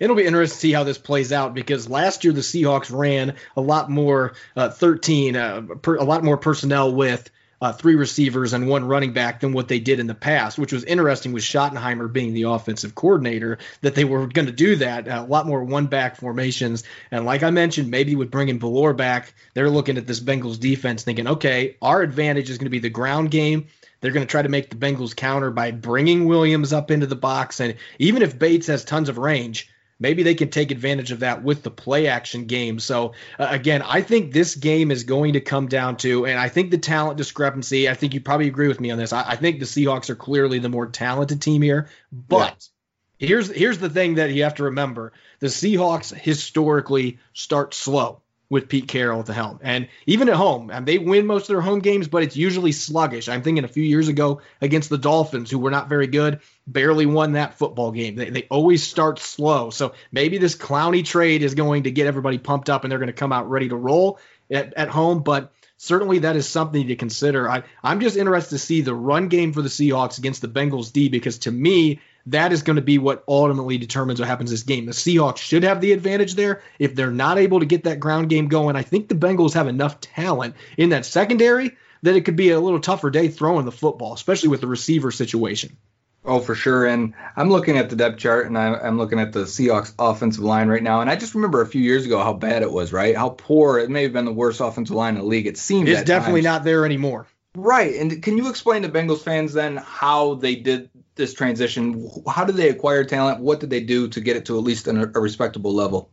it'll 0.00 0.16
be 0.16 0.26
interesting 0.26 0.54
to 0.54 0.60
see 0.60 0.72
how 0.72 0.84
this 0.84 0.98
plays 0.98 1.32
out 1.32 1.54
because 1.54 1.88
last 1.88 2.24
year 2.24 2.32
the 2.32 2.40
Seahawks 2.40 2.96
ran 2.96 3.34
a 3.56 3.60
lot 3.60 3.90
more 3.90 4.34
uh, 4.56 4.70
13, 4.70 5.36
uh, 5.36 5.60
per, 5.82 5.96
a 5.96 6.04
lot 6.04 6.24
more 6.24 6.36
personnel 6.36 6.94
with 6.94 7.30
uh, 7.60 7.72
three 7.72 7.94
receivers 7.94 8.52
and 8.52 8.68
one 8.68 8.84
running 8.86 9.12
back 9.12 9.40
than 9.40 9.52
what 9.52 9.68
they 9.68 9.78
did 9.78 9.98
in 9.98 10.06
the 10.06 10.14
past, 10.14 10.58
which 10.58 10.72
was 10.72 10.84
interesting 10.84 11.32
with 11.32 11.42
Schottenheimer 11.42 12.12
being 12.12 12.34
the 12.34 12.42
offensive 12.42 12.94
coordinator, 12.94 13.58
that 13.80 13.94
they 13.94 14.04
were 14.04 14.26
going 14.26 14.46
to 14.46 14.52
do 14.52 14.76
that. 14.76 15.08
Uh, 15.08 15.24
a 15.26 15.30
lot 15.30 15.46
more 15.46 15.64
one 15.64 15.86
back 15.86 16.16
formations. 16.16 16.84
And 17.10 17.24
like 17.24 17.42
I 17.42 17.50
mentioned, 17.50 17.90
maybe 17.90 18.14
with 18.14 18.30
bringing 18.30 18.58
Bellore 18.58 18.96
back, 18.96 19.32
they're 19.54 19.70
looking 19.70 19.96
at 19.96 20.06
this 20.06 20.20
Bengals 20.20 20.60
defense 20.60 21.02
thinking, 21.02 21.26
okay, 21.26 21.76
our 21.80 22.02
advantage 22.02 22.50
is 22.50 22.58
going 22.58 22.66
to 22.66 22.70
be 22.70 22.78
the 22.78 22.90
ground 22.90 23.30
game. 23.30 23.66
They're 24.00 24.12
going 24.12 24.26
to 24.26 24.30
try 24.30 24.42
to 24.42 24.48
make 24.48 24.68
the 24.68 24.76
Bengals 24.76 25.16
counter 25.16 25.50
by 25.50 25.70
bringing 25.70 26.26
Williams 26.26 26.72
up 26.72 26.90
into 26.90 27.06
the 27.06 27.16
box. 27.16 27.60
And 27.60 27.76
even 27.98 28.22
if 28.22 28.38
Bates 28.38 28.66
has 28.66 28.84
tons 28.84 29.08
of 29.08 29.16
range, 29.16 29.70
maybe 29.98 30.22
they 30.22 30.34
can 30.34 30.50
take 30.50 30.70
advantage 30.70 31.12
of 31.12 31.20
that 31.20 31.42
with 31.42 31.62
the 31.62 31.70
play 31.70 32.06
action 32.06 32.46
game. 32.46 32.78
So 32.78 33.14
uh, 33.38 33.48
again, 33.50 33.82
I 33.82 34.02
think 34.02 34.32
this 34.32 34.54
game 34.54 34.90
is 34.90 35.04
going 35.04 35.34
to 35.34 35.40
come 35.40 35.68
down 35.68 35.96
to, 35.98 36.26
and 36.26 36.38
I 36.38 36.48
think 36.48 36.70
the 36.70 36.78
talent 36.78 37.18
discrepancy. 37.18 37.88
I 37.88 37.94
think 37.94 38.14
you 38.14 38.20
probably 38.20 38.48
agree 38.48 38.68
with 38.68 38.80
me 38.80 38.90
on 38.90 38.98
this. 38.98 39.12
I, 39.12 39.30
I 39.30 39.36
think 39.36 39.60
the 39.60 39.66
Seahawks 39.66 40.10
are 40.10 40.16
clearly 40.16 40.58
the 40.58 40.68
more 40.68 40.86
talented 40.86 41.42
team 41.42 41.62
here, 41.62 41.88
but. 42.12 42.38
Yeah. 42.38 42.72
Here's 43.18 43.48
here's 43.48 43.78
the 43.78 43.88
thing 43.88 44.16
that 44.16 44.30
you 44.32 44.42
have 44.42 44.56
to 44.56 44.64
remember: 44.64 45.14
the 45.40 45.46
Seahawks 45.46 46.14
historically 46.14 47.18
start 47.32 47.72
slow 47.72 48.20
with 48.48 48.68
Pete 48.68 48.86
Carroll 48.86 49.20
at 49.20 49.26
the 49.26 49.32
helm. 49.32 49.58
And 49.62 49.88
even 50.06 50.28
at 50.28 50.36
home, 50.36 50.70
and 50.70 50.86
they 50.86 50.98
win 50.98 51.26
most 51.26 51.42
of 51.42 51.48
their 51.48 51.60
home 51.60 51.80
games, 51.80 52.06
but 52.06 52.22
it's 52.22 52.36
usually 52.36 52.72
sluggish. 52.72 53.28
I'm 53.28 53.42
thinking 53.42 53.64
a 53.64 53.68
few 53.68 53.82
years 53.82 54.08
ago 54.08 54.40
against 54.60 54.88
the 54.88 54.98
Dolphins, 54.98 55.50
who 55.50 55.58
were 55.58 55.70
not 55.70 55.88
very 55.88 56.06
good, 56.06 56.40
barely 56.66 57.06
won 57.06 57.32
that 57.32 57.58
football 57.58 57.90
game. 57.90 58.14
They, 58.14 58.30
they 58.30 58.42
always 58.44 58.82
start 58.82 59.18
slow. 59.18 59.70
So 59.70 59.94
maybe 60.12 60.38
this 60.38 60.54
Clowney 60.54 61.04
trade 61.04 61.42
is 61.42 61.54
going 61.54 61.84
to 61.84 61.90
get 61.90 62.06
everybody 62.06 62.38
pumped 62.38 62.70
up 62.70 62.84
and 62.84 62.90
they're 62.90 63.00
going 63.00 63.08
to 63.08 63.12
come 63.12 63.32
out 63.32 63.50
ready 63.50 63.68
to 63.68 63.76
roll 63.76 64.20
at, 64.50 64.74
at 64.74 64.88
home. 64.88 65.22
But 65.22 65.52
certainly 65.76 66.20
that 66.20 66.36
is 66.36 66.48
something 66.48 66.86
to 66.86 66.96
consider. 66.96 67.48
I, 67.48 67.64
I'm 67.82 68.00
just 68.00 68.16
interested 68.16 68.50
to 68.50 68.58
see 68.58 68.80
the 68.80 68.94
run 68.94 69.28
game 69.28 69.52
for 69.52 69.62
the 69.62 69.68
Seahawks 69.68 70.18
against 70.18 70.40
the 70.40 70.48
Bengals 70.48 70.92
D 70.92 71.08
because 71.08 71.38
to 71.40 71.50
me, 71.50 72.00
that 72.26 72.52
is 72.52 72.62
going 72.62 72.76
to 72.76 72.82
be 72.82 72.98
what 72.98 73.24
ultimately 73.28 73.78
determines 73.78 74.20
what 74.20 74.28
happens 74.28 74.50
this 74.50 74.64
game. 74.64 74.86
The 74.86 74.92
Seahawks 74.92 75.38
should 75.38 75.62
have 75.62 75.80
the 75.80 75.92
advantage 75.92 76.34
there. 76.34 76.62
If 76.78 76.94
they're 76.94 77.10
not 77.10 77.38
able 77.38 77.60
to 77.60 77.66
get 77.66 77.84
that 77.84 78.00
ground 78.00 78.28
game 78.28 78.48
going, 78.48 78.76
I 78.76 78.82
think 78.82 79.08
the 79.08 79.14
Bengals 79.14 79.54
have 79.54 79.68
enough 79.68 80.00
talent 80.00 80.56
in 80.76 80.90
that 80.90 81.06
secondary 81.06 81.76
that 82.02 82.16
it 82.16 82.24
could 82.24 82.36
be 82.36 82.50
a 82.50 82.60
little 82.60 82.80
tougher 82.80 83.10
day 83.10 83.28
throwing 83.28 83.64
the 83.64 83.72
football, 83.72 84.12
especially 84.12 84.48
with 84.48 84.60
the 84.60 84.66
receiver 84.66 85.10
situation. 85.10 85.76
Oh, 86.24 86.40
for 86.40 86.56
sure. 86.56 86.84
And 86.84 87.14
I'm 87.36 87.50
looking 87.50 87.78
at 87.78 87.88
the 87.88 87.94
depth 87.94 88.18
chart 88.18 88.46
and 88.46 88.58
I'm 88.58 88.98
looking 88.98 89.20
at 89.20 89.32
the 89.32 89.44
Seahawks 89.44 89.94
offensive 89.96 90.42
line 90.42 90.66
right 90.66 90.82
now. 90.82 91.00
And 91.00 91.08
I 91.08 91.14
just 91.14 91.36
remember 91.36 91.60
a 91.60 91.66
few 91.66 91.80
years 91.80 92.04
ago 92.04 92.18
how 92.18 92.32
bad 92.32 92.62
it 92.62 92.72
was, 92.72 92.92
right? 92.92 93.16
How 93.16 93.28
poor 93.28 93.78
it 93.78 93.90
may 93.90 94.02
have 94.02 94.12
been 94.12 94.24
the 94.24 94.32
worst 94.32 94.60
offensive 94.60 94.96
line 94.96 95.14
in 95.14 95.20
the 95.20 95.26
league. 95.26 95.46
It 95.46 95.56
seems 95.56 95.88
it's 95.88 96.02
definitely 96.02 96.42
times. 96.42 96.56
not 96.56 96.64
there 96.64 96.84
anymore. 96.84 97.28
Right. 97.54 97.94
And 97.94 98.20
can 98.22 98.36
you 98.36 98.48
explain 98.50 98.82
to 98.82 98.88
Bengals 98.88 99.22
fans 99.22 99.52
then 99.52 99.76
how 99.76 100.34
they 100.34 100.56
did 100.56 100.90
this 101.16 101.34
transition? 101.34 102.10
How 102.28 102.44
did 102.44 102.56
they 102.56 102.68
acquire 102.68 103.04
talent? 103.04 103.40
What 103.40 103.60
did 103.60 103.70
they 103.70 103.80
do 103.80 104.08
to 104.08 104.20
get 104.20 104.36
it 104.36 104.46
to 104.46 104.56
at 104.56 104.64
least 104.64 104.86
a, 104.86 105.10
a 105.14 105.20
respectable 105.20 105.74
level? 105.74 106.10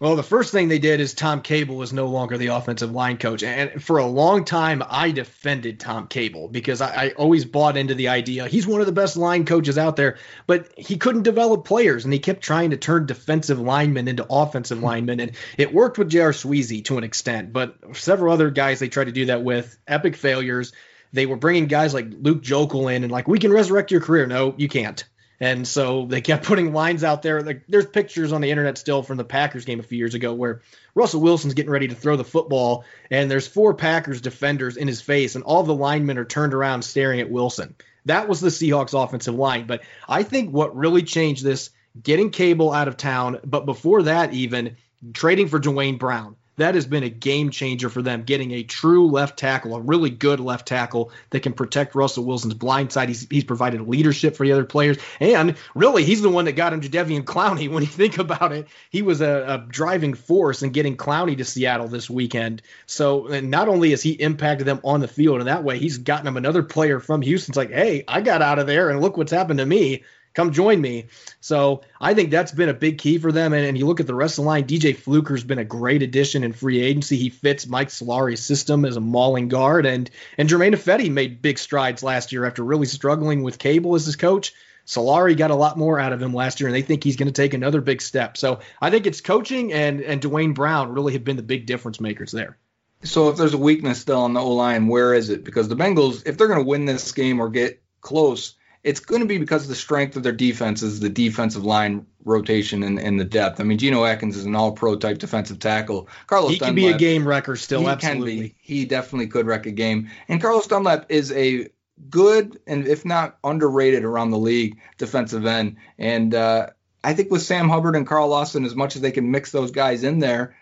Well, 0.00 0.14
the 0.14 0.22
first 0.22 0.52
thing 0.52 0.68
they 0.68 0.78
did 0.78 1.00
is 1.00 1.12
Tom 1.12 1.42
Cable 1.42 1.82
is 1.82 1.92
no 1.92 2.06
longer 2.06 2.38
the 2.38 2.48
offensive 2.48 2.92
line 2.92 3.16
coach. 3.16 3.42
And 3.42 3.82
for 3.82 3.98
a 3.98 4.06
long 4.06 4.44
time, 4.44 4.80
I 4.88 5.10
defended 5.10 5.80
Tom 5.80 6.06
Cable 6.06 6.46
because 6.46 6.80
I, 6.80 7.06
I, 7.06 7.10
always 7.10 7.44
bought 7.44 7.76
into 7.76 7.94
the 7.94 8.08
idea 8.08 8.46
he's 8.46 8.66
one 8.66 8.80
of 8.80 8.86
the 8.86 8.92
best 8.92 9.16
line 9.16 9.44
coaches 9.44 9.76
out 9.76 9.96
there, 9.96 10.18
but 10.46 10.70
he 10.78 10.98
couldn't 10.98 11.24
develop 11.24 11.64
players 11.64 12.04
and 12.04 12.12
he 12.12 12.20
kept 12.20 12.42
trying 12.42 12.70
to 12.70 12.76
turn 12.76 13.06
defensive 13.06 13.58
linemen 13.58 14.06
into 14.06 14.24
offensive 14.30 14.80
linemen. 14.80 15.18
And 15.18 15.32
it 15.56 15.74
worked 15.74 15.98
with 15.98 16.10
J.R. 16.10 16.30
Sweezy 16.30 16.84
to 16.84 16.98
an 16.98 17.02
extent, 17.02 17.52
but 17.52 17.74
several 17.94 18.32
other 18.32 18.50
guys 18.50 18.78
they 18.78 18.88
tried 18.88 19.06
to 19.06 19.12
do 19.12 19.26
that 19.26 19.42
with, 19.42 19.76
epic 19.88 20.14
failures. 20.14 20.72
They 21.12 21.26
were 21.26 21.36
bringing 21.36 21.66
guys 21.66 21.94
like 21.94 22.06
Luke 22.10 22.42
Joeckel 22.42 22.94
in 22.94 23.02
and 23.02 23.12
like, 23.12 23.28
we 23.28 23.38
can 23.38 23.52
resurrect 23.52 23.90
your 23.90 24.00
career. 24.00 24.26
No, 24.26 24.54
you 24.56 24.68
can't. 24.68 25.04
And 25.40 25.66
so 25.66 26.06
they 26.06 26.20
kept 26.20 26.44
putting 26.46 26.72
lines 26.72 27.04
out 27.04 27.22
there. 27.22 27.42
Like 27.42 27.64
there's 27.68 27.86
pictures 27.86 28.32
on 28.32 28.40
the 28.40 28.50
internet 28.50 28.78
still 28.78 29.02
from 29.02 29.16
the 29.16 29.24
Packers 29.24 29.64
game 29.64 29.80
a 29.80 29.84
few 29.84 29.98
years 29.98 30.14
ago 30.14 30.34
where 30.34 30.62
Russell 30.94 31.20
Wilson's 31.20 31.54
getting 31.54 31.70
ready 31.70 31.88
to 31.88 31.94
throw 31.94 32.16
the 32.16 32.24
football, 32.24 32.84
and 33.10 33.30
there's 33.30 33.46
four 33.46 33.74
Packers 33.74 34.20
defenders 34.20 34.76
in 34.76 34.88
his 34.88 35.00
face, 35.00 35.34
and 35.34 35.44
all 35.44 35.62
the 35.62 35.74
linemen 35.74 36.18
are 36.18 36.24
turned 36.24 36.54
around 36.54 36.82
staring 36.82 37.20
at 37.20 37.30
Wilson. 37.30 37.76
That 38.06 38.28
was 38.28 38.40
the 38.40 38.48
Seahawks 38.48 39.00
offensive 39.00 39.34
line. 39.34 39.66
But 39.66 39.82
I 40.08 40.22
think 40.22 40.52
what 40.52 40.76
really 40.76 41.02
changed 41.02 41.44
this, 41.44 41.70
getting 42.02 42.30
Cable 42.30 42.72
out 42.72 42.88
of 42.88 42.96
town, 42.96 43.38
but 43.44 43.66
before 43.66 44.04
that, 44.04 44.32
even 44.32 44.76
trading 45.12 45.48
for 45.48 45.58
Duane 45.58 45.98
Brown 45.98 46.36
that 46.58 46.74
has 46.74 46.86
been 46.86 47.02
a 47.02 47.08
game 47.08 47.50
changer 47.50 47.88
for 47.88 48.02
them, 48.02 48.24
getting 48.24 48.52
a 48.52 48.62
true 48.62 49.10
left 49.10 49.38
tackle, 49.38 49.74
a 49.74 49.80
really 49.80 50.10
good 50.10 50.40
left 50.40 50.68
tackle 50.68 51.10
that 51.30 51.40
can 51.40 51.52
protect 51.52 51.94
Russell 51.94 52.24
Wilson's 52.24 52.54
blind 52.54 52.92
side. 52.92 53.08
He's, 53.08 53.26
he's 53.28 53.44
provided 53.44 53.80
leadership 53.88 54.36
for 54.36 54.44
the 54.44 54.52
other 54.52 54.64
players. 54.64 54.98
And 55.20 55.56
really, 55.74 56.04
he's 56.04 56.22
the 56.22 56.28
one 56.28 56.44
that 56.44 56.52
got 56.52 56.72
him 56.72 56.80
Jadeveon 56.80 57.24
Clowney. 57.24 57.68
When 57.78 57.82
you 57.84 57.88
think 57.88 58.18
about 58.18 58.50
it, 58.52 58.66
he 58.90 59.02
was 59.02 59.20
a, 59.20 59.44
a 59.46 59.66
driving 59.70 60.14
force 60.14 60.62
in 60.62 60.70
getting 60.70 60.96
Clowney 60.96 61.36
to 61.36 61.44
Seattle 61.44 61.86
this 61.86 62.10
weekend. 62.10 62.62
So, 62.86 63.28
and 63.28 63.50
not 63.50 63.68
only 63.68 63.90
has 63.90 64.02
he 64.02 64.12
impacted 64.12 64.66
them 64.66 64.80
on 64.82 65.00
the 65.00 65.06
field 65.06 65.40
in 65.40 65.46
that 65.46 65.62
way, 65.62 65.78
he's 65.78 65.98
gotten 65.98 66.24
them 66.24 66.36
another 66.36 66.64
player 66.64 66.98
from 66.98 67.22
Houston's 67.22 67.56
like, 67.56 67.70
hey, 67.70 68.04
I 68.08 68.20
got 68.20 68.42
out 68.42 68.58
of 68.58 68.66
there 68.66 68.90
and 68.90 69.00
look 69.00 69.16
what's 69.16 69.30
happened 69.30 69.60
to 69.60 69.66
me 69.66 70.02
come 70.38 70.52
join 70.52 70.80
me. 70.80 71.06
So 71.40 71.80
I 72.00 72.14
think 72.14 72.30
that's 72.30 72.52
been 72.52 72.68
a 72.68 72.74
big 72.74 72.98
key 72.98 73.18
for 73.18 73.32
them. 73.32 73.52
And, 73.52 73.66
and 73.66 73.76
you 73.76 73.86
look 73.86 73.98
at 73.98 74.06
the 74.06 74.14
rest 74.14 74.38
of 74.38 74.44
the 74.44 74.48
line, 74.48 74.68
DJ 74.68 74.96
Fluker's 74.96 75.42
been 75.42 75.58
a 75.58 75.64
great 75.64 76.00
addition 76.00 76.44
in 76.44 76.52
free 76.52 76.80
agency. 76.80 77.16
He 77.16 77.28
fits 77.28 77.66
Mike 77.66 77.88
Solari's 77.88 78.38
system 78.38 78.84
as 78.84 78.96
a 78.96 79.00
mauling 79.00 79.48
guard. 79.48 79.84
And 79.84 80.08
and 80.38 80.48
Germain 80.48 80.74
Ifedi 80.74 81.10
made 81.10 81.42
big 81.42 81.58
strides 81.58 82.04
last 82.04 82.30
year 82.30 82.44
after 82.44 82.62
really 82.62 82.86
struggling 82.86 83.42
with 83.42 83.58
Cable 83.58 83.96
as 83.96 84.06
his 84.06 84.14
coach. 84.14 84.54
Solari 84.86 85.36
got 85.36 85.50
a 85.50 85.56
lot 85.56 85.76
more 85.76 85.98
out 85.98 86.12
of 86.12 86.22
him 86.22 86.32
last 86.32 86.60
year, 86.60 86.68
and 86.68 86.74
they 86.74 86.82
think 86.82 87.02
he's 87.02 87.16
going 87.16 87.26
to 87.26 87.32
take 87.32 87.52
another 87.52 87.80
big 87.80 88.00
step. 88.00 88.36
So 88.36 88.60
I 88.80 88.90
think 88.90 89.06
it's 89.08 89.20
coaching 89.20 89.72
and 89.72 90.00
and 90.00 90.20
Duane 90.20 90.52
Brown 90.52 90.92
really 90.92 91.14
have 91.14 91.24
been 91.24 91.36
the 91.36 91.42
big 91.42 91.66
difference 91.66 92.00
makers 92.00 92.30
there. 92.30 92.56
So 93.02 93.28
if 93.28 93.36
there's 93.36 93.54
a 93.54 93.58
weakness 93.58 94.00
still 94.00 94.20
on 94.20 94.34
the 94.34 94.40
O 94.40 94.52
line, 94.52 94.86
where 94.86 95.14
is 95.14 95.30
it? 95.30 95.42
Because 95.42 95.66
the 95.66 95.76
Bengals, 95.76 96.26
if 96.26 96.38
they're 96.38 96.46
going 96.46 96.60
to 96.60 96.64
win 96.64 96.84
this 96.84 97.10
game 97.10 97.40
or 97.40 97.48
get 97.48 97.82
close, 98.00 98.54
it's 98.84 99.00
going 99.00 99.20
to 99.20 99.26
be 99.26 99.38
because 99.38 99.62
of 99.64 99.68
the 99.68 99.74
strength 99.74 100.16
of 100.16 100.22
their 100.22 100.32
defenses, 100.32 101.00
the 101.00 101.08
defensive 101.08 101.64
line 101.64 102.06
rotation 102.24 102.82
and, 102.82 102.98
and 102.98 103.18
the 103.18 103.24
depth. 103.24 103.60
I 103.60 103.64
mean, 103.64 103.78
Geno 103.78 104.04
Atkins 104.04 104.36
is 104.36 104.44
an 104.44 104.54
all-pro 104.54 104.96
type 104.96 105.18
defensive 105.18 105.58
tackle. 105.58 106.08
Carlos 106.26 106.52
he 106.52 106.58
can 106.58 106.74
be 106.74 106.88
a 106.88 106.96
game 106.96 107.26
wrecker 107.26 107.56
still. 107.56 107.80
He 107.80 107.86
absolutely. 107.86 108.36
can 108.36 108.42
be. 108.42 108.54
He 108.60 108.84
definitely 108.84 109.26
could 109.28 109.46
wreck 109.46 109.66
a 109.66 109.72
game. 109.72 110.10
And 110.28 110.40
Carlos 110.40 110.66
Dunlap 110.66 111.06
is 111.08 111.32
a 111.32 111.68
good 112.10 112.60
and 112.66 112.86
if 112.86 113.04
not 113.04 113.38
underrated 113.42 114.04
around 114.04 114.30
the 114.30 114.38
league 114.38 114.78
defensive 114.98 115.46
end. 115.46 115.76
And 115.98 116.34
uh, 116.34 116.68
I 117.02 117.14
think 117.14 117.30
with 117.30 117.42
Sam 117.42 117.68
Hubbard 117.68 117.96
and 117.96 118.06
Carl 118.06 118.28
Lawson, 118.28 118.64
as 118.64 118.74
much 118.74 118.96
as 118.96 119.02
they 119.02 119.10
can 119.10 119.30
mix 119.30 119.50
those 119.50 119.70
guys 119.70 120.04
in 120.04 120.18
there, 120.20 120.56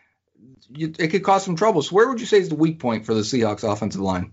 you, 0.68 0.92
it 0.98 1.08
could 1.08 1.22
cause 1.22 1.44
some 1.44 1.56
trouble. 1.56 1.82
So 1.82 1.94
where 1.94 2.08
would 2.08 2.20
you 2.20 2.26
say 2.26 2.38
is 2.38 2.48
the 2.48 2.54
weak 2.54 2.78
point 2.78 3.06
for 3.06 3.14
the 3.14 3.20
Seahawks 3.20 3.70
offensive 3.70 4.00
line? 4.00 4.32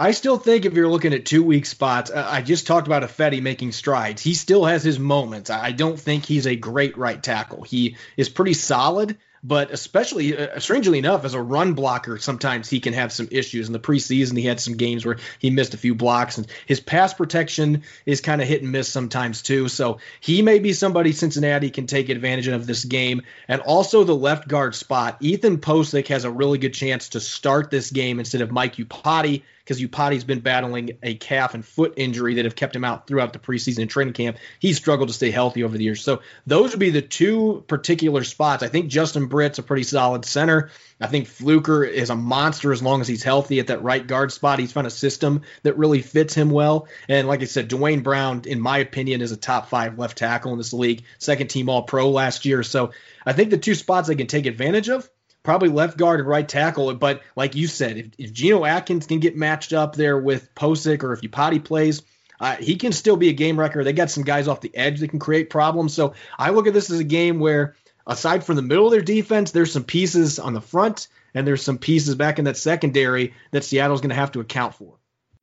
I 0.00 0.12
still 0.12 0.38
think 0.38 0.64
if 0.64 0.74
you're 0.74 0.88
looking 0.88 1.12
at 1.12 1.26
two 1.26 1.42
weak 1.42 1.66
spots, 1.66 2.12
I 2.12 2.40
just 2.40 2.68
talked 2.68 2.86
about 2.86 3.02
Ifedi 3.02 3.42
making 3.42 3.72
strides. 3.72 4.22
He 4.22 4.34
still 4.34 4.64
has 4.64 4.84
his 4.84 4.98
moments. 4.98 5.50
I 5.50 5.72
don't 5.72 5.98
think 5.98 6.24
he's 6.24 6.46
a 6.46 6.54
great 6.54 6.96
right 6.96 7.20
tackle. 7.20 7.64
He 7.64 7.96
is 8.16 8.28
pretty 8.28 8.54
solid, 8.54 9.18
but 9.42 9.70
especially, 9.70 10.36
uh, 10.36 10.58
strangely 10.58 10.98
enough, 10.98 11.24
as 11.24 11.34
a 11.34 11.40
run 11.40 11.74
blocker, 11.74 12.18
sometimes 12.18 12.68
he 12.68 12.80
can 12.80 12.92
have 12.92 13.12
some 13.12 13.28
issues. 13.30 13.66
In 13.66 13.72
the 13.72 13.78
preseason, 13.78 14.36
he 14.36 14.44
had 14.44 14.60
some 14.60 14.76
games 14.76 15.04
where 15.04 15.18
he 15.38 15.50
missed 15.50 15.74
a 15.74 15.78
few 15.78 15.94
blocks, 15.94 16.38
and 16.38 16.46
his 16.66 16.80
pass 16.80 17.14
protection 17.14 17.82
is 18.06 18.20
kind 18.20 18.40
of 18.40 18.48
hit 18.48 18.62
and 18.62 18.72
miss 18.72 18.88
sometimes 18.88 19.42
too. 19.42 19.68
So 19.68 19.98
he 20.20 20.42
may 20.42 20.58
be 20.58 20.72
somebody 20.72 21.12
Cincinnati 21.12 21.70
can 21.70 21.86
take 21.86 22.08
advantage 22.08 22.48
of 22.48 22.66
this 22.66 22.84
game. 22.84 23.22
And 23.46 23.60
also 23.60 24.04
the 24.04 24.14
left 24.14 24.48
guard 24.48 24.74
spot. 24.74 25.16
Ethan 25.20 25.58
Pocic 25.58 26.08
has 26.08 26.24
a 26.24 26.30
really 26.30 26.58
good 26.58 26.74
chance 26.74 27.10
to 27.10 27.20
start 27.20 27.70
this 27.70 27.90
game 27.90 28.18
instead 28.18 28.40
of 28.40 28.50
Mike 28.50 28.76
Iupati 28.76 29.42
because 29.68 29.82
Iupati's 29.82 30.24
been 30.24 30.40
battling 30.40 30.96
a 31.02 31.14
calf 31.14 31.52
and 31.52 31.62
foot 31.62 31.92
injury 31.98 32.34
that 32.34 32.46
have 32.46 32.56
kept 32.56 32.74
him 32.74 32.84
out 32.84 33.06
throughout 33.06 33.34
the 33.34 33.38
preseason 33.38 33.82
and 33.82 33.90
training 33.90 34.14
camp. 34.14 34.38
He 34.60 34.72
struggled 34.72 35.10
to 35.10 35.14
stay 35.14 35.30
healthy 35.30 35.62
over 35.62 35.76
the 35.76 35.84
years. 35.84 36.02
So 36.02 36.22
those 36.46 36.70
would 36.70 36.80
be 36.80 36.88
the 36.88 37.02
two 37.02 37.64
particular 37.68 38.24
spots. 38.24 38.62
I 38.62 38.68
think 38.68 38.88
Justin 38.88 39.27
Britt's 39.28 39.58
a 39.58 39.62
pretty 39.62 39.82
solid 39.82 40.24
center. 40.24 40.70
I 41.00 41.06
think 41.06 41.28
Fluker 41.28 41.84
is 41.84 42.10
a 42.10 42.16
monster 42.16 42.72
as 42.72 42.82
long 42.82 43.00
as 43.00 43.08
he's 43.08 43.22
healthy 43.22 43.60
at 43.60 43.68
that 43.68 43.82
right 43.82 44.04
guard 44.04 44.32
spot. 44.32 44.58
He's 44.58 44.72
found 44.72 44.86
a 44.86 44.90
system 44.90 45.42
that 45.62 45.78
really 45.78 46.02
fits 46.02 46.34
him 46.34 46.50
well. 46.50 46.88
And 47.08 47.28
like 47.28 47.42
I 47.42 47.44
said, 47.44 47.68
Duane 47.68 48.02
Brown, 48.02 48.42
in 48.46 48.60
my 48.60 48.78
opinion, 48.78 49.22
is 49.22 49.30
a 49.30 49.36
top 49.36 49.68
five 49.68 49.98
left 49.98 50.18
tackle 50.18 50.52
in 50.52 50.58
this 50.58 50.72
league, 50.72 51.04
second 51.18 51.48
team 51.48 51.68
All 51.68 51.82
Pro 51.82 52.10
last 52.10 52.44
year. 52.44 52.62
So 52.62 52.90
I 53.24 53.32
think 53.32 53.50
the 53.50 53.58
two 53.58 53.74
spots 53.74 54.08
they 54.08 54.16
can 54.16 54.26
take 54.26 54.46
advantage 54.46 54.88
of 54.88 55.08
probably 55.44 55.68
left 55.68 55.96
guard 55.96 56.20
and 56.20 56.28
right 56.28 56.48
tackle. 56.48 56.92
But 56.94 57.22
like 57.36 57.54
you 57.54 57.68
said, 57.68 57.96
if, 57.96 58.06
if 58.18 58.32
Geno 58.32 58.64
Atkins 58.64 59.06
can 59.06 59.20
get 59.20 59.36
matched 59.36 59.72
up 59.72 59.94
there 59.94 60.18
with 60.18 60.54
Pocic 60.54 61.02
or 61.02 61.12
if 61.12 61.20
Iupati 61.20 61.64
plays, 61.64 62.02
uh, 62.40 62.56
he 62.56 62.76
can 62.76 62.92
still 62.92 63.16
be 63.16 63.28
a 63.28 63.32
game 63.32 63.58
wrecker. 63.58 63.82
They 63.82 63.92
got 63.92 64.10
some 64.10 64.24
guys 64.24 64.48
off 64.48 64.60
the 64.60 64.76
edge 64.76 65.00
that 65.00 65.08
can 65.08 65.18
create 65.18 65.50
problems. 65.50 65.94
So 65.94 66.14
I 66.38 66.50
look 66.50 66.66
at 66.66 66.74
this 66.74 66.90
as 66.90 67.00
a 67.00 67.04
game 67.04 67.40
where, 67.40 67.76
aside 68.08 68.42
from 68.42 68.56
the 68.56 68.62
middle 68.62 68.86
of 68.86 68.90
their 68.90 69.02
defense, 69.02 69.52
there's 69.52 69.72
some 69.72 69.84
pieces 69.84 70.38
on 70.38 70.54
the 70.54 70.60
front 70.60 71.08
and 71.34 71.46
there's 71.46 71.62
some 71.62 71.78
pieces 71.78 72.14
back 72.14 72.38
in 72.38 72.46
that 72.46 72.56
secondary 72.56 73.34
that 73.52 73.62
Seattle's 73.62 74.00
going 74.00 74.10
to 74.10 74.16
have 74.16 74.32
to 74.32 74.40
account 74.40 74.74
for. 74.74 74.94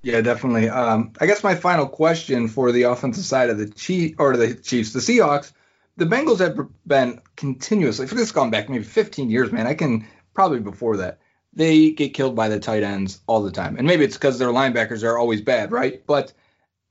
Yeah, 0.01 0.21
definitely. 0.21 0.69
Um, 0.69 1.13
I 1.19 1.25
guess 1.25 1.43
my 1.43 1.55
final 1.55 1.87
question 1.87 2.47
for 2.47 2.71
the 2.71 2.83
offensive 2.83 3.23
side 3.23 3.49
of 3.49 3.57
the 3.57 3.69
Chief 3.69 4.15
or 4.19 4.35
the 4.35 4.53
Chiefs, 4.53 4.93
the 4.93 4.99
Seahawks, 4.99 5.51
the 5.97 6.05
Bengals 6.05 6.39
have 6.39 6.59
been 6.85 7.21
continuously 7.35 8.07
for 8.07 8.15
this 8.15 8.31
gone 8.31 8.51
back 8.51 8.69
maybe 8.69 8.83
15 8.83 9.29
years, 9.29 9.51
man. 9.51 9.67
I 9.67 9.73
can 9.73 10.07
probably 10.33 10.59
before 10.59 10.97
that. 10.97 11.19
They 11.53 11.91
get 11.91 12.13
killed 12.13 12.35
by 12.35 12.49
the 12.49 12.59
tight 12.59 12.83
ends 12.83 13.21
all 13.27 13.41
the 13.41 13.51
time, 13.51 13.77
and 13.77 13.87
maybe 13.87 14.03
it's 14.03 14.17
because 14.17 14.37
their 14.37 14.49
linebackers 14.49 15.03
are 15.03 15.17
always 15.17 15.41
bad, 15.41 15.71
right? 15.71 16.05
But 16.05 16.33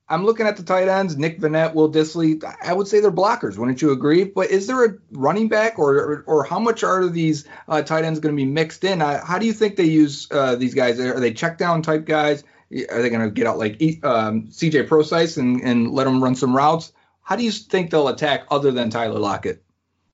I'm 0.07 0.23
looking 0.23 0.45
at 0.45 0.55
the 0.55 0.63
tight 0.63 0.87
ends, 0.87 1.17
Nick 1.17 1.39
Vannett, 1.39 1.73
Will 1.73 1.91
Dissly. 1.91 2.43
I 2.61 2.73
would 2.73 2.87
say 2.87 2.99
they're 2.99 3.11
blockers. 3.11 3.57
Wouldn't 3.57 3.81
you 3.81 3.91
agree? 3.91 4.23
But 4.23 4.51
is 4.51 4.67
there 4.67 4.85
a 4.85 4.97
running 5.11 5.47
back, 5.47 5.79
or 5.79 6.23
or, 6.27 6.43
how 6.43 6.59
much 6.59 6.83
are 6.83 7.07
these 7.07 7.47
uh, 7.67 7.81
tight 7.81 8.05
ends 8.05 8.19
going 8.19 8.35
to 8.35 8.37
be 8.37 8.45
mixed 8.45 8.83
in? 8.83 9.01
Uh, 9.01 9.25
how 9.25 9.39
do 9.39 9.47
you 9.47 9.53
think 9.53 9.77
they 9.77 9.85
use 9.85 10.27
uh, 10.29 10.55
these 10.55 10.75
guys? 10.75 10.99
Are 10.99 11.19
they 11.19 11.33
check 11.33 11.57
down 11.57 11.81
type 11.81 12.05
guys? 12.05 12.43
Are 12.91 13.01
they 13.01 13.09
going 13.09 13.21
to 13.21 13.31
get 13.31 13.47
out 13.47 13.57
like 13.57 13.81
um, 14.03 14.47
CJ 14.47 14.87
Prosise 14.87 15.37
and, 15.37 15.61
and 15.61 15.91
let 15.91 16.03
them 16.03 16.23
run 16.23 16.35
some 16.35 16.55
routes? 16.55 16.93
How 17.21 17.35
do 17.35 17.43
you 17.43 17.51
think 17.51 17.89
they'll 17.89 18.07
attack 18.07 18.45
other 18.51 18.71
than 18.71 18.91
Tyler 18.91 19.19
Lockett? 19.19 19.64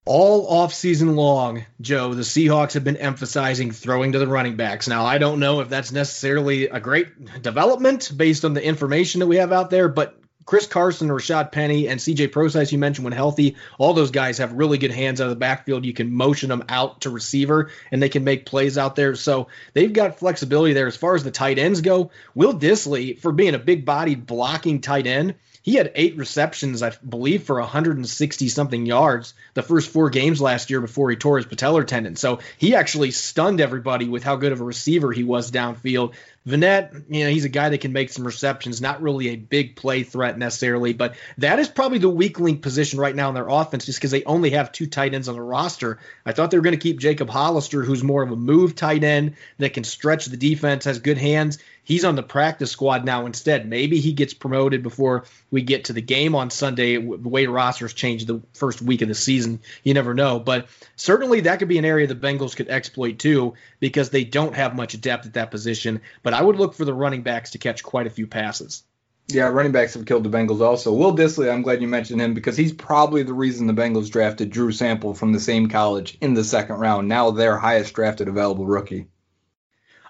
All 0.04 0.48
off 0.48 0.74
season 0.74 1.16
long, 1.16 1.64
Joe, 1.80 2.16
the 2.16 2.24
Seahawks 2.24 2.74
have 2.74 2.84
been 2.84 2.98
emphasizing 2.98 3.72
throwing 3.72 4.14
to 4.14 4.20
the 4.20 4.26
running 4.26 4.56
backs. 4.56 4.88
Now, 4.88 5.06
I 5.06 5.20
don't 5.20 5.40
know 5.40 5.60
if 5.60 5.70
that's 5.70 5.92
necessarily 5.92 6.66
a 6.66 6.80
great 6.80 7.44
development 7.44 8.12
based 8.16 8.44
on 8.44 8.56
the 8.56 8.66
information 8.66 9.20
that 9.20 9.28
we 9.28 9.36
have 9.36 9.52
out 9.52 9.70
there, 9.70 9.88
but 9.88 10.18
Chris 10.44 10.66
Carson, 10.66 11.10
Rashaad 11.10 11.52
Penny, 11.52 11.88
and 11.88 12.00
CJ 12.00 12.32
Prosise, 12.32 12.72
you 12.72 12.80
mentioned 12.80 13.06
when 13.06 13.14
healthy, 13.14 13.58
all 13.78 13.94
those 13.94 14.10
guys 14.10 14.40
have 14.40 14.54
really 14.54 14.80
good 14.80 14.92
hands 14.92 15.22
out 15.22 15.26
of 15.26 15.30
the 15.30 15.36
backfield. 15.36 15.86
You 15.86 15.94
can 15.94 16.12
motion 16.12 16.50
them 16.50 16.64
out 16.68 17.02
to 17.02 17.12
receiver 17.12 17.70
and 17.92 18.02
they 18.02 18.10
can 18.10 18.24
make 18.24 18.48
plays 18.48 18.80
out 18.80 18.96
there. 18.96 19.14
So 19.14 19.50
they've 19.74 19.94
got 19.94 20.18
flexibility 20.18 20.74
there. 20.74 20.88
As 20.88 20.98
far 20.98 21.14
as 21.14 21.24
the 21.24 21.30
tight 21.30 21.60
ends 21.60 21.82
go, 21.82 22.10
Will 22.34 22.54
Dissly, 22.54 23.20
for 23.20 23.32
being 23.32 23.54
a 23.54 23.60
big 23.60 23.86
bodied 23.86 24.26
blocking 24.26 24.82
tight 24.82 25.06
end, 25.06 25.36
he 25.62 25.76
had 25.76 25.92
eight 25.96 26.18
receptions, 26.18 26.82
I 26.82 26.92
believe, 27.08 27.44
for 27.44 27.60
160 27.60 28.50
something 28.50 28.86
yards 28.86 29.34
the 29.54 29.62
first 29.62 29.90
four 29.90 30.10
games 30.10 30.42
last 30.42 30.70
year 30.70 30.82
before 30.82 31.10
he 31.10 31.16
tore 31.16 31.38
his 31.38 31.46
patellar 31.46 31.86
tendon. 31.86 32.16
So 32.16 32.40
he 32.58 32.76
actually 32.76 33.12
stunned 33.12 33.62
everybody 33.62 34.08
with 34.08 34.24
how 34.24 34.38
good 34.38 34.52
of 34.52 34.62
a 34.62 34.64
receiver 34.66 35.12
he 35.12 35.24
was 35.24 35.52
downfield. 35.52 36.14
Vannett, 36.48 37.04
you 37.08 37.24
know, 37.24 37.30
he's 37.30 37.46
a 37.46 37.50
guy 37.50 37.70
that 37.70 37.82
can 37.82 37.94
make 37.94 38.10
some 38.10 38.26
receptions, 38.26 38.82
not 38.82 39.04
really 39.04 39.30
a 39.30 39.36
big 39.36 39.76
play 39.76 40.02
threat 40.02 40.40
necessarily, 40.40 40.94
but 40.94 41.16
that 41.38 41.60
is 41.60 41.70
probably 41.70 42.00
the 42.00 42.10
weak 42.10 42.40
link 42.40 42.64
position 42.64 43.00
right 43.00 43.16
now 43.16 43.30
in 43.30 43.36
their 43.36 43.48
offense 43.48 43.86
just 43.86 44.00
because 44.00 44.10
they 44.10 44.24
only 44.24 44.50
have 44.52 44.72
two 44.72 44.88
tight 44.88 45.14
ends 45.14 45.30
on 45.30 45.36
the 45.36 45.42
roster. 45.42 46.00
I 46.26 46.32
thought 46.32 46.50
they 46.50 46.58
were 46.58 46.64
going 46.64 46.78
to 46.78 46.82
keep 46.82 47.00
Jacob 47.00 47.30
Hollister, 47.30 47.84
who's 47.84 48.04
more 48.04 48.24
of 48.24 48.32
a 48.32 48.36
move 48.36 48.76
tight 48.76 49.04
end 49.04 49.36
that 49.60 49.76
can 49.76 49.84
stretch 49.84 50.26
the 50.26 50.38
defense, 50.38 50.86
has 50.86 50.98
good 50.98 51.20
hands. 51.20 51.60
He's 51.92 52.06
on 52.06 52.16
the 52.16 52.24
practice 52.24 52.72
squad 52.72 53.04
now 53.04 53.26
instead. 53.26 53.68
Maybe 53.68 54.00
he 54.00 54.14
gets 54.14 54.34
promoted 54.34 54.82
before 54.82 55.26
we 55.52 55.62
get 55.62 55.84
to 55.86 55.94
the 55.94 56.02
game 56.02 56.36
on 56.36 56.50
Sunday. 56.50 56.96
The 56.96 57.28
way 57.28 57.48
rosters 57.48 57.92
change 57.92 58.24
the 58.24 58.42
first 58.54 58.82
week 58.82 59.02
of 59.02 59.10
the 59.10 59.14
season, 59.14 59.60
you 59.84 59.94
never 59.94 60.14
know. 60.14 60.40
But 60.40 60.70
certainly 60.96 61.42
that 61.42 61.60
could 61.60 61.68
be 61.68 61.80
an 61.80 61.84
area 61.84 62.08
the 62.08 62.16
Bengals 62.16 62.56
could 62.56 62.70
exploit 62.70 63.20
too 63.20 63.56
because 63.82 64.10
they 64.10 64.24
don't 64.24 64.56
have 64.56 64.74
much 64.74 65.02
depth 65.02 65.26
at 65.26 65.34
that 65.34 65.52
position. 65.52 66.00
But 66.24 66.34
I 66.34 66.42
would 66.42 66.56
look 66.56 66.76
for 66.76 66.86
the 66.86 66.94
running 66.94 67.24
backs 67.24 67.52
to 67.52 67.58
catch 67.58 67.84
quite 67.84 68.08
a 68.08 68.10
few 68.10 68.26
passes. 68.26 68.84
Yeah, 69.28 69.50
running 69.50 69.74
backs 69.74 69.96
have 69.96 70.06
killed 70.06 70.24
the 70.24 70.30
Bengals 70.30 70.62
also. 70.62 70.94
Will 70.94 71.14
Dissly, 71.14 71.52
I'm 71.52 71.62
glad 71.62 71.82
you 71.82 71.90
mentioned 71.90 72.22
him 72.22 72.34
because 72.34 72.56
he's 72.56 72.72
probably 72.72 73.24
the 73.24 73.34
reason 73.34 73.68
the 73.68 73.74
Bengals 73.74 74.10
drafted 74.10 74.50
Drew 74.50 74.72
Sample 74.72 75.14
from 75.14 75.34
the 75.34 75.42
same 75.42 75.68
college 75.68 76.18
in 76.22 76.36
the 76.36 76.44
second 76.46 76.78
round, 76.78 77.10
now 77.10 77.32
their 77.32 77.58
highest 77.58 77.94
drafted 77.94 78.30
available 78.30 78.66
rookie. 78.66 79.08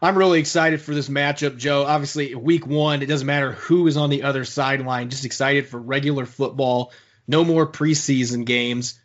I'm 0.02 0.18
really 0.18 0.40
excited 0.40 0.82
for 0.82 0.96
this 0.96 1.10
matchup, 1.10 1.58
Joe. 1.58 1.84
Obviously, 1.86 2.34
week 2.34 2.66
one, 2.66 3.04
it 3.04 3.06
doesn't 3.06 3.28
matter 3.28 3.52
who 3.52 3.86
is 3.86 3.98
on 3.98 4.10
the 4.10 4.24
other 4.24 4.46
sideline. 4.46 5.10
Just 5.10 5.26
excited 5.26 5.68
for 5.68 5.80
regular 5.80 6.26
football. 6.26 6.92
No 7.28 7.46
more 7.46 7.68
preseason 7.68 8.46
games. 8.46 9.00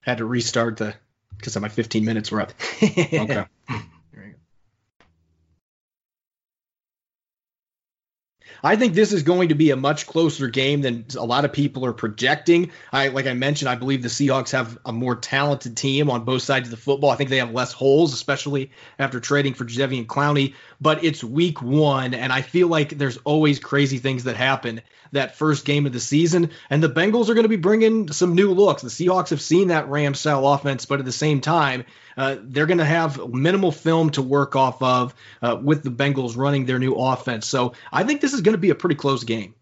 Had 0.00 0.18
to 0.18 0.24
restart 0.24 0.78
the 0.78 0.94
because 1.36 1.56
my 1.60 1.68
15 1.68 2.04
minutes 2.04 2.32
were 2.32 2.40
up. 2.40 2.52
okay. 2.82 3.44
I 8.62 8.76
think 8.76 8.94
this 8.94 9.12
is 9.12 9.22
going 9.22 9.50
to 9.50 9.54
be 9.54 9.70
a 9.70 9.76
much 9.76 10.06
closer 10.06 10.48
game 10.48 10.80
than 10.80 11.06
a 11.16 11.24
lot 11.24 11.44
of 11.44 11.52
people 11.52 11.84
are 11.84 11.92
projecting. 11.92 12.70
I 12.92 13.08
like 13.08 13.26
I 13.26 13.34
mentioned, 13.34 13.68
I 13.68 13.76
believe 13.76 14.02
the 14.02 14.08
Seahawks 14.08 14.52
have 14.52 14.78
a 14.84 14.92
more 14.92 15.16
talented 15.16 15.76
team 15.76 16.10
on 16.10 16.24
both 16.24 16.42
sides 16.42 16.68
of 16.68 16.70
the 16.70 16.76
football. 16.76 17.10
I 17.10 17.16
think 17.16 17.30
they 17.30 17.38
have 17.38 17.52
less 17.52 17.72
holes, 17.72 18.14
especially 18.14 18.70
after 18.98 19.20
trading 19.20 19.54
for 19.54 19.64
Jadeveon 19.64 20.06
Clowney. 20.06 20.54
But 20.80 21.04
it's 21.04 21.22
week 21.22 21.62
one, 21.62 22.14
and 22.14 22.32
I 22.32 22.42
feel 22.42 22.68
like 22.68 22.90
there's 22.90 23.18
always 23.18 23.58
crazy 23.58 23.98
things 23.98 24.24
that 24.24 24.36
happen 24.36 24.82
that 25.12 25.36
first 25.36 25.64
game 25.64 25.86
of 25.86 25.92
the 25.92 26.00
season. 26.00 26.50
And 26.70 26.82
the 26.82 26.88
Bengals 26.88 27.28
are 27.28 27.34
going 27.34 27.44
to 27.44 27.48
be 27.48 27.56
bringing 27.56 28.12
some 28.12 28.34
new 28.34 28.52
looks. 28.52 28.82
The 28.82 28.88
Seahawks 28.88 29.30
have 29.30 29.40
seen 29.40 29.68
that 29.68 29.88
Ram 29.88 30.14
style 30.14 30.46
offense, 30.46 30.84
but 30.84 30.98
at 30.98 31.04
the 31.04 31.12
same 31.12 31.40
time, 31.40 31.84
uh, 32.18 32.36
they're 32.42 32.66
going 32.66 32.78
to 32.78 32.84
have 32.84 33.32
minimal 33.32 33.70
film 33.70 34.10
to 34.10 34.22
work 34.22 34.56
off 34.56 34.82
of 34.82 35.14
uh, 35.40 35.56
with 35.62 35.84
the 35.84 35.90
Bengals 35.90 36.36
running 36.36 36.66
their 36.66 36.80
new 36.80 36.94
offense. 36.94 37.46
So 37.46 37.74
I 37.92 38.02
think 38.02 38.20
this 38.20 38.34
is 38.34 38.40
going 38.40 38.54
to 38.54 38.60
be 38.60 38.70
a 38.70 38.74
pretty 38.74 38.96
close 38.96 39.22
game. 39.22 39.54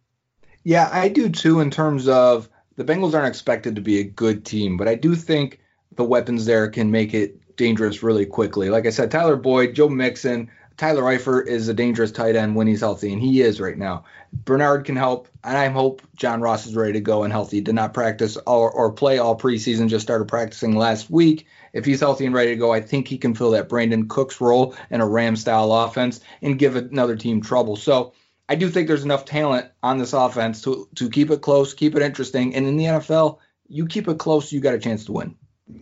Yeah, 0.65 0.89
I 0.91 1.09
do 1.09 1.29
too, 1.29 1.61
in 1.61 1.71
terms 1.71 2.09
of 2.09 2.49
the 2.77 2.85
Bengals 2.85 3.15
aren't 3.15 3.29
expected 3.29 3.77
to 3.77 3.83
be 3.83 4.01
a 4.01 4.05
good 4.05 4.45
team, 4.45 4.79
but 4.79 4.89
I 4.89 4.95
do 4.95 5.15
think 5.15 5.61
the 5.95 6.05
weapons 6.05 6.47
there 6.47 6.69
can 6.69 6.91
make 6.91 7.15
it 7.15 7.57
dangerous 7.57 8.03
really 8.03 8.27
quickly. 8.27 8.71
Like 8.71 8.87
I 8.87 8.91
said, 8.91 9.11
Tyler 9.11 9.37
Boyd, 9.37 9.75
Joe 9.75 9.89
Mixon, 9.89 10.51
Tyler 10.77 11.05
Eifert 11.05 11.47
is 11.47 11.69
a 11.69 11.75
dangerous 11.75 12.13
tight 12.13 12.37
end 12.37 12.55
when 12.55 12.67
he's 12.67 12.81
healthy, 12.81 13.11
and 13.13 13.23
he 13.23 13.41
is 13.41 13.61
right 13.61 13.79
now. 13.79 14.05
Bernard 14.33 14.85
can 14.85 14.97
help, 14.97 15.29
and 15.43 15.57
I 15.57 15.69
hope 15.69 16.03
John 16.17 16.43
Ross 16.43 16.67
is 16.67 16.77
ready 16.77 16.93
to 16.95 17.01
go 17.01 17.23
and 17.23 17.33
healthy. 17.33 17.63
Did 17.63 17.75
not 17.75 17.95
practice 17.95 18.37
or, 18.47 18.71
or 18.71 18.93
play 18.93 19.19
all 19.19 19.39
preseason, 19.39 19.89
just 19.89 20.05
started 20.05 20.29
practicing 20.29 20.77
last 20.77 21.09
week. 21.09 21.47
If 21.73 21.87
he's 21.87 22.01
healthy 22.01 22.27
and 22.27 22.35
ready 22.35 22.51
to 22.51 22.57
go, 22.57 22.73
I 22.73 22.83
think 22.83 23.09
he 23.09 23.17
can 23.17 23.35
fill 23.35 23.53
that 23.53 23.71
Brandin 23.71 24.09
Cooks 24.09 24.41
role 24.41 24.77
in 24.91 25.01
a 25.01 25.07
Ram 25.07 25.37
style 25.37 25.73
offense 25.73 26.21
and 26.43 26.59
give 26.59 26.77
another 26.77 27.17
team 27.17 27.41
trouble. 27.41 27.77
So 27.77 28.13
I 28.49 28.55
do 28.55 28.69
think 28.69 28.87
there's 28.87 29.05
enough 29.05 29.25
talent 29.25 29.71
on 29.83 29.97
this 29.97 30.13
offense 30.13 30.61
to 30.63 30.89
to 30.97 31.09
keep 31.09 31.31
it 31.31 31.41
close, 31.41 31.73
keep 31.73 31.97
it 31.97 32.03
interesting, 32.03 32.55
and 32.55 32.67
in 32.67 32.77
the 32.77 32.85
NFL, 32.85 33.39
you 33.69 33.87
keep 33.87 34.09
it 34.09 34.19
close, 34.19 34.53
you 34.53 34.61
got 34.61 34.75
a 34.75 34.79
chance 34.79 35.07
to 35.07 35.13
win 35.13 35.37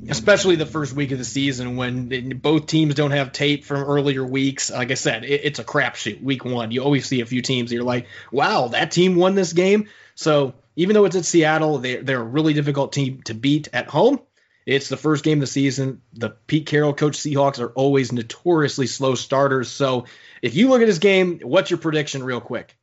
especially 0.09 0.57
the 0.57 0.66
first 0.66 0.95
week 0.95 1.12
of 1.12 1.18
the 1.18 1.24
season 1.24 1.76
when 1.76 2.39
both 2.39 2.66
teams 2.66 2.95
don't 2.95 3.11
have 3.11 3.32
tape 3.32 3.64
from 3.64 3.82
earlier 3.82 4.24
weeks. 4.24 4.70
Like 4.70 4.91
I 4.91 4.95
said, 4.95 5.24
it, 5.24 5.43
it's 5.45 5.59
a 5.59 5.64
crapshoot. 5.64 6.22
Week 6.22 6.45
one, 6.45 6.70
you 6.70 6.82
always 6.82 7.07
see 7.07 7.20
a 7.20 7.26
few 7.26 7.43
teams. 7.43 7.72
You're 7.72 7.85
like, 7.85 8.07
wow, 8.32 8.68
that 8.68 8.91
team 8.93 9.16
won 9.16 9.35
this 9.35 9.53
game. 9.53 9.89
So 10.14 10.55
even 10.76 10.95
though 10.95 11.05
it's 11.05 11.16
at 11.16 11.24
Seattle, 11.24 11.78
they, 11.78 11.97
they're 11.97 12.20
a 12.20 12.24
really 12.24 12.55
difficult 12.55 12.93
team 12.93 13.22
to 13.24 13.35
beat 13.35 13.68
at 13.72 13.89
home. 13.89 14.20
It's 14.66 14.89
the 14.89 14.97
first 14.97 15.24
game 15.24 15.39
of 15.39 15.43
the 15.43 15.47
season. 15.47 16.01
The 16.14 16.30
Pete 16.30 16.66
Carroll 16.66 16.95
coach 16.95 17.18
Seahawks 17.18 17.61
are 17.61 17.68
always 17.72 18.12
notoriously 18.12 18.87
slow 18.87 19.14
starters. 19.14 19.70
So 19.70 20.07
if 20.41 20.55
you 20.55 20.70
look 20.70 20.80
at 20.80 20.87
this 20.87 20.99
game, 20.99 21.41
what's 21.43 21.70
your 21.70 21.78
prediction, 21.78 22.22
real 22.22 22.41
quick? 22.41 22.74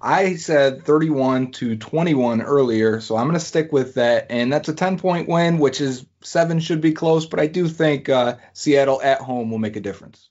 I 0.00 0.36
said 0.36 0.84
31 0.84 1.52
to 1.52 1.76
21 1.76 2.42
earlier, 2.42 3.00
so 3.00 3.16
I'm 3.16 3.26
going 3.26 3.38
to 3.38 3.44
stick 3.44 3.72
with 3.72 3.94
that. 3.94 4.26
And 4.30 4.52
that's 4.52 4.68
a 4.68 4.74
10 4.74 4.98
point 4.98 5.28
win, 5.28 5.58
which 5.58 5.80
is 5.80 6.04
seven 6.22 6.60
should 6.60 6.80
be 6.80 6.92
close, 6.92 7.26
but 7.26 7.40
I 7.40 7.46
do 7.46 7.68
think 7.68 8.08
uh, 8.08 8.36
Seattle 8.52 9.00
at 9.02 9.20
home 9.20 9.50
will 9.50 9.58
make 9.58 9.76
a 9.76 9.80
difference. 9.80 10.28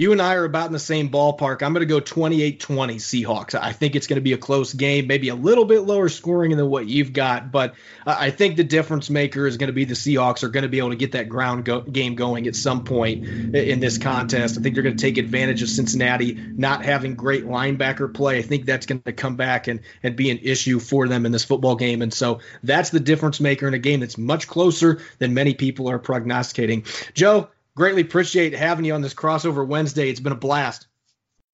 You 0.00 0.12
and 0.12 0.22
I 0.22 0.36
are 0.36 0.46
about 0.46 0.66
in 0.66 0.72
the 0.72 0.78
same 0.78 1.10
ballpark. 1.10 1.62
I'm 1.62 1.74
going 1.74 1.86
to 1.86 1.86
go 1.86 2.00
28 2.00 2.58
20 2.58 2.94
Seahawks. 2.96 3.54
I 3.54 3.72
think 3.72 3.94
it's 3.94 4.06
going 4.06 4.16
to 4.16 4.22
be 4.22 4.32
a 4.32 4.38
close 4.38 4.72
game, 4.72 5.06
maybe 5.06 5.28
a 5.28 5.34
little 5.34 5.66
bit 5.66 5.80
lower 5.80 6.08
scoring 6.08 6.56
than 6.56 6.70
what 6.70 6.86
you've 6.86 7.12
got, 7.12 7.52
but 7.52 7.74
I 8.06 8.30
think 8.30 8.56
the 8.56 8.64
difference 8.64 9.10
maker 9.10 9.46
is 9.46 9.58
going 9.58 9.66
to 9.66 9.74
be 9.74 9.84
the 9.84 9.92
Seahawks 9.92 10.42
are 10.42 10.48
going 10.48 10.62
to 10.62 10.70
be 10.70 10.78
able 10.78 10.88
to 10.88 10.96
get 10.96 11.12
that 11.12 11.28
ground 11.28 11.66
go- 11.66 11.82
game 11.82 12.14
going 12.14 12.46
at 12.46 12.56
some 12.56 12.84
point 12.84 13.26
in 13.54 13.80
this 13.80 13.98
contest. 13.98 14.56
I 14.56 14.62
think 14.62 14.74
they're 14.74 14.82
going 14.82 14.96
to 14.96 15.02
take 15.02 15.18
advantage 15.18 15.60
of 15.60 15.68
Cincinnati 15.68 16.32
not 16.32 16.82
having 16.82 17.14
great 17.14 17.44
linebacker 17.44 18.14
play. 18.14 18.38
I 18.38 18.42
think 18.42 18.64
that's 18.64 18.86
going 18.86 19.02
to 19.02 19.12
come 19.12 19.36
back 19.36 19.68
and, 19.68 19.80
and 20.02 20.16
be 20.16 20.30
an 20.30 20.38
issue 20.38 20.78
for 20.78 21.08
them 21.08 21.26
in 21.26 21.32
this 21.32 21.44
football 21.44 21.76
game. 21.76 22.00
And 22.00 22.14
so 22.14 22.40
that's 22.62 22.88
the 22.88 23.00
difference 23.00 23.38
maker 23.38 23.68
in 23.68 23.74
a 23.74 23.78
game 23.78 24.00
that's 24.00 24.16
much 24.16 24.48
closer 24.48 25.02
than 25.18 25.34
many 25.34 25.52
people 25.52 25.90
are 25.90 25.98
prognosticating. 25.98 26.86
Joe, 27.12 27.50
greatly 27.76 28.02
appreciate 28.02 28.54
having 28.54 28.84
you 28.84 28.94
on 28.94 29.02
this 29.02 29.14
crossover 29.14 29.66
Wednesday. 29.66 30.10
It's 30.10 30.20
been 30.20 30.32
a 30.32 30.36
blast. 30.36 30.86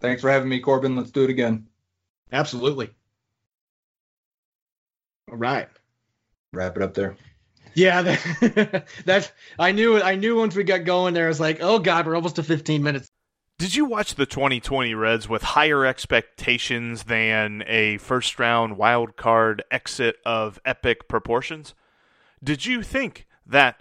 Thanks 0.00 0.22
for 0.22 0.30
having 0.30 0.48
me, 0.48 0.60
Corbin. 0.60 0.96
Let's 0.96 1.10
do 1.10 1.24
it 1.24 1.30
again. 1.30 1.68
Absolutely. 2.32 2.90
All 5.30 5.36
right. 5.36 5.68
Wrap 6.52 6.76
it 6.76 6.82
up 6.82 6.94
there. 6.94 7.16
Yeah, 7.74 8.02
that, 8.40 8.86
that 9.04 9.32
I 9.58 9.72
knew. 9.72 10.00
I 10.00 10.14
knew 10.14 10.36
once 10.36 10.56
we 10.56 10.64
got 10.64 10.84
going 10.84 11.12
there, 11.12 11.26
I 11.26 11.28
was 11.28 11.40
like, 11.40 11.58
oh 11.60 11.78
god, 11.78 12.06
we're 12.06 12.14
almost 12.14 12.36
to 12.36 12.42
15 12.42 12.82
minutes. 12.82 13.08
Did 13.58 13.74
you 13.74 13.86
watch 13.86 14.14
the 14.14 14.26
2020 14.26 14.94
Reds 14.94 15.28
with 15.28 15.42
higher 15.42 15.86
expectations 15.86 17.04
than 17.04 17.64
a 17.66 17.96
first 17.98 18.38
round 18.38 18.76
wild 18.76 19.16
card 19.16 19.62
exit 19.70 20.16
of 20.24 20.58
epic 20.64 21.08
proportions? 21.08 21.74
Did 22.42 22.66
you 22.66 22.82
think 22.82 23.26
that 23.46 23.80